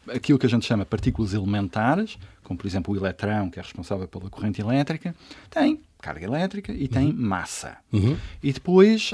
aquilo 0.08 0.39
que 0.39 0.46
a 0.46 0.50
gente 0.50 0.66
chama 0.66 0.86
partículas 0.86 1.34
elementares, 1.34 2.18
como 2.50 2.58
por 2.58 2.65
exemplo 2.65 2.91
o 2.91 2.98
eletrão, 2.98 3.48
que 3.48 3.60
é 3.60 3.62
responsável 3.62 4.08
pela 4.08 4.27
corrente 4.27 4.60
elétrica, 4.60 5.13
tem 5.51 5.79
carga 6.01 6.25
elétrica 6.25 6.72
e 6.72 6.88
tem 6.88 7.12
uhum. 7.12 7.15
massa. 7.15 7.77
Uhum. 7.94 8.18
E 8.41 8.51
depois, 8.51 9.12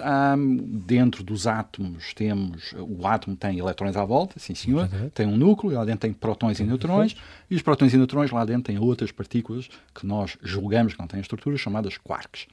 dentro 0.86 1.22
dos 1.22 1.46
átomos, 1.46 2.14
temos. 2.14 2.74
O 2.78 3.06
átomo 3.06 3.36
tem 3.36 3.60
eletrões 3.60 3.98
à 3.98 4.06
volta, 4.06 4.40
sim 4.40 4.56
senhor, 4.56 4.88
uhum. 4.94 5.10
tem 5.10 5.28
um 5.28 5.36
núcleo, 5.36 5.74
lá 5.74 5.84
dentro 5.84 6.02
tem 6.02 6.14
prótons 6.14 6.60
e 6.62 6.64
neutrões, 6.64 7.18
e 7.50 7.56
os 7.56 7.62
prótons 7.62 7.94
e 7.94 7.98
neutrões 7.98 8.32
lá 8.32 8.46
dentro 8.46 8.64
têm 8.64 8.80
outras 8.80 9.12
partículas 9.12 9.68
que 9.94 10.06
nós 10.06 10.38
julgamos 10.42 10.94
que 10.94 11.00
não 11.00 11.08
têm 11.08 11.20
estrutura, 11.20 11.58
chamadas 11.58 11.98
quarks. 11.98 12.48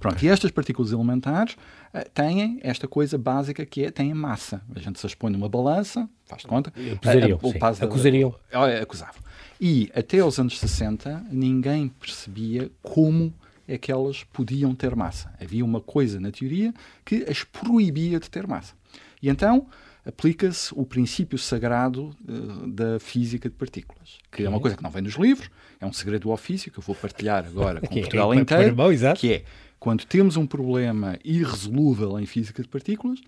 Pronto, 0.00 0.20
e 0.24 0.28
estas 0.28 0.50
partículas 0.50 0.90
elementares 0.90 1.54
uh, 1.54 2.10
têm 2.12 2.58
esta 2.62 2.88
coisa 2.88 3.16
básica 3.16 3.64
que 3.64 3.84
é 3.84 3.90
têm 3.90 4.12
massa. 4.12 4.62
A 4.74 4.80
gente 4.80 4.98
se 4.98 5.06
as 5.06 5.14
põe 5.14 5.30
numa 5.30 5.48
balança, 5.48 6.08
faz 6.26 6.42
de 6.42 6.48
conta. 6.48 6.72
Acusariam. 6.92 7.38
Uh, 7.38 7.84
acusariam. 7.84 8.34
acusavam. 8.82 9.23
E 9.60 9.90
até 9.94 10.24
os 10.24 10.38
anos 10.38 10.58
60 10.58 11.26
ninguém 11.30 11.88
percebia 11.88 12.70
como 12.82 13.32
é 13.66 13.78
que 13.78 13.90
elas 13.90 14.24
podiam 14.24 14.74
ter 14.74 14.94
massa. 14.94 15.32
Havia 15.40 15.64
uma 15.64 15.80
coisa 15.80 16.20
na 16.20 16.30
teoria 16.30 16.72
que 17.04 17.24
as 17.28 17.44
proibia 17.44 18.20
de 18.20 18.28
ter 18.30 18.46
massa. 18.46 18.74
E 19.22 19.28
então 19.28 19.66
aplica-se 20.04 20.72
o 20.74 20.84
princípio 20.84 21.38
sagrado 21.38 22.14
uh, 22.28 22.66
da 22.68 23.00
física 23.00 23.48
de 23.48 23.54
partículas, 23.54 24.18
que 24.30 24.42
é 24.42 24.48
uma 24.48 24.60
coisa 24.60 24.76
que 24.76 24.82
não 24.82 24.90
vem 24.90 25.02
nos 25.02 25.14
livros, 25.14 25.48
é 25.80 25.86
um 25.86 25.92
segredo 25.92 26.22
do 26.24 26.30
ofício 26.30 26.70
que 26.70 26.78
eu 26.78 26.82
vou 26.82 26.94
partilhar 26.94 27.46
agora 27.46 27.80
com 27.80 27.88
Portugal 28.00 28.34
é, 28.34 28.36
inteiro, 28.36 28.76
que 29.16 29.32
é 29.32 29.44
quando 29.80 30.04
temos 30.04 30.36
um 30.36 30.46
problema 30.46 31.18
irresolúvel 31.24 32.18
em 32.18 32.26
física 32.26 32.62
de 32.62 32.68
partículas, 32.68 33.20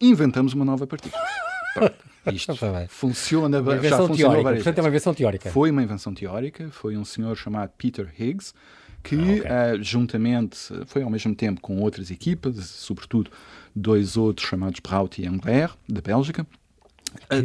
inventamos 0.00 0.52
uma 0.52 0.64
nova 0.64 0.86
partícula. 0.86 1.22
Isto 2.32 2.54
funciona, 2.88 3.60
uma 3.60 3.80
já 3.80 3.96
funcionou 3.96 4.16
teórica, 4.16 4.54
Portanto, 4.54 4.78
é 4.78 4.80
uma 4.80 4.88
invenção 4.88 5.14
teórica. 5.14 5.50
Foi 5.50 5.70
uma 5.70 5.82
invenção 5.82 6.14
teórica, 6.14 6.68
foi 6.70 6.96
um 6.96 7.04
senhor 7.04 7.36
chamado 7.36 7.72
Peter 7.76 8.08
Higgs, 8.16 8.52
que 9.02 9.16
ah, 9.16 9.72
okay. 9.72 9.80
uh, 9.80 9.82
juntamente, 9.82 10.58
foi 10.86 11.02
ao 11.02 11.10
mesmo 11.10 11.34
tempo 11.34 11.60
com 11.60 11.80
outras 11.80 12.10
equipas, 12.10 12.56
sobretudo 12.66 13.30
dois 13.74 14.16
outros 14.16 14.48
chamados 14.48 14.78
Braut 14.80 15.20
e 15.20 15.26
Engler, 15.26 15.70
da 15.88 16.00
Bélgica, 16.00 16.46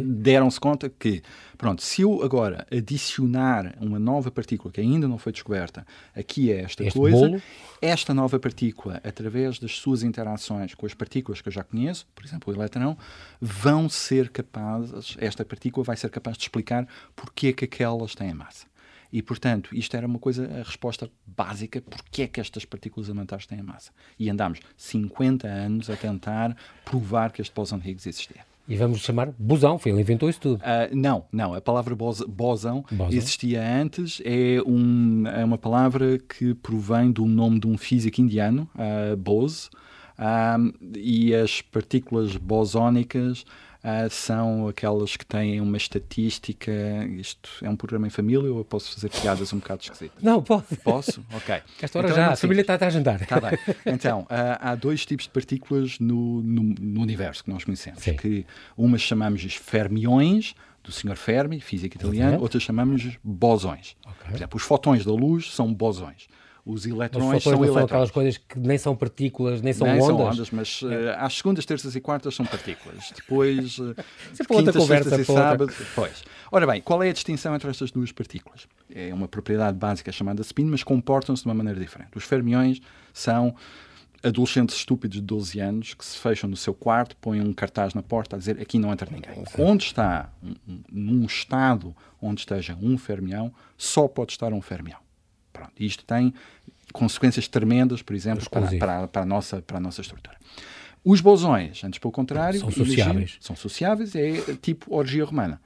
deram-se 0.00 0.58
conta 0.58 0.88
que, 0.88 1.22
pronto, 1.56 1.82
se 1.82 2.02
eu 2.02 2.22
agora 2.22 2.66
adicionar 2.70 3.74
uma 3.80 3.98
nova 3.98 4.30
partícula 4.30 4.72
que 4.72 4.80
ainda 4.80 5.08
não 5.08 5.18
foi 5.18 5.32
descoberta 5.32 5.86
aqui 6.14 6.52
a 6.52 6.56
esta 6.56 6.84
este 6.84 6.98
coisa, 6.98 7.16
bolo? 7.16 7.42
esta 7.80 8.14
nova 8.14 8.38
partícula, 8.38 9.00
através 9.04 9.58
das 9.58 9.72
suas 9.76 10.02
interações 10.02 10.74
com 10.74 10.86
as 10.86 10.94
partículas 10.94 11.40
que 11.40 11.48
eu 11.48 11.52
já 11.52 11.62
conheço, 11.62 12.06
por 12.14 12.24
exemplo, 12.24 12.52
o 12.52 12.56
eletrão, 12.56 12.96
vão 13.40 13.88
ser 13.88 14.28
capazes, 14.30 15.16
esta 15.18 15.44
partícula 15.44 15.84
vai 15.84 15.96
ser 15.96 16.10
capaz 16.10 16.36
de 16.36 16.44
explicar 16.44 16.86
porque 17.14 17.48
é 17.48 17.52
que 17.52 17.64
aquelas 17.64 18.14
têm 18.14 18.34
massa. 18.34 18.66
E, 19.12 19.22
portanto, 19.22 19.74
isto 19.74 19.96
era 19.96 20.06
uma 20.06 20.18
coisa, 20.18 20.44
a 20.44 20.62
resposta 20.62 21.10
básica, 21.26 21.80
porque 21.80 22.22
é 22.22 22.28
que 22.28 22.40
estas 22.40 22.64
partículas 22.64 23.08
elementares 23.08 23.46
têm 23.46 23.62
massa. 23.62 23.90
E 24.18 24.28
andámos 24.28 24.60
50 24.76 25.48
anos 25.48 25.88
a 25.88 25.96
tentar 25.96 26.54
provar 26.84 27.32
que 27.32 27.40
este 27.40 27.54
bosão 27.54 27.78
de 27.78 27.88
Higgs 27.88 28.06
existia. 28.06 28.46
E 28.68 28.76
vamos 28.76 29.00
chamar 29.00 29.32
bosão, 29.38 29.78
foi 29.78 29.90
ele 29.90 30.02
inventou 30.02 30.28
isso 30.28 30.40
tudo. 30.40 30.60
Uh, 30.60 30.94
não, 30.94 31.24
não, 31.32 31.54
a 31.54 31.60
palavra 31.60 31.96
bos, 31.96 32.20
bosão, 32.20 32.84
bosão, 32.90 33.08
existia 33.10 33.62
antes, 33.62 34.20
é, 34.24 34.60
um, 34.66 35.26
é 35.26 35.42
uma 35.42 35.56
palavra 35.56 36.18
que 36.18 36.54
provém 36.54 37.10
do 37.10 37.24
nome 37.24 37.58
de 37.58 37.66
um 37.66 37.78
físico 37.78 38.20
indiano, 38.20 38.68
uh, 38.74 39.16
Bose, 39.16 39.70
uh, 40.18 40.74
e 40.94 41.34
as 41.34 41.62
partículas 41.62 42.36
bosónicas 42.36 43.46
uh, 43.84 44.10
são 44.10 44.68
aquelas 44.68 45.16
que 45.16 45.24
têm 45.24 45.60
uma 45.60 45.76
estatística. 45.76 46.72
Isto 47.18 47.50
é 47.62 47.68
um 47.68 47.76
programa 47.76 48.06
em 48.06 48.10
família 48.10 48.50
ou 48.50 48.58
eu 48.58 48.64
posso 48.64 48.94
fazer 48.94 49.08
piadas 49.10 49.52
um 49.52 49.58
bocado 49.58 49.82
esquisitas? 49.82 50.22
Não, 50.22 50.42
pode. 50.42 50.64
Posso? 50.82 51.24
Ok. 51.34 51.60
Esta 51.80 51.98
hora 51.98 52.08
então, 52.08 52.16
já, 52.16 52.30
é 52.30 52.32
a 52.32 52.36
família 52.36 52.60
está, 52.62 52.74
a 52.74 52.90
jantar. 52.90 53.20
Está 53.20 53.40
bem. 53.40 53.58
Então, 53.86 54.20
uh, 54.22 54.26
há 54.60 54.74
dois 54.74 55.04
tipos 55.04 55.24
de 55.26 55.30
partículas 55.30 55.98
no, 55.98 56.42
no, 56.42 56.62
no 56.62 57.00
universo 57.00 57.44
que 57.44 57.50
nós 57.50 57.64
conhecemos. 57.64 58.02
Sim. 58.02 58.16
Que 58.16 58.46
umas 58.76 59.00
chamamos 59.00 59.40
de 59.40 59.58
fermiões, 59.58 60.54
do 60.82 60.92
Sr. 60.92 61.16
Fermi, 61.16 61.60
físico 61.60 61.96
italiano, 61.96 62.40
outras 62.40 62.62
chamamos 62.62 63.18
bosões. 63.22 63.96
Okay. 64.00 64.26
Por 64.26 64.34
exemplo, 64.34 64.56
os 64.56 64.62
fotões 64.62 65.04
da 65.04 65.12
luz 65.12 65.52
são 65.52 65.72
bosões 65.72 66.28
os 66.68 66.84
elétrons 66.84 67.42
são 67.42 67.64
são 67.64 67.78
aquelas 67.78 68.10
coisas 68.10 68.36
que 68.36 68.58
nem 68.58 68.76
são 68.76 68.94
partículas, 68.94 69.62
nem 69.62 69.72
são 69.72 69.86
nem 69.86 69.96
ondas. 69.96 70.06
São 70.06 70.20
ondas, 70.20 70.50
mas 70.50 70.82
uh, 70.82 70.88
às 71.16 71.38
segundas, 71.38 71.64
terças 71.64 71.96
e 71.96 72.00
quartas 72.00 72.34
são 72.34 72.44
partículas. 72.44 73.10
Depois, 73.16 73.78
uh, 73.78 73.94
quintas, 74.46 74.76
conversa, 74.76 75.08
sextas 75.08 75.20
e 75.20 75.24
sábados. 75.24 75.76
Pois. 75.94 76.24
Ora 76.52 76.66
bem, 76.66 76.82
qual 76.82 77.02
é 77.02 77.08
a 77.08 77.12
distinção 77.12 77.54
entre 77.54 77.70
estas 77.70 77.90
duas 77.90 78.12
partículas? 78.12 78.68
É 78.94 79.14
uma 79.14 79.26
propriedade 79.26 79.78
básica 79.78 80.12
chamada 80.12 80.42
spin, 80.42 80.66
mas 80.66 80.82
comportam-se 80.82 81.42
de 81.42 81.48
uma 81.48 81.54
maneira 81.54 81.80
diferente. 81.80 82.10
Os 82.14 82.24
fermiões 82.24 82.82
são 83.14 83.54
adolescentes 84.22 84.76
estúpidos 84.76 85.16
de 85.16 85.22
12 85.22 85.60
anos 85.60 85.94
que 85.94 86.04
se 86.04 86.18
fecham 86.18 86.50
no 86.50 86.56
seu 86.56 86.74
quarto, 86.74 87.16
põem 87.16 87.40
um 87.40 87.52
cartaz 87.54 87.94
na 87.94 88.02
porta 88.02 88.36
a 88.36 88.38
dizer 88.38 88.60
aqui 88.60 88.78
não 88.78 88.92
entra 88.92 89.08
ninguém. 89.10 89.42
Onde 89.58 89.84
está, 89.84 90.30
num 90.92 91.24
estado 91.24 91.96
onde 92.20 92.42
esteja 92.42 92.76
um 92.82 92.98
fermião, 92.98 93.50
só 93.76 94.06
pode 94.06 94.32
estar 94.32 94.52
um 94.52 94.60
fermião. 94.60 95.07
Pronto, 95.58 95.72
isto 95.80 96.04
tem 96.04 96.32
consequências 96.92 97.48
tremendas, 97.48 98.00
por 98.00 98.14
exemplo, 98.14 98.48
para, 98.48 98.78
para, 98.78 99.08
para, 99.08 99.22
a 99.22 99.26
nossa, 99.26 99.60
para 99.60 99.78
a 99.78 99.80
nossa 99.80 100.00
estrutura. 100.00 100.36
Os 101.04 101.20
bosões, 101.20 101.82
antes 101.82 101.98
pelo 101.98 102.12
contrário, 102.12 102.60
são 102.60 102.70
sociáveis. 102.70 103.36
São 103.40 103.56
sociáveis, 103.56 104.14
é 104.14 104.54
tipo 104.60 104.94
orgia 104.94 105.24
romana. 105.24 105.60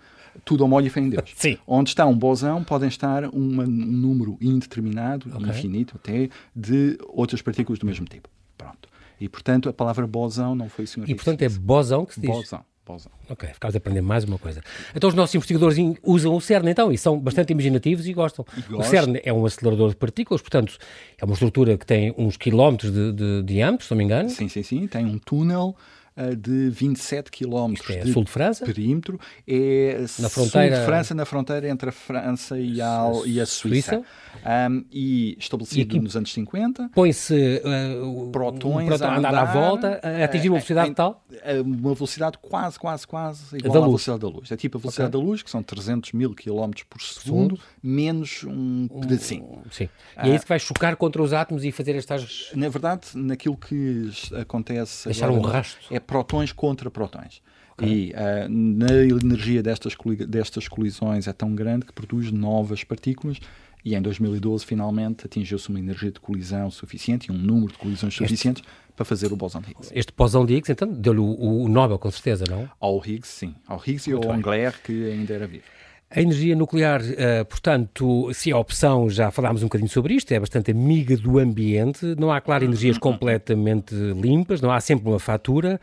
Tudo 0.47 0.63
ao 0.63 0.69
molho 0.69 0.87
e 0.87 0.91
fé 0.91 1.01
em 1.01 1.11
Deus. 1.11 1.31
Sim. 1.37 1.59
Onde 1.67 1.91
está 1.91 2.07
um 2.07 2.17
bosão, 2.17 2.65
podem 2.65 2.89
estar 2.89 3.25
uma, 3.27 3.65
um 3.65 3.67
número 3.67 4.39
indeterminado, 4.41 5.29
okay. 5.35 5.51
infinito 5.51 5.97
até, 5.97 6.31
de 6.57 6.99
outras 7.09 7.43
partículas 7.43 7.79
do 7.79 7.85
mesmo 7.85 8.07
tipo. 8.07 8.31
Pronto. 8.57 8.89
E, 9.21 9.29
portanto, 9.29 9.69
a 9.69 9.73
palavra 9.73 10.07
bosão 10.07 10.55
não 10.55 10.71
foi 10.71 10.85
o 10.85 10.89
senhor 10.89 11.09
E, 11.09 11.15
portanto, 11.15 11.43
é 11.43 11.49
bosão 11.51 12.07
que 12.07 12.15
se 12.15 12.21
diz? 12.21 12.31
Bosão. 12.31 12.65
Bóson. 12.85 13.11
Ok, 13.29 13.49
ficámos 13.53 13.75
a 13.75 13.79
aprender 13.79 14.01
mais 14.01 14.25
uma 14.25 14.39
coisa. 14.39 14.63
Então 14.95 15.09
os 15.09 15.15
nossos 15.15 15.35
investigadores 15.35 15.79
usam 16.03 16.35
o 16.35 16.41
CERN 16.41 16.69
então 16.69 16.93
e 16.93 16.99
são 16.99 17.19
bastante 17.19 17.53
imaginativos 17.53 18.07
e 18.07 18.13
gostam. 18.13 18.45
E 18.71 18.75
o 18.75 18.83
CERN 18.83 19.21
é 19.23 19.33
um 19.33 19.45
acelerador 19.47 19.91
de 19.91 19.97
partículas, 19.97 20.41
portanto 20.41 20.77
é 21.19 21.25
uma 21.25 21.35
estrutura 21.35 21.79
que 21.79 21.87
tem 21.87 22.15
uns 22.19 22.37
quilómetros 22.37 22.93
de, 22.93 23.13
de 23.13 23.43
diâmetro, 23.43 23.87
se 23.87 23.91
não 23.93 23.99
me 23.99 24.05
engano. 24.05 24.29
Sim, 24.29 24.49
sim, 24.49 24.63
sim. 24.63 24.87
Tem 24.87 25.05
um 25.05 25.19
túnel 25.19 25.77
de 26.37 26.71
27 26.71 27.31
km 27.31 27.75
é 27.89 28.01
de 28.01 28.13
sul 28.13 28.25
de 28.25 28.31
França? 28.31 28.65
perímetro. 28.65 29.19
É 29.47 30.05
na 30.19 30.29
fronteira... 30.29 30.77
sul 30.77 30.81
de 30.81 30.87
França, 30.87 31.15
na 31.15 31.25
fronteira 31.25 31.69
entre 31.69 31.89
a 31.89 31.93
França 31.93 32.59
e 32.59 32.81
a, 32.81 33.11
e 33.27 33.41
a 33.41 33.47
Suíça. 33.47 33.97
Suíça? 33.97 34.03
Um, 34.71 34.85
e 34.91 35.37
estabelecido 35.39 35.97
e 35.97 36.01
nos 36.01 36.17
anos 36.17 36.33
50. 36.33 36.91
Põe-se 36.95 37.63
uh, 37.65 38.31
protões 38.31 39.01
um 39.01 39.05
a, 39.05 39.17
andar, 39.17 39.35
à 39.35 39.45
volta, 39.45 40.01
a 40.03 40.25
atingir 40.25 40.49
uma 40.49 40.57
velocidade 40.57 40.91
em, 40.91 40.95
tal? 40.95 41.25
Uma 41.65 41.95
velocidade 41.95 42.39
quase, 42.39 42.79
quase, 42.79 43.07
quase 43.07 43.57
igual 43.57 43.83
à 43.83 43.87
velocidade 43.87 44.21
da 44.21 44.29
luz. 44.29 44.51
É 44.51 44.57
tipo 44.57 44.79
a 44.79 44.81
velocidade 44.81 45.09
okay. 45.09 45.21
da 45.21 45.27
luz, 45.27 45.43
que 45.43 45.51
são 45.51 45.63
300 45.63 46.13
mil 46.13 46.35
km 46.35 46.71
por 46.89 47.01
segundo, 47.01 47.59
menos 47.83 48.45
um 48.45 48.89
pedacinho. 49.01 49.63
sim. 49.71 49.89
E 50.23 50.31
é 50.31 50.35
isso 50.35 50.45
que 50.45 50.49
vai 50.49 50.59
chocar 50.59 50.97
contra 50.97 51.23
os 51.23 51.33
átomos 51.33 51.65
e 51.65 51.73
fazer 51.73 51.97
estas... 51.97 52.51
Na 52.55 52.69
verdade, 52.69 53.09
naquilo 53.15 53.57
que 53.57 54.11
acontece... 54.41 55.07
Deixar 55.07 55.31
um 55.31 55.41
rastro. 55.41 55.83
É 55.91 56.01
protões 56.03 56.53
contra 56.53 56.91
protões. 56.91 57.41
Okay. 57.73 57.89
E 57.89 58.13
uh, 58.13 58.49
na 58.49 58.93
energia 58.93 59.63
destas, 59.63 59.95
destas 60.29 60.69
colisões 60.69 61.27
é 61.27 61.33
tão 61.33 61.55
grande 61.55 61.87
que 61.87 61.93
produz 61.93 62.31
novas 62.31 62.85
partículas 62.85 63.39
e 63.85 63.95
em 63.95 64.03
2012 64.03 64.65
finalmente 64.65 65.27
atingiu-se 65.27 65.69
uma 65.69 65.79
energia 65.79 66.11
de 66.11 66.21
colisão 66.21 66.71
suficiente 66.71 67.31
e 67.31 67.33
um 67.33 67.39
número 67.39 67.73
de 67.73 67.79
colisões 67.79 68.13
este, 68.13 68.25
suficientes 68.25 68.63
para 68.95 69.05
fazer 69.05 69.33
o 69.33 69.37
bóson 69.37 69.61
de 69.61 69.71
Higgs. 69.71 69.91
Este 69.95 70.13
bóson 70.17 70.45
de 70.45 70.55
Higgs, 70.55 70.71
então, 70.71 70.89
deu-lhe 70.93 71.19
o, 71.19 71.63
o, 71.63 71.69
Nobel, 71.69 71.99
com 71.99 72.11
certeza, 72.11 72.45
não? 72.49 72.69
Ao 72.79 72.99
Higgs, 72.99 73.29
sim. 73.29 73.55
Ao 73.67 73.79
Higgs 73.79 74.09
e 74.09 74.13
ao 74.13 74.35
Engler, 74.35 74.81
que 74.83 75.11
ainda 75.11 75.35
era 75.35 75.47
vivo. 75.47 75.65
A 76.15 76.21
energia 76.21 76.55
nuclear, 76.55 77.01
uh, 77.01 77.43
portanto, 77.47 78.31
se 78.35 78.51
é 78.51 78.55
opção, 78.55 79.09
já 79.09 79.31
falámos 79.31 79.63
um 79.63 79.67
bocadinho 79.67 79.89
sobre 79.89 80.13
isto, 80.13 80.31
é 80.31 80.39
bastante 80.39 80.71
amiga 80.71 81.17
do 81.17 81.39
ambiente, 81.39 82.05
não 82.19 82.31
há, 82.31 82.39
claro, 82.39 82.65
energias 82.65 82.99
completamente 82.99 83.95
limpas, 83.95 84.61
não 84.61 84.71
há 84.71 84.79
sempre 84.79 85.09
uma 85.09 85.19
fatura, 85.19 85.81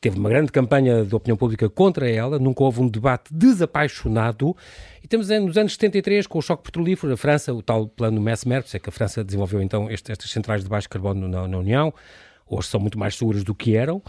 teve 0.00 0.16
uma 0.20 0.28
grande 0.28 0.52
campanha 0.52 1.04
de 1.04 1.12
opinião 1.12 1.36
pública 1.36 1.68
contra 1.68 2.08
ela, 2.08 2.38
nunca 2.38 2.62
houve 2.62 2.80
um 2.80 2.88
debate 2.88 3.34
desapaixonado, 3.34 4.56
e 5.02 5.08
temos 5.08 5.28
nos 5.28 5.58
anos 5.58 5.72
73, 5.72 6.28
com 6.28 6.38
o 6.38 6.42
choque 6.42 6.62
petrolífero, 6.62 7.12
a 7.12 7.16
França, 7.16 7.52
o 7.52 7.60
tal 7.60 7.88
plano 7.88 8.20
Mesmer, 8.20 8.64
é 8.72 8.78
que 8.78 8.88
a 8.88 8.92
França 8.92 9.24
desenvolveu 9.24 9.60
então 9.60 9.90
estas 9.90 10.30
centrais 10.30 10.62
de 10.62 10.70
baixo 10.70 10.88
carbono 10.88 11.26
na, 11.26 11.48
na 11.48 11.58
União, 11.58 11.92
hoje 12.54 12.68
são 12.68 12.80
muito 12.80 12.98
mais 12.98 13.16
seguras 13.16 13.42
do 13.42 13.54
que 13.54 13.76
eram. 13.76 14.02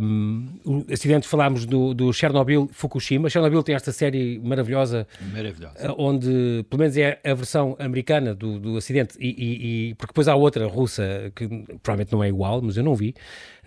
Um, 0.00 0.46
acidentes 0.90 1.28
falámos 1.28 1.66
do, 1.66 1.92
do 1.92 2.12
Chernobyl 2.12 2.68
Fukushima. 2.72 3.28
Chernobyl 3.28 3.62
tem 3.62 3.74
esta 3.74 3.92
série 3.92 4.38
maravilhosa, 4.38 5.06
maravilhosa. 5.32 5.74
Ah, 5.78 5.94
onde 5.98 6.64
pelo 6.68 6.80
menos 6.80 6.96
é 6.96 7.20
a 7.24 7.34
versão 7.34 7.76
americana 7.78 8.34
do, 8.34 8.58
do 8.58 8.76
acidente, 8.76 9.16
e, 9.20 9.28
e, 9.28 9.90
e, 9.90 9.94
porque 9.94 10.12
depois 10.12 10.28
há 10.28 10.34
outra 10.34 10.66
russa 10.66 11.30
que 11.34 11.46
provavelmente 11.82 12.12
não 12.12 12.24
é 12.24 12.28
igual, 12.28 12.62
mas 12.62 12.76
eu 12.76 12.82
não 12.82 12.94
vi. 12.94 13.14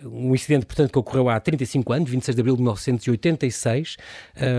Um 0.02 0.34
incidente, 0.34 0.66
portanto, 0.66 0.90
que 0.90 0.98
ocorreu 0.98 1.28
há 1.28 1.38
35 1.38 1.92
anos, 1.92 2.10
26 2.10 2.34
de 2.34 2.40
abril 2.40 2.56
de 2.56 2.62
1986, 2.62 3.96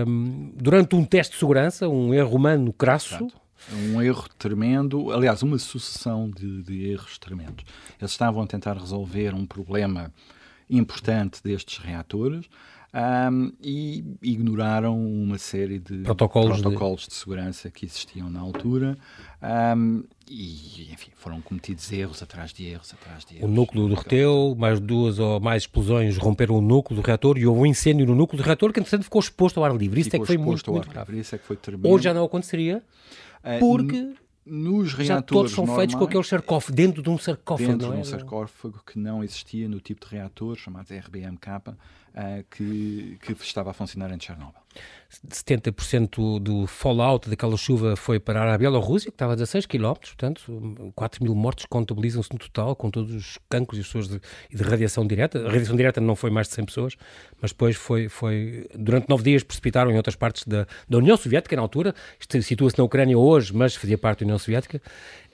um, 0.06 0.52
durante 0.56 0.96
um 0.96 1.04
teste 1.04 1.34
de 1.34 1.38
segurança, 1.38 1.88
um 1.88 2.12
erro 2.14 2.34
humano 2.34 2.72
crasso. 2.72 3.14
Exato 3.16 3.45
um 3.72 4.00
erro 4.00 4.28
tremendo, 4.38 5.10
aliás, 5.12 5.42
uma 5.42 5.58
sucessão 5.58 6.30
de, 6.30 6.62
de, 6.62 6.88
erros 6.90 7.18
tremendos. 7.18 7.64
Eles 8.00 8.10
estavam 8.10 8.42
a 8.42 8.46
tentar 8.46 8.74
resolver 8.74 9.34
um 9.34 9.46
problema 9.46 10.12
importante 10.68 11.42
destes 11.42 11.78
reatores 11.78 12.46
um, 12.96 13.52
e 13.62 14.02
ignoraram 14.22 14.98
uma 14.98 15.36
série 15.36 15.78
de 15.78 15.98
protocolos, 15.98 16.62
protocolos 16.62 17.02
de... 17.02 17.08
de... 17.08 17.14
segurança 17.14 17.70
que 17.70 17.84
existiam 17.84 18.30
na 18.30 18.40
altura 18.40 18.96
um, 19.76 20.02
e, 20.28 20.88
enfim, 20.92 21.10
foram 21.14 21.42
cometidos 21.42 21.92
erros 21.92 22.22
atrás 22.22 22.54
de 22.54 22.66
erros 22.66 22.94
atrás 22.94 23.24
de 23.24 23.36
erros. 23.36 23.48
O 23.48 23.52
núcleo 23.52 23.88
derreteu, 23.88 24.56
mais 24.58 24.80
duas 24.80 25.18
ou 25.18 25.38
mais 25.38 25.64
explosões 25.64 26.16
romperam 26.16 26.56
o 26.56 26.60
núcleo 26.62 27.00
do 27.00 27.06
reator 27.06 27.36
e 27.36 27.46
houve 27.46 27.60
um 27.60 27.66
incêndio 27.66 28.06
no 28.06 28.14
núcleo 28.14 28.42
do 28.42 28.46
reator 28.46 28.72
que, 28.72 28.80
entretanto, 28.80 29.04
ficou 29.04 29.20
exposto 29.20 29.58
ao 29.58 29.66
ar 29.66 29.76
livre. 29.76 30.00
Isso 30.00 30.10
ficou 30.10 30.24
é 30.24 30.26
que 30.26 30.34
foi 30.34 30.38
muito, 30.38 30.72
muito 30.72 30.88
grave. 30.88 31.20
Isso 31.20 31.34
é 31.34 31.38
que 31.38 31.44
foi 31.44 31.56
tremendo. 31.56 31.88
Hoje 31.88 32.04
já 32.04 32.14
não 32.14 32.24
aconteceria, 32.24 32.82
uh, 33.44 33.58
porque 33.60 34.14
nos 34.46 34.94
reatores 34.94 35.06
já 35.06 35.22
todos 35.22 35.52
são 35.52 35.66
normais, 35.66 35.80
feitos 35.80 35.94
com 35.96 36.04
aquele 36.04 36.24
sarcófago, 36.24 36.76
dentro 36.76 37.02
de 37.02 37.10
um 37.10 37.18
sarcófago, 37.18 37.68
dentro 37.68 37.88
não 37.88 37.94
é? 37.94 37.96
de 37.96 38.02
um 38.02 38.04
sarcófago 38.04 38.80
que 38.86 38.98
não 38.98 39.22
existia 39.22 39.68
no 39.68 39.80
tipo 39.80 40.06
de 40.06 40.12
reator 40.16 40.56
chamado 40.56 40.88
RBMK, 40.92 41.74
uh, 42.16 42.44
que, 42.50 43.18
que 43.20 43.32
estava 43.32 43.70
a 43.70 43.74
funcionar 43.74 44.10
em 44.12 44.20
Chernobyl. 44.20 44.66
70% 45.28 46.40
do 46.40 46.66
fallout 46.66 47.30
daquela 47.30 47.56
chuva 47.56 47.96
foi 47.96 48.18
parar 48.18 48.52
a 48.52 48.58
Bielorrússia, 48.58 49.10
que 49.10 49.14
estava 49.14 49.32
a 49.32 49.36
16 49.36 49.64
km, 49.64 49.94
portanto, 49.94 50.92
4 50.94 51.22
mil 51.22 51.34
mortos 51.34 51.64
contabilizam-se 51.66 52.32
no 52.32 52.38
total, 52.38 52.74
com 52.74 52.90
todos 52.90 53.14
os 53.14 53.38
cancros 53.48 53.78
e 53.78 53.80
as 53.80 53.86
pessoas 53.86 54.08
de, 54.08 54.20
de, 54.52 54.62
radiação 54.62 55.06
direta. 55.06 55.46
A 55.46 55.50
radiação 55.50 55.76
direta 55.76 56.00
não 56.00 56.16
foi 56.16 56.30
mais 56.30 56.48
de 56.48 56.54
100 56.54 56.64
pessoas, 56.66 56.96
mas 57.40 57.52
depois 57.52 57.76
foi, 57.76 58.08
foi 58.08 58.66
durante 58.74 59.08
nove 59.08 59.22
dias 59.22 59.42
precipitaram 59.42 59.90
em 59.90 59.96
outras 59.96 60.16
partes 60.16 60.44
da, 60.44 60.66
da 60.88 60.98
União 60.98 61.16
Soviética, 61.16 61.54
na 61.54 61.62
altura, 61.62 61.94
situa-se 62.42 62.76
na 62.76 62.84
Ucrânia 62.84 63.16
hoje, 63.16 63.54
mas 63.54 63.76
fazia 63.76 63.96
parte 63.96 64.20
da 64.20 64.24
União 64.26 64.38
Soviética, 64.38 64.82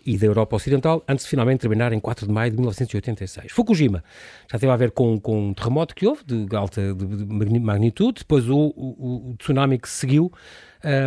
e 0.04 0.16
da 0.18 0.26
Europa 0.26 0.56
Ocidental, 0.56 1.02
antes 1.08 1.24
de 1.24 1.30
finalmente 1.30 1.60
terminar 1.60 1.92
em 1.92 2.00
4 2.00 2.26
de 2.26 2.32
maio 2.32 2.50
de 2.50 2.56
1986. 2.56 3.52
Fukushima 3.52 4.02
já 4.50 4.58
teve 4.58 4.72
a 4.72 4.76
ver 4.76 4.90
com, 4.90 5.18
com 5.18 5.48
um 5.48 5.54
terremoto 5.54 5.94
que 5.94 6.06
houve, 6.06 6.22
de 6.24 6.56
alta 6.56 6.94
de, 6.94 7.06
de 7.06 7.60
magnitude, 7.60 8.20
depois 8.20 8.48
o, 8.48 8.56
o, 8.56 9.30
o, 9.30 9.36
tsunami 9.38 9.78
que 9.78 9.88
seguiu, 9.88 10.32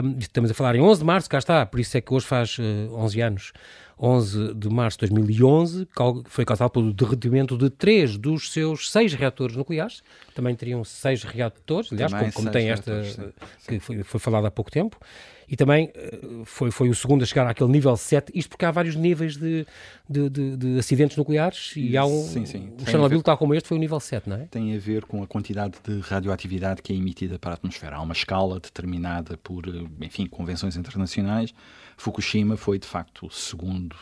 um, 0.03 0.17
estamos 0.17 0.51
a 0.51 0.53
falar 0.53 0.75
em 0.75 0.81
11 0.81 0.99
de 0.99 1.05
março, 1.05 1.29
cá 1.29 1.38
está, 1.38 1.65
por 1.65 1.79
isso 1.79 1.97
é 1.97 2.01
que 2.01 2.13
hoje 2.13 2.25
faz 2.25 2.58
uh, 2.58 2.62
eh, 2.62 2.89
11 2.91 3.21
anos, 3.21 3.53
11 3.99 4.53
de 4.53 4.69
março 4.69 4.97
de 4.97 5.08
2011, 5.08 5.88
foi 6.25 6.45
causado 6.45 6.69
pelo 6.69 6.93
derretimento 6.93 7.58
de 7.58 7.69
três 7.69 8.17
dos 8.17 8.51
seus 8.51 8.91
seis 8.91 9.13
reatores 9.13 9.55
nucleares, 9.55 10.01
também 10.34 10.55
teriam 10.55 10.84
seis 10.84 11.23
reatores, 11.23 11.91
aliás, 11.91 12.13
como, 12.13 12.34
como 12.34 12.51
tem 12.51 12.69
esta, 12.69 13.01
que 13.67 13.79
foi, 13.79 14.03
foi 14.03 14.19
falado 14.19 14.45
há 14.45 14.51
pouco 14.51 14.71
tempo, 14.71 14.97
e 15.47 15.55
também 15.55 15.91
eh, 15.95 16.19
foi, 16.45 16.71
foi 16.71 16.89
o 16.89 16.95
segundo 16.95 17.23
a 17.23 17.25
chegar 17.25 17.47
àquele 17.47 17.69
nível 17.69 17.95
7, 17.95 18.31
isto 18.34 18.49
porque 18.49 18.65
há 18.65 18.71
vários 18.71 18.95
níveis 18.95 19.38
de, 19.38 19.65
de, 20.10 20.29
de, 20.29 20.58
de 20.58 20.79
acidentes 20.79 21.15
nucleares 21.17 21.73
e 21.75 21.95
há 21.97 22.05
um. 22.05 22.23
Sim, 22.23 22.45
sim. 22.45 22.73
O 22.79 22.89
Chernobyl, 22.89 23.21
tal 23.21 23.38
como 23.38 23.53
este, 23.53 23.67
foi 23.67 23.77
o 23.77 23.79
nível 23.79 23.99
7, 23.99 24.29
não 24.29 24.38
é? 24.38 24.45
Tem 24.45 24.75
a 24.75 24.79
ver 24.79 25.05
com 25.05 25.23
a 25.23 25.27
quantidade 25.27 25.75
de 25.84 25.99
radioatividade 25.99 26.81
que 26.81 26.93
é 26.93 26.95
emitida 26.95 27.38
para 27.38 27.51
a 27.51 27.53
atmosfera. 27.55 27.97
Há 27.97 28.01
uma 28.01 28.13
escala 28.13 28.60
determinada 28.60 29.38
por, 29.38 29.67
eh, 29.67 30.05
enfim, 30.05 30.25
convenções 30.25 30.75
internacionais. 30.75 31.53
Fukushima 31.97 32.58
foi, 32.58 32.79
de 32.79 32.88
facto, 32.88 33.27
o 33.27 33.31
segundo 33.31 33.95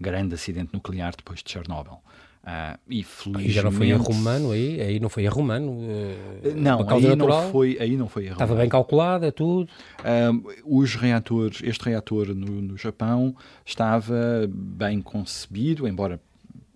grande 0.00 0.34
acidente 0.34 0.70
nuclear 0.72 1.14
depois 1.16 1.42
de 1.42 1.50
Chernobyl. 1.50 1.98
Uh, 2.44 2.78
e 2.90 3.02
felizmente... 3.02 3.52
já 3.52 3.62
não 3.62 3.72
foi 3.72 3.88
erro 3.88 4.06
humano 4.10 4.50
aí? 4.50 4.78
Aí 4.78 5.00
não 5.00 5.08
foi 5.08 5.24
erro 5.24 5.40
humano? 5.40 5.72
Uh, 5.72 6.54
não, 6.54 6.86
aí 6.90 7.16
não, 7.16 7.50
foi, 7.50 7.78
aí 7.80 7.96
não 7.96 8.06
foi 8.06 8.24
erro 8.26 8.34
Estava 8.34 8.54
bem 8.54 8.68
calculado, 8.68 9.24
é 9.24 9.30
tudo? 9.30 9.66
Uh, 10.00 10.78
os 10.80 10.94
reatores, 10.94 11.62
este 11.64 11.86
reator 11.86 12.34
no, 12.34 12.60
no 12.60 12.76
Japão 12.76 13.34
estava 13.64 14.46
bem 14.46 15.00
concebido, 15.00 15.88
embora 15.88 16.20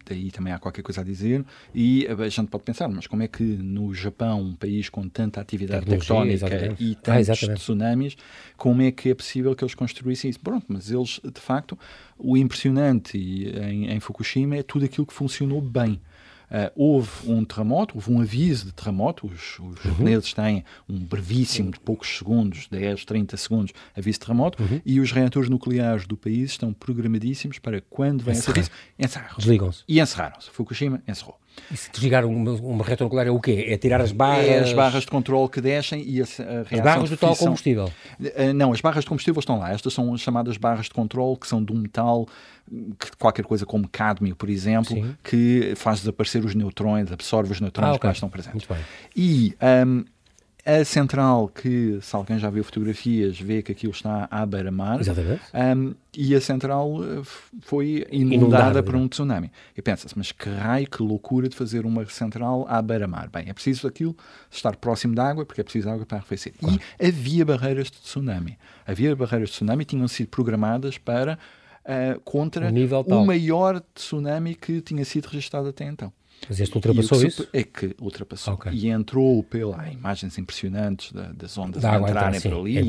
daí 0.09 0.31
também 0.31 0.53
há 0.53 0.59
qualquer 0.59 0.83
coisa 0.83 1.01
a 1.01 1.05
dizer, 1.05 1.45
e 1.75 2.07
a 2.07 2.29
gente 2.29 2.49
pode 2.49 2.65
pensar, 2.65 2.89
mas 2.89 3.07
como 3.07 3.23
é 3.23 3.29
que 3.29 3.43
no 3.43 3.93
Japão, 3.95 4.41
um 4.41 4.55
país 4.55 4.89
com 4.89 5.09
tanta 5.09 5.41
atividade 5.41 5.87
tectónica 5.87 6.47
exatamente. 6.47 6.83
e 6.83 6.93
ah, 6.93 7.01
tantos 7.03 7.49
ah, 7.49 7.55
tsunamis, 7.55 8.17
como 8.57 8.83
é 8.83 8.91
que 8.91 9.11
é 9.11 9.15
possível 9.15 9.55
que 9.55 9.65
eles 9.65 9.75
construíssem 9.75 10.31
isso? 10.31 10.41
Pronto, 10.41 10.67
mas 10.69 10.91
eles, 10.91 11.21
de 11.23 11.41
facto, 11.41 11.79
o 12.19 12.37
impressionante 12.37 13.19
em, 13.19 13.91
em 13.91 14.01
Fukushima 14.01 14.57
é 14.57 14.63
tudo 14.63 14.85
aquilo 14.85 15.07
que 15.07 15.15
funcionou 15.15 15.61
bem. 15.61 16.01
Uh, 16.51 16.73
houve 16.75 17.11
um 17.27 17.45
terremoto, 17.45 17.95
houve 17.97 18.11
um 18.11 18.21
aviso 18.21 18.67
de 18.67 18.73
terremoto, 18.73 19.27
os, 19.27 19.59
os 19.59 19.59
uhum. 19.59 19.75
japoneses 19.85 20.33
têm 20.33 20.65
um 20.89 20.99
brevíssimo 20.99 21.71
de 21.71 21.79
poucos 21.79 22.09
segundos, 22.17 22.67
10, 22.69 23.05
30 23.05 23.37
segundos, 23.37 23.73
aviso 23.95 24.19
de 24.19 24.25
terremoto, 24.25 24.63
uhum. 24.63 24.81
e 24.85 24.99
os 24.99 25.13
reatores 25.13 25.51
nucleares 25.51 26.07
do 26.07 26.17
país 26.17 26.53
estão 26.53 26.73
programadíssimos 26.73 27.59
para 27.59 27.83
quando 27.83 28.25
vem 28.25 28.33
esse 28.33 28.51
aviso, 28.51 28.71
encerram-se. 28.99 29.37
Desligam-se. 29.39 29.85
E 29.87 30.01
encerraram-se. 30.01 30.51
Fukushima 30.51 31.03
encerrou. 31.07 31.39
E 31.71 31.77
se 31.77 31.91
desligar 31.91 32.25
uma, 32.25 32.53
uma 32.53 32.85
reator 32.85 33.07
nuclear 33.07 33.27
é 33.27 33.31
o 33.31 33.41
quê? 33.41 33.67
É 33.69 33.77
tirar 33.77 34.01
as 34.01 34.13
barras... 34.13 34.47
É 34.47 34.59
as 34.59 34.73
barras 34.73 35.03
de 35.03 35.09
controle 35.09 35.49
que 35.49 35.61
descem 35.61 36.03
e 36.07 36.21
a, 36.21 36.25
a 36.25 36.27
reação 36.27 36.79
As 36.79 36.81
barras 36.81 37.11
do 37.11 37.17
tal 37.17 37.37
combustível? 37.37 37.93
Uh, 38.21 38.53
não, 38.55 38.73
as 38.73 38.81
barras 38.81 39.05
de 39.05 39.09
combustível 39.09 39.41
estão 39.41 39.59
lá. 39.59 39.73
Estas 39.73 39.93
são 39.93 40.13
as 40.13 40.21
chamadas 40.21 40.57
barras 40.57 40.87
de 40.87 40.93
controle, 40.93 41.37
que 41.37 41.47
são 41.47 41.63
de 41.63 41.73
um 41.73 41.77
metal, 41.77 42.27
que, 42.99 43.17
qualquer 43.17 43.45
coisa 43.45 43.65
como 43.67 43.89
cádmio, 43.89 44.37
por 44.37 44.49
exemplo, 44.49 44.95
Sim. 44.95 45.15
que 45.23 45.75
faz 45.77 46.01
desaparecer 46.01 46.45
os 46.45 46.55
neutrões, 46.55 47.11
absorve 47.13 47.53
os 47.53 47.61
neutrões 47.61 47.89
ah, 47.89 47.93
okay. 47.93 48.01
que 48.01 48.07
lá 48.07 48.13
estão 48.13 48.29
presentes. 48.29 48.67
Muito 48.67 48.75
bem. 48.75 48.85
E... 49.17 49.55
Um, 49.87 50.05
a 50.69 50.85
central 50.85 51.49
que, 51.49 51.99
se 52.03 52.15
alguém 52.15 52.39
já 52.39 52.51
viu 52.51 52.63
fotografias, 52.63 53.41
vê 53.41 53.63
que 53.63 53.73
aquilo 53.73 53.91
está 53.91 54.29
à 54.31 54.45
beira-mar. 54.45 55.01
Exatamente. 55.01 55.41
Um, 55.55 55.95
e 56.15 56.35
a 56.35 56.41
central 56.43 57.03
eh, 57.03 57.23
foi 57.63 58.07
inundada, 58.13 58.35
inundada 58.35 58.83
por 58.83 58.95
um 58.95 59.09
tsunami. 59.09 59.51
E 59.75 59.81
pensa-se, 59.81 60.13
mas 60.19 60.31
que 60.31 60.51
raio, 60.51 60.87
que 60.87 61.03
loucura 61.03 61.49
de 61.49 61.57
fazer 61.57 61.87
uma 61.87 62.05
central 62.05 62.67
à 62.69 62.83
beira-mar. 62.83 63.31
Bem, 63.31 63.49
é 63.49 63.55
preciso 63.55 63.87
aquilo 63.87 64.15
estar 64.51 64.77
próximo 64.77 65.15
da 65.15 65.27
água, 65.27 65.47
porque 65.47 65.63
é 65.63 65.65
preciso 65.65 65.89
água 65.89 66.05
para 66.05 66.19
arrefecer. 66.19 66.53
Claro. 66.61 66.79
E 67.01 67.07
havia 67.07 67.47
barreiras 67.47 67.87
de 67.87 68.03
tsunami. 68.03 68.59
Havia 68.87 69.17
barreiras 69.17 69.49
de 69.49 69.55
tsunami, 69.55 69.87
tinham 69.87 70.07
sido 70.07 70.29
programadas 70.29 70.99
para 70.99 71.39
uh, 71.85 72.21
contra 72.21 72.71
o 73.07 73.25
maior 73.25 73.83
tsunami 73.95 74.55
que 74.55 74.83
tinha 74.83 75.05
sido 75.07 75.27
registrado 75.29 75.69
até 75.69 75.87
então. 75.87 76.13
Mas 76.49 76.61
este 76.61 76.75
ultrapassou 76.75 77.23
isso? 77.23 77.49
É 77.53 77.63
que 77.63 77.95
ultrapassou. 78.01 78.55
Okay. 78.55 78.73
E 78.73 78.89
entrou 78.89 79.43
pela 79.43 79.89
imagens 79.89 80.39
impressionantes 80.39 81.13
da, 81.13 81.33
das 81.33 81.57
ondas 81.57 81.83
da 81.83 81.93
a 81.93 82.01
entrarem 82.01 82.41
por 82.41 82.53
ali. 82.55 82.79
É 82.79 82.83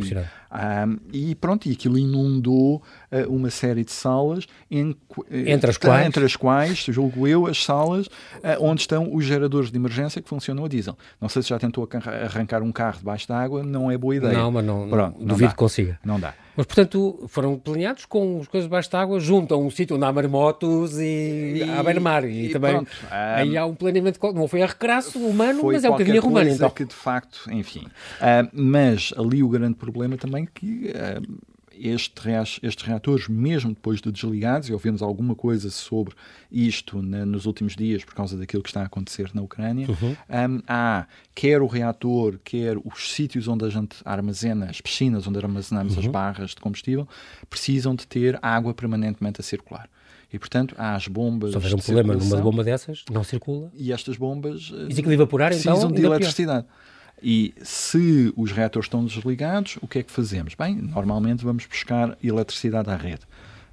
um, 0.87 0.97
e 1.13 1.35
pronto, 1.35 1.69
e 1.69 1.73
aquilo 1.73 1.97
inundou 1.97 2.81
uh, 3.11 3.33
uma 3.33 3.51
série 3.51 3.83
de 3.83 3.91
salas, 3.91 4.47
em, 4.69 4.95
eh, 5.29 5.51
entre, 5.51 5.69
as 5.69 5.77
quais? 5.77 6.07
entre 6.07 6.25
as 6.25 6.35
quais, 6.35 6.79
julgo 6.85 7.27
eu, 7.27 7.45
as 7.45 7.63
salas 7.63 8.07
uh, 8.07 8.11
onde 8.59 8.81
estão 8.81 9.13
os 9.13 9.25
geradores 9.25 9.69
de 9.69 9.77
emergência 9.77 10.21
que 10.21 10.27
funcionam 10.27 10.65
a 10.65 10.67
diesel. 10.67 10.97
Não 11.21 11.29
sei 11.29 11.43
se 11.43 11.49
já 11.49 11.59
tentou 11.59 11.87
arrancar 12.25 12.63
um 12.63 12.71
carro 12.71 12.97
debaixo 12.97 13.27
d'água, 13.27 13.63
não 13.63 13.91
é 13.91 13.97
boa 13.97 14.15
ideia. 14.15 14.33
Não, 14.33 14.51
mas 14.51 14.65
não, 14.65 14.87
não 14.87 15.11
duvido 15.19 15.51
que 15.51 15.57
consiga. 15.57 15.99
Não 16.03 16.19
dá. 16.19 16.33
Mas, 16.59 16.65
portanto, 16.65 17.23
foram 17.29 17.57
planeados 17.57 18.03
com 18.03 18.39
as 18.41 18.47
coisas 18.49 18.67
debaixo 18.67 18.91
d'água 18.91 19.17
junto 19.17 19.53
a 19.53 19.57
um 19.57 19.71
sítio 19.71 19.95
onde 19.95 20.03
há 20.03 20.11
marmotos 20.11 20.99
e, 20.99 21.63
e 21.63 21.63
à 21.63 21.81
beira-mar. 21.81 22.25
E, 22.25 22.47
e, 22.47 22.49
também 22.49 22.73
pronto, 22.73 22.91
aí 23.09 23.55
há 23.55 23.65
um 23.65 23.73
planeamento, 23.73 24.19
não 24.33 24.45
foi 24.45 24.61
a 24.61 24.65
recraço 24.65 25.19
humano, 25.19 25.61
mas 25.63 25.85
é 25.85 25.87
um 25.87 25.93
bocadinho 25.93 26.21
romano. 26.21 26.49
Então. 26.49 26.69
que, 26.69 26.83
de 26.83 26.93
facto, 26.93 27.49
enfim. 27.49 27.87
Uh, 28.17 28.49
mas 28.51 29.13
ali 29.17 29.41
o 29.41 29.47
grande 29.47 29.75
problema 29.75 30.17
também 30.17 30.43
é 30.43 30.47
que... 30.53 30.91
Uh, 30.91 31.39
este, 31.79 32.29
estes 32.61 32.85
reatores, 32.85 33.27
mesmo 33.27 33.73
depois 33.73 34.01
de 34.01 34.11
desligados, 34.11 34.69
e 34.69 34.73
ouvimos 34.73 35.01
alguma 35.01 35.35
coisa 35.35 35.69
sobre 35.69 36.13
isto 36.51 37.01
na, 37.01 37.25
nos 37.25 37.45
últimos 37.45 37.75
dias 37.75 38.03
por 38.03 38.13
causa 38.13 38.37
daquilo 38.37 38.61
que 38.61 38.69
está 38.69 38.81
a 38.81 38.85
acontecer 38.85 39.31
na 39.33 39.41
Ucrânia, 39.41 39.87
uhum. 39.87 40.11
um, 40.11 40.61
há 40.67 41.07
quer 41.33 41.61
o 41.61 41.67
reator, 41.67 42.39
quer 42.43 42.77
os 42.77 43.11
sítios 43.13 43.47
onde 43.47 43.65
a 43.65 43.69
gente 43.69 43.97
armazena, 44.03 44.69
as 44.69 44.81
piscinas 44.81 45.25
onde 45.25 45.39
armazenamos 45.39 45.93
uhum. 45.93 45.99
as 45.99 46.07
barras 46.07 46.49
de 46.51 46.57
combustível, 46.57 47.07
precisam 47.49 47.95
de 47.95 48.05
ter 48.05 48.37
água 48.41 48.73
permanentemente 48.73 49.41
a 49.41 49.43
circular. 49.43 49.89
E, 50.31 50.37
portanto, 50.37 50.75
há 50.77 50.93
as 50.93 51.07
bombas. 51.07 51.51
Se 51.51 51.57
houver 51.57 51.73
um 51.73 51.79
problema 51.79 52.13
numa 52.13 52.37
bomba 52.37 52.63
dessas, 52.63 53.03
não 53.11 53.23
circula. 53.23 53.71
E 53.73 53.91
estas 53.91 54.15
bombas. 54.15 54.71
E 54.87 54.93
se 54.93 55.01
evaporar, 55.01 55.49
precisam 55.49 55.75
então, 55.75 55.91
de 55.91 56.05
eletricidade. 56.05 56.65
Pior. 56.67 56.88
E 57.21 57.53
se 57.61 58.33
os 58.35 58.51
reatores 58.51 58.85
estão 58.85 59.03
desligados, 59.03 59.77
o 59.81 59.87
que 59.87 59.99
é 59.99 60.03
que 60.03 60.11
fazemos? 60.11 60.55
Bem, 60.55 60.75
normalmente 60.75 61.43
vamos 61.43 61.65
buscar 61.65 62.17
eletricidade 62.23 62.89
à 62.89 62.95
rede. 62.95 63.21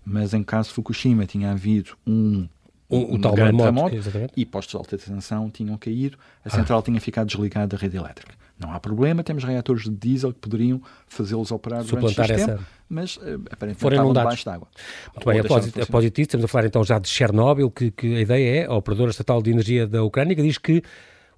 Mas 0.04 0.35
em 0.35 0.42
caso 0.42 0.68
de 0.68 0.74
Fukushima 0.74 1.26
tinha 1.26 1.50
havido 1.50 1.96
um 2.06 2.48
um, 2.88 3.14
um 3.14 3.20
tal 3.20 3.35
grande 3.35 3.59
terremoto 3.59 3.96
e 4.37 4.46
postos 4.46 4.70
de 4.70 4.76
alta 4.76 4.98
tensão 4.98 5.50
tinham 5.50 5.76
caído, 5.76 6.16
a 6.44 6.50
central 6.50 6.78
ah. 6.78 6.82
tinha 6.82 7.00
ficado 7.00 7.26
desligada 7.26 7.66
da 7.66 7.76
rede 7.76 7.96
elétrica. 7.96 8.35
Não 8.59 8.72
há 8.72 8.80
problema, 8.80 9.22
temos 9.22 9.44
reatores 9.44 9.82
de 9.82 9.90
diesel 9.90 10.32
que 10.32 10.38
poderiam 10.38 10.80
fazê-los 11.06 11.50
operar 11.50 11.85
durante 11.85 12.09
Suplantar 12.09 12.38
X 12.38 12.46
tempo, 12.46 12.64
mas 12.88 13.16
uh, 13.16 13.35
aparentemente 13.50 13.80
Foram 13.80 13.96
estavam 13.96 14.12
debaixo 14.14 14.44
d'água. 14.46 14.68
Muito 15.14 15.26
bem, 15.26 15.40
após, 15.40 15.78
após 15.78 16.04
disso, 16.04 16.20
estamos 16.22 16.44
a 16.44 16.48
falar 16.48 16.66
então 16.66 16.82
já 16.82 16.98
de 16.98 17.09
Chernobyl, 17.09 17.70
que, 17.70 17.90
que 17.90 18.16
a 18.16 18.20
ideia 18.20 18.62
é, 18.62 18.66
a 18.66 18.72
Operadora 18.72 19.11
Estatal 19.11 19.42
de 19.42 19.50
Energia 19.50 19.87
da 19.87 20.02
Ucrânia, 20.02 20.35
que 20.35 20.42
diz 20.42 20.56
que 20.56 20.82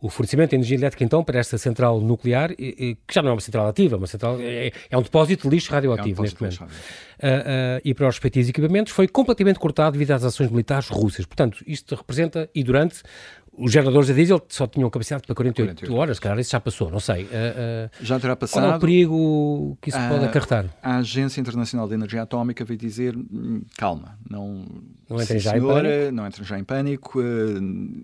o 0.00 0.08
fornecimento 0.08 0.50
de 0.50 0.56
energia 0.56 0.76
elétrica, 0.76 1.02
então, 1.02 1.24
para 1.24 1.40
esta 1.40 1.58
central 1.58 2.00
nuclear, 2.00 2.54
que 2.54 2.96
já 3.10 3.20
não 3.20 3.30
é 3.30 3.32
uma 3.32 3.40
central 3.40 3.66
ativa, 3.66 3.96
uma 3.96 4.06
central, 4.06 4.36
é, 4.40 4.70
é 4.88 4.96
um 4.96 5.02
depósito 5.02 5.48
de 5.48 5.54
lixo 5.56 5.72
radioativo 5.72 6.18
é 6.18 6.20
um 6.20 6.22
neste 6.22 6.40
momento, 6.40 6.60
uh, 6.60 6.66
uh, 6.66 6.68
e 7.84 7.92
para 7.92 8.06
os 8.06 8.14
respectivos 8.14 8.48
equipamentos, 8.48 8.92
foi 8.92 9.08
completamente 9.08 9.58
cortado 9.58 9.92
devido 9.92 10.12
às 10.12 10.22
ações 10.22 10.50
militares 10.50 10.88
russas. 10.88 11.26
Portanto, 11.26 11.64
isto 11.66 11.96
representa, 11.96 12.48
e 12.54 12.62
durante 12.62 13.02
os 13.58 13.72
geradores 13.72 14.08
a 14.08 14.12
diesel 14.12 14.40
só 14.48 14.66
tinham 14.66 14.88
capacidade 14.88 15.24
para 15.26 15.34
48, 15.34 15.80
48 15.80 15.96
horas, 15.96 16.18
cara, 16.18 16.40
isso 16.40 16.50
já 16.50 16.60
passou, 16.60 16.90
não 16.90 17.00
sei. 17.00 17.24
Uh, 17.24 17.26
uh, 17.26 17.90
já 18.00 18.20
terá 18.20 18.36
passado. 18.36 18.62
Qual 18.62 18.72
é 18.72 18.76
o 18.76 18.80
perigo 18.80 19.78
que 19.82 19.90
isso 19.90 19.98
uh, 19.98 20.08
pode 20.08 20.24
acarretar? 20.24 20.66
A 20.82 20.98
Agência 20.98 21.40
Internacional 21.40 21.88
de 21.88 21.94
Energia 21.94 22.22
Atómica 22.22 22.64
veio 22.64 22.78
dizer, 22.78 23.16
hum, 23.16 23.62
calma, 23.76 24.16
não, 24.30 24.64
não 25.08 25.20
entrem 25.20 25.40
já 25.40 25.50
senhora, 25.52 25.80
em 25.80 25.82
pânico. 25.82 26.12
Não 26.14 26.26
entrem 26.26 26.46
já 26.46 26.58
em 26.58 26.64
pânico. 26.64 27.20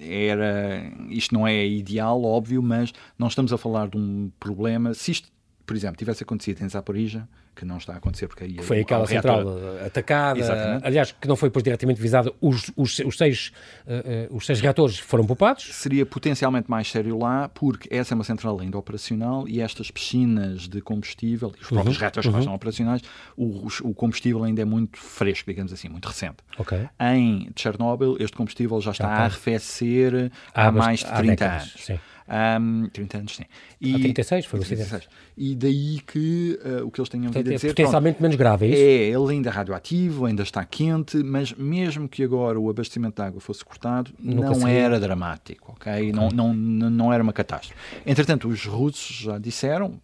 Era, 0.00 0.92
isto 1.08 1.32
não 1.32 1.46
é 1.46 1.66
ideal, 1.66 2.22
óbvio, 2.22 2.62
mas 2.62 2.92
não 3.18 3.28
estamos 3.28 3.52
a 3.52 3.58
falar 3.58 3.88
de 3.88 3.96
um 3.96 4.30
problema. 4.40 4.92
Se 4.92 5.12
isto, 5.12 5.28
por 5.64 5.76
exemplo, 5.76 5.96
tivesse 5.96 6.24
acontecido 6.24 6.62
em 6.62 6.68
Zaporizhia, 6.68 7.28
que 7.54 7.64
não 7.64 7.78
está 7.78 7.94
a 7.94 7.96
acontecer 7.96 8.26
porque 8.26 8.44
aí... 8.44 8.54
Que 8.54 8.62
foi 8.62 8.80
aquela 8.80 9.06
central 9.06 9.44
reator... 9.44 9.86
atacada, 9.86 10.38
Exatamente. 10.38 10.86
aliás, 10.86 11.12
que 11.12 11.28
não 11.28 11.36
foi 11.36 11.48
depois 11.48 11.62
diretamente 11.62 12.00
visada, 12.00 12.32
os, 12.40 12.70
os, 12.76 12.98
os 12.98 13.16
seis, 13.16 13.52
uh, 13.86 14.34
os 14.36 14.44
seis 14.44 14.60
reatores 14.60 14.98
foram 14.98 15.26
poupados? 15.26 15.64
Seria 15.74 16.04
potencialmente 16.04 16.70
mais 16.70 16.90
sério 16.90 17.18
lá, 17.18 17.48
porque 17.48 17.88
essa 17.94 18.12
é 18.12 18.16
uma 18.16 18.24
central 18.24 18.58
ainda 18.60 18.76
operacional 18.76 19.48
e 19.48 19.60
estas 19.60 19.90
piscinas 19.90 20.68
de 20.68 20.80
combustível, 20.80 21.52
os 21.60 21.70
uhum. 21.70 21.76
próprios 21.76 21.98
reatores 21.98 22.28
uhum. 22.28 22.38
que 22.38 22.44
são 22.44 22.54
operacionais, 22.54 23.02
o, 23.36 23.66
o, 23.82 23.94
combustível 23.94 24.42
ainda 24.44 24.62
é 24.62 24.64
muito 24.64 24.98
fresco, 24.98 25.50
digamos 25.50 25.72
assim, 25.72 25.88
muito 25.88 26.06
recente. 26.08 26.36
Okay. 26.58 26.88
Em 27.00 27.50
Chernobyl, 27.56 28.16
este 28.18 28.36
combustível 28.36 28.80
já 28.80 28.90
está 28.90 29.08
a 29.08 29.24
arrefecer 29.24 30.30
há, 30.54 30.68
há 30.68 30.72
mais 30.72 31.00
de 31.00 31.12
30 31.12 31.44
anos. 31.44 31.74
Sim. 31.78 31.98
Um, 32.26 32.88
30 32.88 33.18
anos, 33.18 33.36
sim. 33.36 33.44
E, 33.80 33.94
Há 33.94 33.98
36 33.98 34.46
foi 34.46 34.60
o 34.60 34.62
acidente. 34.62 35.08
E 35.36 35.54
daí 35.54 36.00
que 36.06 36.58
uh, 36.64 36.86
o 36.86 36.90
que 36.90 37.00
eles 37.00 37.08
tenham 37.08 37.30
vindo 37.30 37.50
a 37.50 37.52
dizer... 37.54 37.66
É 37.66 37.70
potencialmente 37.70 38.14
pronto, 38.14 38.22
menos 38.22 38.36
grave, 38.36 38.66
é 38.66 38.68
isso? 38.70 38.82
É, 38.82 39.20
ele 39.20 39.32
ainda 39.32 39.50
é 39.50 39.52
radioativo, 39.52 40.24
ainda 40.24 40.42
está 40.42 40.64
quente, 40.64 41.18
mas 41.18 41.52
mesmo 41.52 42.08
que 42.08 42.22
agora 42.22 42.58
o 42.58 42.70
abastecimento 42.70 43.16
de 43.16 43.22
água 43.22 43.40
fosse 43.40 43.64
cortado, 43.64 44.12
Nunca 44.18 44.48
não 44.48 44.54
seria. 44.54 44.74
era 44.74 45.00
dramático, 45.00 45.72
ok? 45.72 45.92
okay. 45.92 46.12
Não, 46.12 46.28
não, 46.30 46.54
não 46.54 47.12
era 47.12 47.22
uma 47.22 47.32
catástrofe. 47.32 47.78
Entretanto, 48.06 48.48
os 48.48 48.64
russos 48.64 49.16
já 49.16 49.38
disseram, 49.38 50.00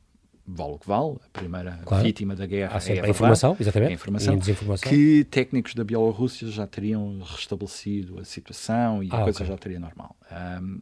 vale 0.47 0.73
o 0.73 0.79
que 0.79 0.87
vale, 0.87 1.17
a 1.25 1.39
primeira 1.39 1.79
claro. 1.87 2.05
vítima 2.05 2.37
da 2.37 2.45
guerra 2.45 2.79
é 2.87 3.01
a, 3.01 3.05
a 3.05 3.09
informação, 3.09 3.57
exatamente, 3.59 3.91
a 3.91 3.95
informação, 3.95 4.39
que 4.79 5.25
técnicos 5.25 5.75
da 5.75 5.85
Bielorrússia 5.85 6.49
já 6.49 6.67
teriam 6.67 7.21
restabelecido 7.21 8.19
a 8.21 8.25
situação 8.25 9.03
e 9.03 9.09
ah, 9.11 9.21
a 9.21 9.23
coisa 9.23 9.39
okay. 9.39 9.47
já 9.47 9.55
estaria 9.55 9.81
normal. 9.81 10.15
Um, 10.61 10.81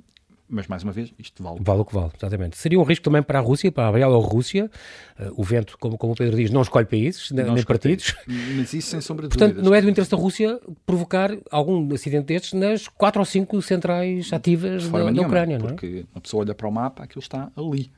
mas 0.49 0.67
mais 0.67 0.83
uma 0.83 0.93
vez, 0.93 1.13
isto 1.19 1.43
vale. 1.43 1.59
Vale 1.61 1.81
o 1.81 1.85
que 1.85 1.95
vale, 1.95 2.11
exatamente. 2.17 2.57
Seria 2.57 2.81
um 2.81 2.83
risco 2.83 3.05
também 3.05 3.23
para 3.23 3.39
a 3.39 3.43
Rússia, 3.43 3.71
para 3.71 3.89
a 3.89 3.93
Bielorrússia. 3.93 4.71
Uh, 5.19 5.33
o 5.37 5.45
vento, 5.45 5.77
como, 5.79 5.99
como 5.99 6.15
o 6.15 6.17
Pedro 6.17 6.37
diz, 6.37 6.51
não 6.51 6.63
escolhe 6.63 6.87
países, 6.87 7.31
não 7.31 7.55
nem 7.55 7.65
partidos. 7.65 8.15
Mas 8.57 8.73
isso 8.73 8.91
sem 8.91 9.01
sombra 9.01 9.27
de 9.27 9.31
Portanto, 9.31 9.55
dúvidas. 9.55 9.69
não 9.71 9.75
é 9.75 9.83
do 9.83 9.91
interesse 9.91 10.11
da 10.11 10.17
Rússia 10.17 10.59
provocar 10.87 11.37
algum 11.51 11.93
acidente 11.93 12.27
destes 12.27 12.55
nas 12.55 12.89
quatro 12.89 13.21
ou 13.21 13.27
cinco 13.27 13.61
centrais 13.61 14.33
ativas 14.33 14.89
da, 14.89 15.11
da, 15.11 15.23
Ucrânia, 15.23 15.59
não 15.59 15.67
é? 15.67 15.69
Porque 15.71 16.07
uma 16.15 16.21
pessoa 16.21 16.45
olha 16.45 16.55
para 16.55 16.67
o 16.67 16.73
mapa, 16.73 17.05
aquilo 17.05 17.21
está 17.21 17.51
ali. 17.57 17.91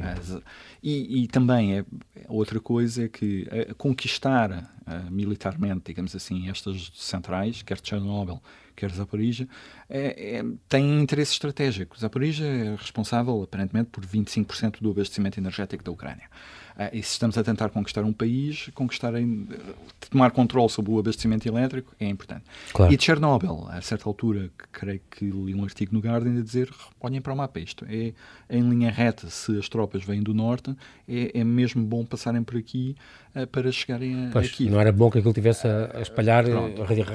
As, 0.00 0.38
e, 0.82 1.24
e, 1.24 1.28
também 1.28 1.78
é 1.78 1.84
outra 2.28 2.60
coisa 2.60 3.04
é 3.04 3.08
que 3.08 3.48
uh, 3.50 3.74
conquistar 3.74 4.50
uh, 4.50 5.10
militarmente, 5.10 5.82
digamos 5.86 6.14
assim, 6.14 6.48
estas 6.48 6.90
centrais, 6.94 7.62
quer 7.62 7.78
Chernobyl, 7.82 8.40
quer 8.74 8.90
Zaporizhia, 8.90 9.48
é, 9.88 10.38
é, 10.38 10.44
tem 10.68 11.00
interesse 11.00 11.32
estratégico. 11.32 11.98
Zaporizhia 11.98 12.46
é 12.46 12.76
responsável, 12.76 13.42
aparentemente, 13.42 13.90
por 13.90 14.04
25% 14.04 14.80
do 14.80 14.90
abastecimento 14.90 15.38
energético 15.38 15.84
da 15.84 15.92
Ucrânia. 15.92 16.28
Uh, 16.76 16.90
e 16.92 17.02
se 17.02 17.12
estamos 17.12 17.38
a 17.38 17.44
tentar 17.44 17.68
conquistar 17.68 18.02
um 18.02 18.12
país, 18.12 18.68
conquistar 18.74 19.14
em, 19.14 19.46
tomar 20.10 20.32
controle 20.32 20.68
sobre 20.68 20.90
o 20.90 20.98
abastecimento 20.98 21.46
elétrico 21.46 21.94
é 22.00 22.06
importante. 22.06 22.44
Claro. 22.72 22.92
E 22.92 23.00
Chernobyl, 23.00 23.68
a 23.68 23.80
certa 23.80 24.08
altura, 24.08 24.50
creio 24.72 25.00
que 25.10 25.24
li 25.24 25.54
um 25.54 25.62
artigo 25.62 25.94
no 25.94 26.00
Guardian 26.00 26.38
a 26.38 26.42
dizer, 26.42 26.70
olhem 27.00 27.20
para 27.20 27.32
o 27.32 27.36
mapa, 27.36 27.60
isto 27.60 27.86
é 27.88 28.12
em 28.50 28.68
linha 28.68 28.90
reta, 28.90 29.30
se 29.30 29.56
as 29.56 29.68
tropas 29.68 30.02
vêm 30.02 30.22
do 30.22 30.34
norte, 30.34 30.76
é, 31.08 31.38
é 31.38 31.44
mesmo 31.44 31.84
bom 31.84 32.04
passarem 32.04 32.42
por 32.42 32.56
aqui 32.56 32.96
para 33.52 33.70
chegarem 33.70 34.26
a, 34.26 34.30
pois, 34.32 34.48
aqui. 34.48 34.68
Não 34.68 34.80
era 34.80 34.90
bom 34.90 35.10
que 35.10 35.18
aquilo 35.18 35.34
tivesse 35.34 35.68
a, 35.68 35.90
a 35.94 36.00
espalhar 36.00 36.44
a 36.46 36.84
radia 36.84 37.06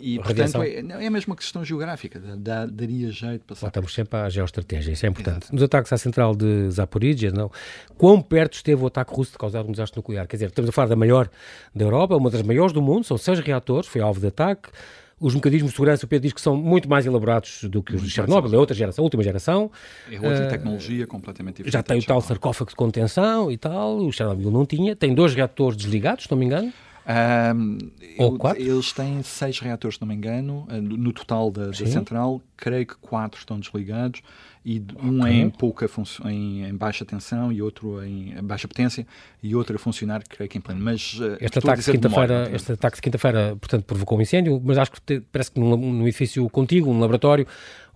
E, 0.00 0.18
portanto, 0.18 0.62
é, 0.62 0.78
é 0.78 1.10
mesmo 1.10 1.32
uma 1.32 1.36
questão 1.36 1.64
geográfica, 1.64 2.20
dá, 2.36 2.66
daria 2.66 3.10
jeito 3.10 3.44
passar. 3.44 3.66
Voltamos 3.66 3.94
sempre 3.94 4.18
à 4.18 4.28
geoestratégia, 4.28 4.92
isso 4.92 5.06
é 5.06 5.08
importante. 5.08 5.44
Exato. 5.44 5.54
Nos 5.54 5.62
ataques 5.62 5.92
à 5.92 5.98
central 5.98 6.34
de 6.34 6.70
Zaporizhia, 6.70 7.30
não, 7.30 7.50
quão 7.96 8.20
perto 8.20 8.54
esteve 8.54 8.82
o 8.82 8.86
ataque 8.86 9.04
ataque 9.04 9.14
russo 9.14 9.32
de 9.32 9.38
causar 9.38 9.64
um 9.64 9.70
desastre 9.70 9.98
nuclear. 9.98 10.26
Quer 10.26 10.36
dizer, 10.36 10.46
estamos 10.46 10.68
a 10.68 10.72
falar 10.72 10.88
da 10.88 10.96
maior 10.96 11.28
da 11.74 11.84
Europa, 11.84 12.16
uma 12.16 12.30
das 12.30 12.42
maiores 12.42 12.72
do 12.72 12.82
mundo, 12.82 13.04
são 13.04 13.18
seis 13.18 13.38
reatores, 13.38 13.88
foi 13.88 14.00
alvo 14.00 14.20
de 14.20 14.26
ataque. 14.26 14.70
Os 15.20 15.34
mecanismos 15.34 15.70
de 15.70 15.76
segurança, 15.76 16.04
o 16.04 16.08
Pedro 16.08 16.22
diz 16.24 16.32
que 16.32 16.40
são 16.40 16.56
muito 16.56 16.88
mais 16.88 17.06
elaborados 17.06 17.64
do 17.64 17.82
que 17.82 17.94
os 17.94 18.02
de 18.02 18.10
Chernobyl, 18.10 18.54
é 18.54 18.58
outra 18.58 18.74
geração, 18.74 19.02
a 19.02 19.04
última 19.04 19.22
geração. 19.22 19.70
É 20.10 20.16
outra 20.16 20.46
uh, 20.46 20.50
tecnologia 20.50 21.06
completamente 21.06 21.56
diferente. 21.56 21.72
Já 21.72 21.82
tem 21.82 21.98
o 21.98 22.04
tal 22.04 22.20
sarcófago 22.20 22.70
de 22.70 22.76
contenção 22.76 23.50
e 23.50 23.56
tal, 23.56 23.98
o 23.98 24.12
Chernobyl 24.12 24.50
não 24.50 24.66
tinha. 24.66 24.96
Tem 24.96 25.14
dois 25.14 25.34
reatores 25.34 25.76
desligados, 25.76 26.24
se 26.24 26.30
não 26.30 26.38
me 26.38 26.46
engano. 26.46 26.72
Um, 27.06 27.78
Ou 28.18 28.38
quatro? 28.38 28.62
Eles 28.62 28.92
têm 28.92 29.22
seis 29.22 29.58
reatores, 29.58 29.96
se 29.96 30.00
não 30.00 30.08
me 30.08 30.14
engano, 30.14 30.66
no 30.70 31.12
total 31.12 31.50
da, 31.50 31.66
da 31.66 31.72
central, 31.74 32.40
creio 32.56 32.86
que 32.86 32.96
quatro 32.96 33.38
estão 33.38 33.58
desligados 33.58 34.22
e 34.64 34.82
um 35.02 35.20
okay. 35.20 35.32
em 35.32 35.50
pouca 35.50 35.90
em, 36.24 36.64
em, 36.64 36.74
baixa 36.74 37.04
tensão 37.04 37.52
e 37.52 37.60
outro 37.60 38.02
em 38.02 38.34
baixa 38.42 38.66
potência 38.66 39.06
e 39.42 39.54
outro 39.54 39.76
a 39.76 39.78
funcionar, 39.78 40.22
creio 40.26 40.48
que 40.48 40.56
em 40.56 40.60
pleno. 40.60 40.80
Mas 40.80 41.14
uh, 41.20 41.36
este 41.38 41.58
ataque 41.58 41.82
de 41.82 41.92
quinta-feira, 41.92 42.50
este 42.50 42.72
ataque 42.72 42.96
de 42.96 43.02
quinta-feira, 43.02 43.56
portanto, 43.56 43.84
provocou 43.84 44.16
um 44.16 44.22
incêndio, 44.22 44.60
mas 44.64 44.78
acho 44.78 44.92
que 44.92 45.00
te, 45.02 45.20
parece 45.20 45.50
que 45.50 45.60
num, 45.60 45.76
num 45.76 46.02
edifício 46.02 46.48
contigo, 46.48 46.90
um 46.90 46.98
laboratório, 46.98 47.46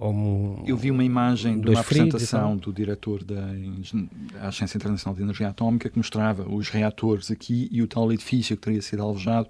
um, 0.00 0.62
Eu 0.64 0.76
vi 0.76 0.92
uma 0.92 1.02
imagem 1.02 1.60
de 1.60 1.70
uma 1.70 1.80
apresentação 1.80 2.56
do 2.56 2.72
diretor 2.72 3.24
da 3.24 3.48
Agência 4.42 4.76
Internacional 4.76 5.16
de 5.16 5.22
Energia 5.22 5.48
Atómica 5.48 5.88
que 5.88 5.96
mostrava 5.96 6.48
os 6.48 6.68
reatores 6.68 7.32
aqui 7.32 7.68
e 7.72 7.82
o 7.82 7.88
tal 7.88 8.12
edifício 8.12 8.56
que 8.56 8.62
teria 8.62 8.80
sido 8.80 9.02
alvejado 9.02 9.48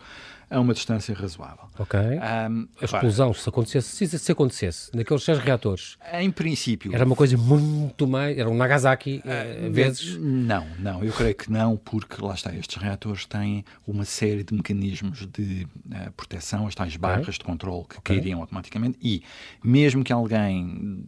a 0.51 0.61
uma 0.61 0.73
distância 0.73 1.15
razoável. 1.15 1.67
Ok. 1.79 1.99
Um, 2.01 2.69
a 2.81 2.85
explosão, 2.85 3.35
se 3.35 3.49
acontecesse, 3.49 4.07
se, 4.07 4.19
se 4.19 4.33
acontecesse 4.33 4.91
naqueles 4.95 5.23
seis 5.23 5.39
reatores, 5.39 5.99
em 6.15 6.31
princípio, 6.31 6.95
era 6.95 7.05
uma 7.05 7.17
coisa 7.17 7.37
muito 7.37 8.07
mais, 8.07 8.37
era 8.39 8.49
um 8.49 8.57
Nagasaki 8.57 9.23
uh, 9.25 9.71
vezes. 9.71 10.17
Não, 10.17 10.67
não, 10.79 11.05
eu 11.05 11.13
creio 11.13 11.35
que 11.35 11.51
não, 11.51 11.77
porque 11.77 12.25
lá 12.25 12.35
está, 12.35 12.55
estes 12.55 12.81
reatores 12.83 13.27
têm 13.27 13.65
uma 13.87 14.05
série 14.05 14.43
de 14.43 14.55
mecanismos 14.55 15.27
de 15.27 15.67
uh, 15.87 16.13
proteção, 16.13 16.67
as 16.67 16.75
tais 16.75 16.97
barras 16.97 17.29
okay. 17.29 17.39
de 17.39 17.45
controle 17.45 17.85
que 17.89 17.99
okay. 17.99 18.17
cairiam 18.17 18.41
automaticamente 18.41 18.99
e 19.03 19.23
mesmo 19.63 20.03
que 20.03 20.13
alguém 20.13 21.05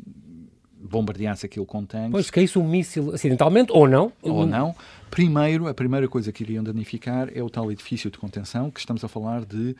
bombardeasse 0.80 1.44
aquilo 1.44 1.66
com 1.66 1.84
tanques. 1.84 2.10
Pois, 2.10 2.30
caísse 2.30 2.58
um 2.58 2.66
míssil 2.66 3.14
acidentalmente 3.14 3.70
ou 3.72 3.86
não. 3.86 4.12
Ou 4.22 4.46
não. 4.46 4.74
Primeiro, 5.10 5.68
a 5.68 5.74
primeira 5.74 6.08
coisa 6.08 6.32
que 6.32 6.42
iriam 6.42 6.64
danificar 6.64 7.28
é 7.34 7.42
o 7.42 7.50
tal 7.50 7.70
edifício 7.70 8.10
de 8.10 8.18
contenção, 8.18 8.70
que 8.70 8.80
estamos 8.80 9.04
a 9.04 9.08
falar 9.08 9.44
de 9.44 9.76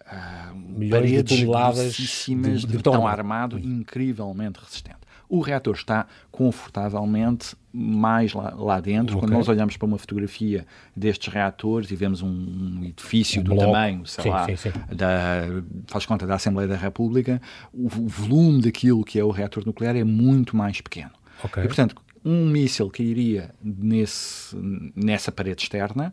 uh, 0.00 0.56
milhões 0.56 1.10
de 1.10 1.22
toneladas 1.22 1.94
de, 1.94 2.34
de, 2.34 2.58
de 2.58 2.66
betão 2.66 3.06
armado 3.06 3.58
incrivelmente 3.58 4.58
resistente. 4.58 4.98
O 5.30 5.40
reator 5.40 5.74
está 5.74 6.08
confortavelmente 6.32 7.54
mais 7.72 8.34
lá, 8.34 8.52
lá 8.56 8.80
dentro. 8.80 9.16
Okay. 9.16 9.28
Quando 9.28 9.38
nós 9.38 9.48
olhamos 9.48 9.76
para 9.76 9.86
uma 9.86 9.96
fotografia 9.96 10.66
destes 10.94 11.32
reatores 11.32 11.88
e 11.92 11.94
vemos 11.94 12.20
um, 12.20 12.28
um 12.28 12.84
edifício 12.84 13.40
um 13.40 13.44
do 13.44 13.54
bloco. 13.54 13.72
tamanho, 13.72 14.04
sei 14.06 14.24
sim, 14.24 14.28
lá, 14.28 14.46
sim, 14.46 14.56
sim. 14.56 14.72
Da, 14.92 15.42
faz 15.86 16.04
conta 16.04 16.26
da 16.26 16.34
Assembleia 16.34 16.68
da 16.68 16.76
República, 16.76 17.40
o, 17.72 17.86
o, 17.86 18.08
volume 18.08 18.60
daquilo 18.60 19.04
que 19.04 19.20
é 19.20 19.24
o 19.24 19.30
reator 19.30 19.64
nuclear 19.64 19.94
é 19.94 20.02
muito 20.02 20.56
mais 20.56 20.80
pequeno. 20.80 21.12
Okay. 21.44 21.62
E, 21.62 21.66
portanto, 21.68 21.94
um 22.24 22.46
míssil 22.46 22.90
que 22.90 23.02
iria 23.02 23.54
nesse, 23.62 24.56
nessa 24.96 25.30
parede 25.30 25.62
externa 25.62 26.12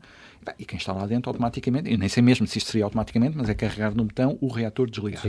e 0.58 0.64
quem 0.64 0.78
está 0.78 0.94
lá 0.94 1.06
dentro 1.06 1.30
automaticamente, 1.30 1.92
eu 1.92 1.98
nem 1.98 2.08
sei 2.08 2.22
mesmo 2.22 2.46
se 2.48 2.60
isto 2.60 2.72
seria 2.72 2.86
automaticamente, 2.86 3.36
mas 3.36 3.50
é 3.50 3.56
carregar 3.56 3.94
no 3.96 4.06
botão 4.06 4.38
o 4.40 4.48
reator 4.48 4.90
desligar. 4.90 5.24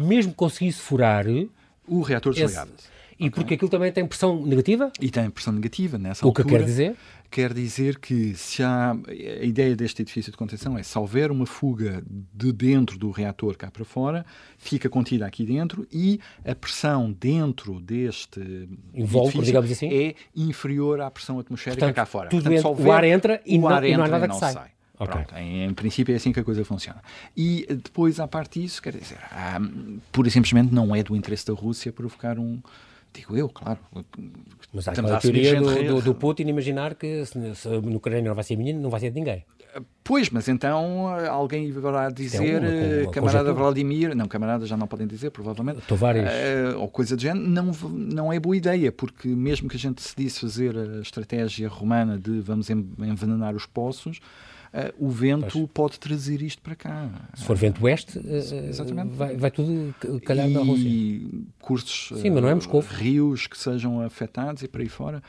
Mesmo 0.00 0.34
conseguisse 0.34 0.80
furar 0.80 1.24
o 1.86 2.02
reator 2.02 2.34
desligava-se. 2.34 2.95
E 3.18 3.28
okay. 3.28 3.30
porque 3.30 3.54
aquilo 3.54 3.70
também 3.70 3.90
tem 3.90 4.06
pressão 4.06 4.44
negativa? 4.44 4.92
E 5.00 5.10
tem 5.10 5.30
pressão 5.30 5.52
negativa 5.52 5.96
nessa 5.96 6.24
o 6.24 6.28
altura. 6.28 6.46
O 6.46 6.50
que 6.50 6.58
quer 6.58 6.64
dizer? 6.64 6.96
Quer 7.30 7.52
dizer 7.52 7.98
que 7.98 8.34
se 8.34 8.62
há, 8.62 8.92
a 8.92 9.44
ideia 9.44 9.74
deste 9.74 10.02
edifício 10.02 10.30
de 10.30 10.38
contenção 10.38 10.78
é 10.78 10.82
se 10.82 10.96
houver 10.98 11.30
uma 11.30 11.46
fuga 11.46 12.02
de 12.06 12.52
dentro 12.52 12.98
do 12.98 13.10
reator 13.10 13.56
cá 13.56 13.70
para 13.70 13.84
fora, 13.84 14.24
fica 14.58 14.88
contida 14.88 15.26
aqui 15.26 15.44
dentro 15.44 15.86
e 15.90 16.20
a 16.44 16.54
pressão 16.54 17.10
dentro 17.10 17.80
deste 17.80 18.68
Invólucro, 18.94 19.42
digamos 19.42 19.70
assim, 19.70 19.88
é 19.88 20.14
inferior 20.34 21.00
à 21.00 21.10
pressão 21.10 21.38
atmosférica 21.38 21.80
Portanto, 21.80 21.96
cá 21.96 22.06
fora. 22.06 22.28
Tudo 22.28 22.44
Portanto, 22.44 22.68
houver, 22.68 22.86
o 22.86 22.92
ar 22.92 23.04
entra 23.04 23.40
e, 23.44 23.58
não, 23.58 23.68
ar 23.68 23.84
e 23.84 23.96
não 23.96 24.04
há 24.04 24.08
nada 24.08 24.28
que 24.28 24.36
sai. 24.36 24.52
sai. 24.52 24.70
Okay. 24.98 25.14
Pronto, 25.14 25.34
em, 25.36 25.64
em, 25.64 25.74
princípio 25.74 26.12
é 26.12 26.16
assim 26.16 26.32
que 26.32 26.40
a 26.40 26.44
coisa 26.44 26.64
funciona. 26.64 27.02
E 27.36 27.66
depois, 27.68 28.18
à 28.18 28.26
parte 28.26 28.60
disso, 28.60 28.80
quer 28.80 28.96
dizer, 28.96 29.18
há, 29.30 29.60
pura 30.10 30.28
e 30.28 30.30
simplesmente 30.30 30.72
não 30.72 30.94
é 30.94 31.02
do 31.02 31.14
interesse 31.14 31.46
da 31.46 31.52
Rússia 31.52 31.92
provocar 31.92 32.38
um, 32.38 32.62
Digo 33.12 33.36
eu, 33.36 33.48
claro. 33.48 33.78
Mas 34.72 34.88
há 34.88 34.92
aquela 34.92 35.18
teoria 35.18 35.60
do, 35.60 35.84
do, 35.84 36.02
do, 36.02 36.14
Putin 36.14 36.44
imaginar 36.44 36.94
que 36.94 37.24
se, 37.24 37.54
se 37.54 37.68
no 37.68 37.96
Ucrânia 37.96 38.28
não 38.28 38.34
vai 38.34 38.44
ser 38.44 38.56
menino, 38.56 38.80
não 38.80 38.90
vai 38.90 39.00
ser 39.00 39.10
de 39.10 39.18
ninguém. 39.18 39.44
Pois, 40.02 40.30
mas 40.30 40.48
então 40.48 41.08
alguém 41.28 41.70
vai 41.72 42.12
dizer, 42.12 42.62
é 42.62 43.00
uma, 43.00 43.02
uma 43.04 43.12
camarada 43.12 43.52
Vladimir, 43.52 44.14
não, 44.14 44.26
camarada 44.26 44.64
já 44.64 44.76
não 44.76 44.86
podem 44.86 45.06
dizer, 45.06 45.30
provavelmente, 45.30 45.80
uh, 45.90 46.80
ou 46.80 46.88
coisa 46.88 47.16
do 47.16 47.20
género, 47.20 47.46
não, 47.46 47.72
não 47.90 48.32
é 48.32 48.40
boa 48.40 48.56
ideia, 48.56 48.90
porque 48.90 49.28
mesmo 49.28 49.68
que 49.68 49.76
a 49.76 49.78
gente 49.78 49.96
decidisse 49.96 50.40
fazer 50.40 50.76
a 50.76 51.00
estratégia 51.00 51.68
romana 51.68 52.18
de 52.18 52.40
vamos 52.40 52.70
envenenar 52.70 53.54
os 53.54 53.66
poços, 53.66 54.20
o 54.98 55.08
vento 55.08 55.52
pois. 55.52 55.70
pode 55.72 55.98
trazer 55.98 56.42
isto 56.42 56.62
para 56.62 56.74
cá. 56.74 57.08
Se 57.34 57.44
for 57.44 57.56
vento 57.56 57.82
oeste, 57.84 58.18
uh, 58.18 59.08
vai, 59.10 59.36
vai, 59.36 59.50
tudo 59.50 59.94
calhar 60.24 60.48
na 60.48 60.60
Rússia. 60.60 60.88
E 60.88 61.46
cursos, 61.60 62.18
Sim, 62.20 62.30
mas 62.30 62.42
não 62.42 62.48
é 62.48 62.54
Moscou. 62.54 62.80
rios 62.80 63.46
que 63.46 63.58
sejam 63.58 64.00
afetados 64.02 64.62
e 64.62 64.68
por 64.68 64.80
aí 64.80 64.88
fora. 64.88 65.22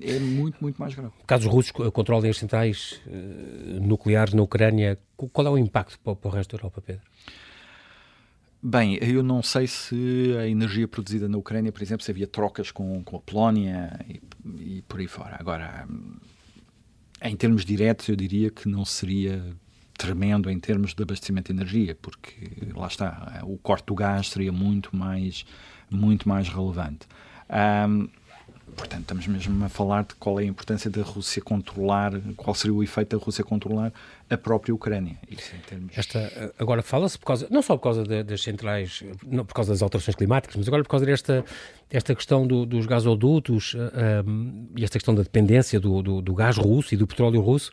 é 0.00 0.18
muito, 0.18 0.58
muito 0.60 0.76
mais 0.76 0.94
grave. 0.94 1.12
Caso 1.26 1.48
os 1.48 1.52
russos 1.52 1.70
controlem 1.70 2.30
as 2.30 2.38
centrais 2.38 3.00
nucleares 3.80 4.34
na 4.34 4.42
Ucrânia, 4.42 4.98
qual 5.16 5.46
é 5.46 5.50
o 5.50 5.58
impacto 5.58 5.98
para, 6.00 6.16
para 6.16 6.28
o 6.28 6.32
resto 6.32 6.56
da 6.56 6.60
Europa, 6.60 6.82
Pedro? 6.84 7.02
Bem, 8.62 8.98
eu 9.00 9.22
não 9.22 9.42
sei 9.42 9.66
se 9.68 10.34
a 10.40 10.48
energia 10.48 10.88
produzida 10.88 11.28
na 11.28 11.38
Ucrânia, 11.38 11.70
por 11.70 11.82
exemplo, 11.82 12.04
se 12.04 12.10
havia 12.10 12.26
trocas 12.26 12.72
com, 12.72 13.02
com 13.04 13.16
a 13.16 13.20
Polónia 13.20 14.00
e, 14.08 14.20
e 14.58 14.82
por 14.82 14.98
aí 14.98 15.06
fora. 15.06 15.36
Agora, 15.38 15.86
em 17.28 17.36
termos 17.36 17.64
diretos, 17.64 18.08
eu 18.08 18.16
diria 18.16 18.50
que 18.50 18.68
não 18.68 18.84
seria 18.84 19.42
tremendo 19.96 20.50
em 20.50 20.58
termos 20.58 20.94
de 20.94 21.02
abastecimento 21.02 21.52
de 21.52 21.58
energia, 21.58 21.96
porque 22.00 22.50
lá 22.74 22.86
está, 22.86 23.42
o 23.44 23.56
corte 23.58 23.86
do 23.86 23.94
gás 23.94 24.28
seria 24.28 24.52
muito 24.52 24.94
mais, 24.94 25.44
muito 25.90 26.28
mais 26.28 26.48
relevante. 26.48 27.06
Um, 27.88 28.08
portanto, 28.76 29.02
estamos 29.02 29.26
mesmo 29.26 29.64
a 29.64 29.68
falar 29.68 30.04
de 30.04 30.14
qual 30.16 30.38
é 30.38 30.42
a 30.42 30.46
importância 30.46 30.90
da 30.90 31.02
Rússia 31.02 31.42
controlar, 31.42 32.12
qual 32.36 32.54
seria 32.54 32.74
o 32.74 32.82
efeito 32.82 33.16
da 33.16 33.24
Rússia 33.24 33.42
controlar 33.42 33.92
a 34.28 34.36
própria 34.36 34.74
Ucrânia. 34.74 35.16
Isso 35.28 35.54
em 35.56 35.60
termos... 35.60 35.96
Esta, 35.96 36.52
agora 36.58 36.82
fala-se 36.82 37.18
por 37.18 37.26
causa, 37.26 37.46
não 37.50 37.62
só 37.62 37.76
por 37.76 37.82
causa 37.82 38.04
de, 38.04 38.22
das 38.22 38.42
centrais, 38.42 39.02
não 39.26 39.44
por 39.44 39.54
causa 39.54 39.72
das 39.72 39.82
alterações 39.82 40.14
climáticas, 40.14 40.56
mas 40.56 40.68
agora 40.68 40.82
por 40.82 40.90
causa 40.90 41.06
desta, 41.06 41.44
desta 41.90 42.14
questão 42.14 42.46
do, 42.46 42.66
dos 42.66 42.86
gasodutos 42.86 43.74
um, 44.26 44.68
e 44.76 44.84
esta 44.84 44.98
questão 44.98 45.14
da 45.14 45.22
dependência 45.22 45.80
do, 45.80 46.02
do, 46.02 46.20
do 46.20 46.34
gás 46.34 46.56
russo 46.56 46.92
e 46.94 46.96
do 46.96 47.06
petróleo 47.06 47.40
russo. 47.40 47.72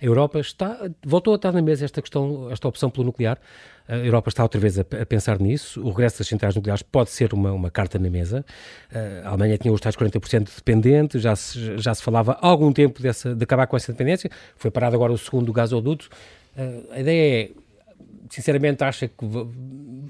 A 0.00 0.04
Europa 0.04 0.40
está, 0.40 0.78
voltou 1.04 1.34
a 1.34 1.36
estar 1.36 1.52
na 1.52 1.60
mesa 1.60 1.84
esta 1.84 2.00
questão, 2.00 2.50
esta 2.50 2.66
opção 2.66 2.88
pelo 2.88 3.04
nuclear. 3.04 3.38
A 3.86 3.96
Europa 3.96 4.28
está 4.28 4.42
outra 4.42 4.60
vez 4.60 4.78
a, 4.78 4.82
a 4.82 5.06
pensar 5.06 5.38
nisso. 5.40 5.82
O 5.82 5.90
regresso 5.90 6.18
das 6.18 6.28
centrais 6.28 6.54
nucleares 6.54 6.82
pode 6.82 7.10
ser 7.10 7.34
uma, 7.34 7.52
uma 7.52 7.70
carta 7.70 7.98
na 7.98 8.08
mesa. 8.08 8.44
A 9.24 9.28
Alemanha 9.28 9.58
tinha 9.58 9.72
os 9.72 9.80
tais 9.80 9.96
40% 9.96 10.48
dependentes, 10.56 11.20
já 11.20 11.36
se, 11.36 11.76
já 11.78 11.94
se 11.94 12.02
falava 12.02 12.38
há 12.40 12.46
algum 12.46 12.72
tempo 12.72 13.02
dessa, 13.02 13.34
de 13.34 13.44
acabar 13.44 13.66
com 13.66 13.76
essa 13.76 13.92
dependência. 13.92 14.30
Foi 14.56 14.70
parado 14.70 14.94
agora 14.94 15.12
o 15.12 15.18
segundo 15.18 15.52
gasoduto. 15.52 16.08
A 16.92 17.00
ideia 17.00 17.44
é 17.44 17.50
sinceramente 18.30 18.82
acha 18.82 19.08
que 19.08 19.26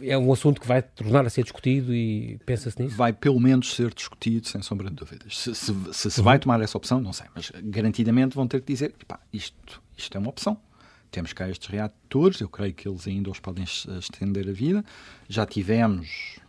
é 0.02 0.16
um 0.16 0.32
assunto 0.32 0.60
que 0.60 0.66
vai 0.66 0.82
tornar 0.82 1.26
a 1.26 1.30
ser 1.30 1.42
discutido 1.42 1.94
e 1.94 2.38
pensa-se 2.46 2.80
nisso? 2.80 2.94
Vai 2.94 3.12
pelo 3.12 3.40
menos 3.40 3.74
ser 3.74 3.92
discutido, 3.92 4.46
sem 4.46 4.62
sombra 4.62 4.88
de 4.88 4.96
dúvidas. 4.96 5.38
Se 5.38 5.54
se, 5.54 5.74
se, 5.92 6.10
se 6.10 6.22
vai 6.22 6.38
tomar 6.38 6.60
essa 6.60 6.76
opção, 6.76 7.00
não 7.00 7.12
sei, 7.12 7.26
mas 7.34 7.50
garantidamente 7.64 8.36
vão 8.36 8.46
ter 8.46 8.60
que 8.60 8.72
dizer, 8.72 8.94
pá, 9.08 9.18
isto, 9.32 9.82
isto 9.96 10.16
é 10.16 10.20
uma 10.20 10.28
opção. 10.28 10.56
Temos 11.10 11.32
cá 11.32 11.48
estes 11.48 11.68
reatores, 11.68 12.40
eu 12.40 12.48
creio 12.48 12.72
que 12.72 12.88
eles 12.88 13.06
ainda 13.08 13.30
os 13.30 13.40
podem 13.40 13.64
estender 13.64 14.48
a 14.48 14.52
vida. 14.52 14.84
Já 15.28 15.44
tivemos 15.44 16.39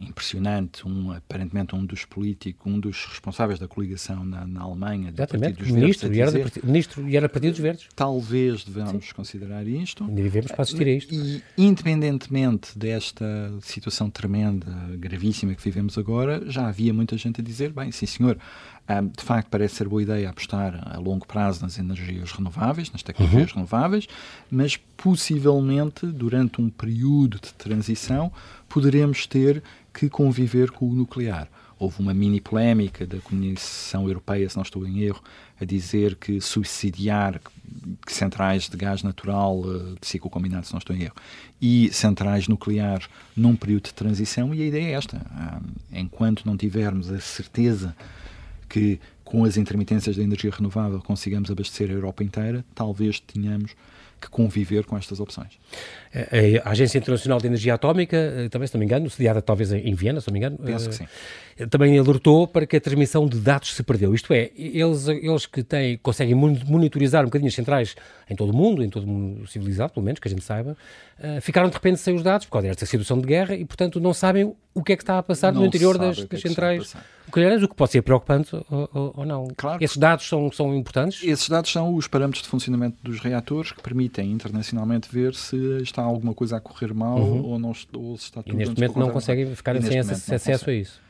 impressionante, 0.00 0.86
um, 0.86 1.12
aparentemente 1.12 1.74
um 1.74 1.84
dos 1.84 2.04
políticos, 2.04 2.60
um 2.66 2.78
dos 2.78 3.04
responsáveis 3.06 3.58
da 3.58 3.68
coligação 3.68 4.24
na, 4.24 4.46
na 4.46 4.62
Alemanha, 4.62 5.12
do 5.12 5.16
Exatamente, 5.16 5.56
Partido 5.56 5.64
dos 5.64 5.74
ministro, 5.74 6.08
Verdes, 6.10 6.34
e 6.34 6.38
partido, 6.40 6.66
ministro 6.66 7.08
e 7.08 7.16
era 7.16 7.28
Partido 7.28 7.52
dos 7.52 7.60
Verdes. 7.60 7.88
Talvez 7.94 8.64
devamos 8.64 9.06
Sim. 9.06 9.14
considerar 9.14 9.66
isto. 9.66 10.04
Devemos 10.04 10.50
para 10.50 10.62
assistir 10.62 10.86
a 10.86 10.92
isto. 10.92 11.14
E, 11.14 11.42
independentemente 11.56 12.76
desta 12.78 13.24
situação 13.62 14.10
tremenda, 14.10 14.66
gravíssima 14.98 15.54
que 15.54 15.62
vivemos 15.62 15.96
agora, 15.96 16.42
já 16.50 16.66
havia 16.66 16.92
muita 16.92 17.16
gente 17.16 17.40
a 17.40 17.44
dizer, 17.44 17.72
bem, 17.72 17.92
sim 17.92 18.06
senhor, 18.06 18.38
um, 18.88 19.08
de 19.08 19.22
facto, 19.22 19.48
parece 19.48 19.76
ser 19.76 19.88
boa 19.88 20.02
ideia 20.02 20.28
apostar 20.28 20.78
a 20.94 20.98
longo 20.98 21.26
prazo 21.26 21.62
nas 21.62 21.78
energias 21.78 22.32
renováveis, 22.32 22.90
nas 22.92 23.02
tecnologias 23.02 23.50
uhum. 23.50 23.56
renováveis, 23.56 24.06
mas 24.50 24.76
possivelmente 24.76 26.06
durante 26.06 26.60
um 26.60 26.68
período 26.68 27.40
de 27.40 27.54
transição 27.54 28.30
poderemos 28.68 29.26
ter 29.26 29.62
que 29.92 30.10
conviver 30.10 30.70
com 30.70 30.86
o 30.86 30.94
nuclear. 30.94 31.48
Houve 31.78 32.00
uma 32.00 32.14
mini 32.14 32.40
polémica 32.40 33.06
da 33.06 33.18
Comissão 33.18 34.06
Europeia, 34.06 34.48
se 34.48 34.56
não 34.56 34.62
estou 34.62 34.86
em 34.86 35.00
erro, 35.00 35.22
a 35.60 35.64
dizer 35.64 36.16
que 36.16 36.40
subsidiar 36.40 37.40
centrais 38.06 38.68
de 38.68 38.76
gás 38.76 39.02
natural 39.02 39.62
eh, 39.64 39.94
de 40.00 40.06
ciclo 40.06 40.30
combinado, 40.30 40.66
se 40.66 40.72
não 40.72 40.78
estou 40.78 40.94
em 40.94 41.02
erro, 41.02 41.14
e 41.60 41.90
centrais 41.92 42.48
nucleares 42.48 43.08
num 43.36 43.56
período 43.56 43.84
de 43.84 43.94
transição, 43.94 44.54
e 44.54 44.62
a 44.62 44.66
ideia 44.66 44.88
é 44.88 44.92
esta. 44.92 45.20
Enquanto 45.92 46.44
não 46.44 46.56
tivermos 46.56 47.10
a 47.10 47.20
certeza 47.20 47.94
que 48.74 48.98
com 49.22 49.44
as 49.44 49.56
intermitências 49.56 50.16
da 50.16 50.22
energia 50.24 50.50
renovável 50.50 51.00
consigamos 51.00 51.48
abastecer 51.48 51.88
a 51.90 51.92
Europa 51.92 52.24
inteira, 52.24 52.64
talvez 52.74 53.20
tenhamos 53.20 53.70
que 54.20 54.28
conviver 54.28 54.84
com 54.84 54.96
estas 54.96 55.20
opções. 55.20 55.60
A 56.64 56.70
Agência 56.70 56.98
Internacional 56.98 57.38
de 57.38 57.46
Energia 57.46 57.74
Atómica, 57.74 58.16
eh, 58.16 58.48
também, 58.48 58.66
se 58.66 58.74
não 58.74 58.80
me 58.80 58.86
engano, 58.86 59.08
sediada 59.08 59.40
talvez 59.40 59.72
em 59.72 59.94
Viena, 59.94 60.20
se 60.20 60.26
não 60.26 60.32
me 60.32 60.40
engano. 60.40 60.58
Penso 60.58 60.88
que 60.88 60.94
sim. 60.96 61.06
Eh, 61.58 61.66
também 61.66 61.98
alertou 61.98 62.46
para 62.46 62.66
que 62.66 62.76
a 62.76 62.80
transmissão 62.80 63.26
de 63.26 63.38
dados 63.38 63.74
se 63.74 63.82
perdeu. 63.82 64.14
Isto 64.14 64.32
é, 64.32 64.50
eles, 64.56 65.08
eles 65.08 65.46
que 65.46 65.62
têm, 65.62 65.98
conseguem 65.98 66.34
monitorizar 66.34 67.22
um 67.22 67.26
bocadinho 67.26 67.48
as 67.48 67.54
centrais 67.54 67.94
em 68.28 68.34
todo 68.34 68.50
o 68.50 68.56
mundo, 68.56 68.82
em 68.82 68.90
todo 68.90 69.04
o 69.04 69.06
mundo 69.06 69.46
civilizado, 69.46 69.92
pelo 69.92 70.04
menos, 70.04 70.18
que 70.18 70.28
a 70.28 70.30
gente 70.30 70.42
saiba, 70.42 70.76
uh, 71.18 71.40
ficaram 71.40 71.68
de 71.68 71.74
repente 71.74 72.00
sem 72.00 72.14
os 72.14 72.22
dados 72.22 72.46
por 72.46 72.52
causa 72.52 72.68
desta 72.68 72.86
situação 72.86 73.20
de 73.20 73.26
guerra 73.26 73.54
e, 73.54 73.64
portanto, 73.64 74.00
não 74.00 74.14
sabem 74.14 74.54
o 74.74 74.82
que 74.82 74.92
é 74.92 74.96
que 74.96 75.02
está 75.02 75.18
a 75.18 75.22
passar 75.22 75.52
não 75.52 75.60
no 75.60 75.66
interior 75.66 75.96
das, 75.96 76.18
é 76.18 76.26
das 76.26 76.40
centrais 76.40 76.96
nucleares, 77.26 77.62
o 77.62 77.68
que 77.68 77.76
pode 77.76 77.92
ser 77.92 78.02
preocupante 78.02 78.56
ou, 78.56 78.90
ou, 78.92 79.14
ou 79.18 79.26
não. 79.26 79.48
Claro. 79.56 79.82
Esses 79.82 79.96
dados 79.96 80.26
são, 80.26 80.50
são 80.50 80.74
importantes? 80.74 81.22
Esses 81.22 81.48
dados 81.48 81.70
são 81.70 81.94
os 81.94 82.08
parâmetros 82.08 82.42
de 82.42 82.48
funcionamento 82.48 82.96
dos 83.02 83.20
reatores 83.20 83.70
que 83.70 83.80
permitem 83.82 84.32
internacionalmente 84.32 85.08
ver 85.12 85.34
se 85.34 85.56
está 85.82 86.02
alguma 86.02 86.34
coisa 86.34 86.56
a 86.56 86.60
correr 86.60 86.92
mal 86.92 87.18
uhum. 87.18 87.42
ou, 87.44 87.58
não, 87.58 87.72
ou 87.92 88.16
se 88.16 88.24
está 88.24 88.42
tudo 88.42 88.54
E 88.54 88.56
neste 88.56 88.74
momento 88.74 88.98
não 88.98 89.10
conseguem 89.10 89.54
ficar 89.54 89.80
sem 89.80 89.98
acesso 90.00 90.70
a 90.70 90.72
isso. 90.72 91.03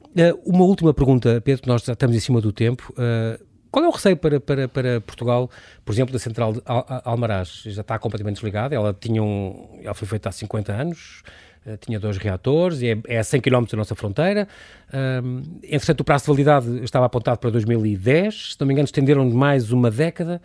Uh, 0.00 0.40
uma 0.44 0.64
última 0.64 0.92
pergunta, 0.92 1.40
Pedro, 1.40 1.62
nós 1.66 1.82
já 1.82 1.92
estamos 1.92 2.14
em 2.16 2.20
cima 2.20 2.40
do 2.40 2.52
tempo. 2.52 2.92
Uh, 2.92 3.42
qual 3.70 3.84
é 3.84 3.88
o 3.88 3.90
receio 3.90 4.16
para, 4.16 4.38
para, 4.38 4.68
para 4.68 5.00
Portugal, 5.00 5.50
por 5.82 5.92
exemplo, 5.92 6.12
da 6.12 6.18
central 6.18 6.52
de 6.52 6.60
Almaraz? 7.04 7.62
Já 7.64 7.80
está 7.80 7.98
completamente 7.98 8.36
desligada, 8.36 8.74
ela, 8.74 8.94
tinha 8.98 9.22
um, 9.22 9.80
ela 9.82 9.94
foi 9.94 10.06
feita 10.06 10.28
há 10.28 10.32
50 10.32 10.72
anos, 10.72 11.22
uh, 11.66 11.76
tinha 11.78 11.98
dois 11.98 12.18
reatores, 12.18 12.82
é, 12.82 12.98
é 13.08 13.18
a 13.18 13.24
100 13.24 13.40
km 13.40 13.64
da 13.64 13.78
nossa 13.78 13.94
fronteira. 13.94 14.46
Um, 14.92 15.42
entretanto, 15.62 16.00
o 16.00 16.04
prazo 16.04 16.24
de 16.24 16.30
validade 16.30 16.84
estava 16.84 17.06
apontado 17.06 17.38
para 17.38 17.50
2010, 17.50 18.52
se 18.52 18.60
não 18.60 18.66
me 18.66 18.74
engano, 18.74 18.84
estenderam 18.84 19.28
mais 19.30 19.72
uma 19.72 19.90
década 19.90 20.42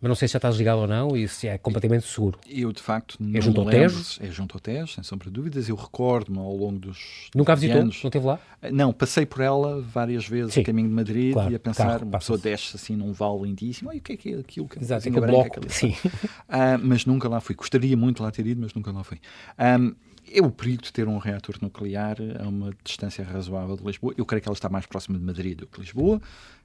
mas 0.00 0.08
não 0.08 0.14
sei 0.14 0.28
se 0.28 0.32
já 0.32 0.38
estás 0.38 0.56
ligado 0.56 0.78
ou 0.78 0.86
não 0.86 1.16
e 1.16 1.28
se 1.28 1.46
é 1.46 1.58
completamente 1.58 2.06
seguro. 2.06 2.38
Eu, 2.48 2.72
de 2.72 2.80
facto, 2.80 3.16
não 3.20 3.38
é 3.38 3.40
junto 3.42 3.60
ao 3.60 3.66
Tejo? 3.66 4.02
É 4.20 4.30
junto 4.30 4.56
ao 4.56 4.60
Tejo, 4.60 4.94
sem 4.94 5.04
sombra 5.04 5.26
de 5.26 5.32
dúvidas. 5.32 5.68
Eu 5.68 5.76
recordo-me 5.76 6.38
ao 6.38 6.56
longo 6.56 6.78
dos 6.78 7.28
Nunca 7.34 7.52
a 7.52 7.54
visitou? 7.54 7.82
Anos, 7.82 8.02
não 8.02 8.08
esteve 8.08 8.26
lá? 8.26 8.40
Não, 8.72 8.92
passei 8.92 9.26
por 9.26 9.40
ela 9.42 9.80
várias 9.80 10.26
vezes 10.26 10.54
Sim, 10.54 10.60
a 10.60 10.64
caminho 10.64 10.88
de 10.88 10.94
Madrid 10.94 11.32
claro, 11.32 11.52
e 11.52 11.54
a 11.54 11.58
pensar, 11.58 12.02
uma 12.02 12.18
pessoa 12.18 12.38
desce 12.38 12.76
assim 12.76 12.96
num 12.96 13.12
vale 13.12 13.42
lindíssimo, 13.42 13.92
e 13.92 13.98
o 13.98 14.00
que 14.00 14.12
é 14.12 14.16
que 14.16 14.34
é 14.34 14.38
aquilo? 14.38 14.68
Que 14.68 14.78
Exato, 14.78 15.08
aquele 15.08 15.26
bloco, 15.26 15.60
sim. 15.68 15.90
Uh, 15.90 16.78
mas 16.82 17.04
nunca 17.04 17.28
lá 17.28 17.40
fui. 17.40 17.54
Gostaria 17.54 17.96
muito 17.96 18.22
lá 18.22 18.30
ter 18.30 18.46
ido, 18.46 18.60
mas 18.60 18.72
nunca 18.72 18.90
lá 18.90 19.04
fui. 19.04 19.18
Um, 19.58 19.94
é 20.32 20.40
o 20.40 20.50
perigo 20.50 20.82
de 20.82 20.92
ter 20.92 21.08
um 21.08 21.18
reator 21.18 21.56
nuclear 21.60 22.16
a 22.38 22.46
uma 22.46 22.72
distância 22.84 23.24
razoável 23.24 23.76
de 23.76 23.84
Lisboa. 23.84 24.14
Eu 24.16 24.24
creio 24.24 24.40
que 24.40 24.48
ela 24.48 24.54
está 24.54 24.68
mais 24.68 24.86
próxima 24.86 25.18
de 25.18 25.24
Madrid 25.24 25.58
do 25.58 25.66
que 25.66 25.80
Lisboa. 25.80 26.20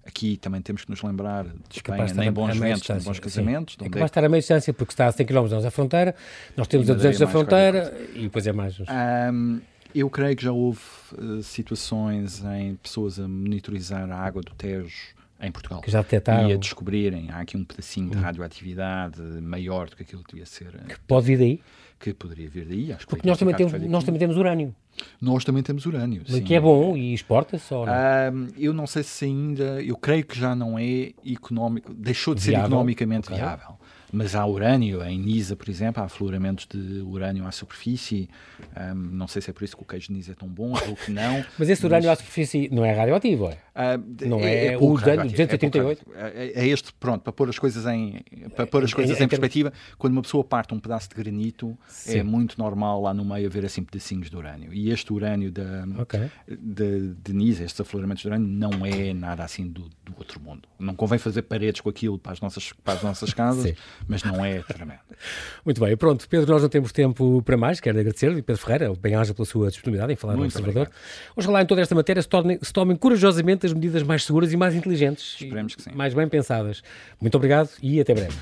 Aqui 0.06 0.38
também 0.38 0.62
temos 0.62 0.86
que 0.86 0.91
nos 0.91 1.01
lembrar 1.01 1.45
de 1.45 1.78
Espanha, 1.78 2.14
nem 2.14 2.32
bons 2.32 2.56
ventos, 2.58 2.88
nem 2.88 2.99
bons 2.99 3.20
casamentos. 3.20 3.76
É 3.82 3.86
capaz 3.86 4.01
de 4.01 4.06
estar 4.06 4.24
a 4.24 4.30
meia 4.30 4.39
distância, 4.39 4.72
porque 4.72 4.93
está 4.93 5.08
a 5.08 5.12
100 5.12 5.26
km 5.26 5.47
da 5.62 5.72
fronteira, 5.72 6.16
nós 6.56 6.68
temos 6.68 6.89
a 6.89 6.93
200 6.93 7.20
da 7.20 7.28
fronteira 7.28 7.97
e 8.14 8.22
depois 8.22 8.45
é 8.45 8.53
mais... 8.53 8.80
Um, 8.80 9.60
eu 9.95 10.10
creio 10.10 10.36
que 10.36 10.43
já 10.43 10.51
houve 10.51 10.82
uh, 11.18 11.41
situações 11.41 12.43
em 12.43 12.76
pessoas 12.76 13.18
a 13.18 13.28
monitorizar 13.28 14.12
a 14.12 14.18
água 14.18 14.41
do 14.41 14.53
Tejo 14.53 15.16
em 15.39 15.51
Portugal. 15.51 15.82
Que 15.82 15.89
já 15.89 16.01
detectaram. 16.01 16.49
E 16.49 16.53
a 16.53 16.58
descobrirem, 16.58 17.32
há 17.32 17.39
aqui 17.39 17.56
um 17.58 17.64
pedacinho 17.64 18.10
de 18.10 18.18
hum. 18.18 18.22
radioatividade 18.22 19.22
maior 19.41 19.89
do 19.89 19.95
que 19.95 20.03
aquilo 20.03 20.22
que 20.24 20.32
devia 20.32 20.45
ser. 20.45 20.68
Eh, 20.76 20.93
que 20.93 20.99
pode 21.08 21.26
vir 21.26 21.38
daí? 21.38 21.62
Que 21.97 22.14
poderia 22.14 22.49
vir 22.49 22.66
daí. 22.66 22.91
Acho 22.91 23.08
Porque 23.08 23.28
nós 23.28 23.39
também, 23.39 23.56
temos, 23.56 23.74
nós 23.84 24.03
também 24.03 24.20
temos 24.20 24.38
urânio. 24.38 24.76
Nós 25.22 25.43
também 25.43 25.64
temos 25.64 25.86
urânio. 25.86 26.24
Sim. 26.28 26.41
Que 26.41 26.56
é 26.56 26.60
bom 26.60 26.96
e 26.96 27.14
exporta-se 27.14 27.74
ou 27.74 27.86
não? 27.86 27.93
eu 28.58 28.74
não 28.74 28.88
sei 28.88 29.04
se 29.04 29.26
ainda, 29.26 29.82
eu 29.82 29.96
creio 29.96 30.26
que 30.26 30.38
já 30.38 30.56
não 30.56 30.78
é 30.78 31.12
económico, 31.26 31.93
deixou 31.93 32.34
de 32.34 32.41
viável. 32.41 32.62
ser 32.62 32.68
economicamente 32.68 33.28
okay. 33.28 33.38
viável 33.38 33.78
mas 34.16 34.34
há 34.34 34.46
urânio, 34.46 35.04
em 35.04 35.20
Nisa, 35.20 35.58
por 35.58 35.70
exemplo, 35.70 36.02
há 36.02 36.06
afloramentos 36.06 36.66
de 36.66 37.02
urânio 37.02 37.46
à 37.46 37.52
superfície. 37.52 38.30
Um, 38.76 38.96
não 38.96 39.28
sei 39.28 39.41
se 39.41 39.50
é 39.50 39.54
por 39.54 39.66
isso 39.66 39.76
que 39.76 39.84
o 39.84 39.86
queijo 39.86 40.08
de 40.08 40.14
Nisa 40.14 40.32
é 40.32 40.36
tão 40.36 40.48
bom 40.48 40.72
ou 40.72 40.96
que 40.96 41.12
não. 41.12 41.43
mas 41.60 41.70
esse 41.70 41.86
urânio 41.86 42.08
mas... 42.08 42.20
à 42.20 42.22
superfície 42.22 42.70
não 42.72 42.86
é 42.86 42.93
radioativo, 42.93 43.50
é? 43.50 43.58
Uh, 43.76 44.28
não 44.28 44.39
é, 44.39 44.68
é, 44.68 44.74
é 44.74 44.78
o 44.78 44.93
238? 44.93 46.06
É, 46.16 46.22
é, 46.22 46.64
é, 46.64 46.68
este, 46.68 46.93
pronto, 46.93 47.24
para 47.24 47.34
pôr 47.34 47.50
as 47.50 47.60
coisas 47.60 47.86
em, 47.86 48.22
para 48.56 48.66
pôr 48.66 48.86
as 48.86 48.93
coisas 48.93 49.20
em, 49.20 49.26
em 49.26 49.28
perspectiva, 49.28 49.74
quando 49.98 50.14
uma 50.14 50.22
pessoa 50.22 50.46
parte 50.46 50.74
um 50.74 50.80
pedaço 50.80 51.10
de 51.10 51.16
granito, 51.16 51.78
Sim. 51.86 52.20
é 52.20 52.24
muito 52.24 52.58
normal 52.58 53.02
lá 53.02 53.14
no 53.14 53.26
meio 53.26 53.48
haver 53.48 53.66
assim 53.66 53.84
pedacinhos 53.84 54.30
de 54.30 54.38
urânio. 54.38 54.74
E 54.74 54.85
este 54.90 55.12
urânio 55.14 55.52
da, 55.52 55.86
okay. 56.02 56.30
de, 56.48 57.14
de 57.24 57.34
Nisa, 57.34 57.64
estes 57.64 57.80
afloramentos 57.80 58.22
de 58.22 58.28
urânio, 58.28 58.48
não 58.48 58.86
é 58.86 59.14
nada 59.14 59.44
assim 59.44 59.68
do, 59.68 59.90
do 60.04 60.14
outro 60.18 60.40
mundo. 60.40 60.68
Não 60.80 60.96
convém 60.96 61.18
fazer 61.18 61.44
paredes 61.44 61.82
com 61.82 61.90
aquilo 61.90 62.18
para 62.18 62.34
as 62.34 62.42
nossas, 62.42 62.74
para 62.84 62.94
as 62.94 63.04
nossas 63.04 63.34
casas, 63.34 63.74
mas 64.08 64.24
não 64.24 64.44
é 64.44 64.60
tremendo. 64.60 65.00
Muito 65.64 65.80
bem, 65.82 65.96
pronto. 65.96 66.28
Pedro, 66.28 66.52
nós 66.52 66.62
não 66.62 66.70
temos 66.70 66.92
tempo 66.92 67.42
para 67.44 67.58
mais. 67.58 67.80
Quero 67.80 68.00
agradecer-lhe, 68.00 68.42
Pedro 68.42 68.62
Ferreira, 68.62 68.94
bem-aja 68.96 69.34
pela 69.34 69.46
sua 69.46 69.70
disponibilidade 69.70 70.14
em 70.14 70.16
falar 70.16 70.36
Muito 70.36 70.54
no 70.54 70.60
Observador. 70.60 70.92
Oxalá 71.36 71.62
em 71.62 71.66
toda 71.66 71.82
esta 71.82 71.96
matéria 71.96 72.22
se, 72.22 72.30
tornem, 72.30 72.60
se 72.62 72.74
tomem 72.74 72.96
corajosamente 72.96 73.66
as 73.66 73.74
medidas 73.74 74.04
mais 74.04 74.24
seguras 74.24 74.52
e 74.54 74.58
mais 74.58 74.76
inteligentes. 74.76 75.36
Esperemos 75.40 75.76
que 75.76 75.82
sim. 75.82 75.92
Mais 75.94 76.14
bem 76.14 76.28
pensadas. 76.28 76.84
Muito 77.20 77.36
obrigado 77.36 77.70
e 77.82 78.00
até 78.00 78.14
breve. 78.14 78.36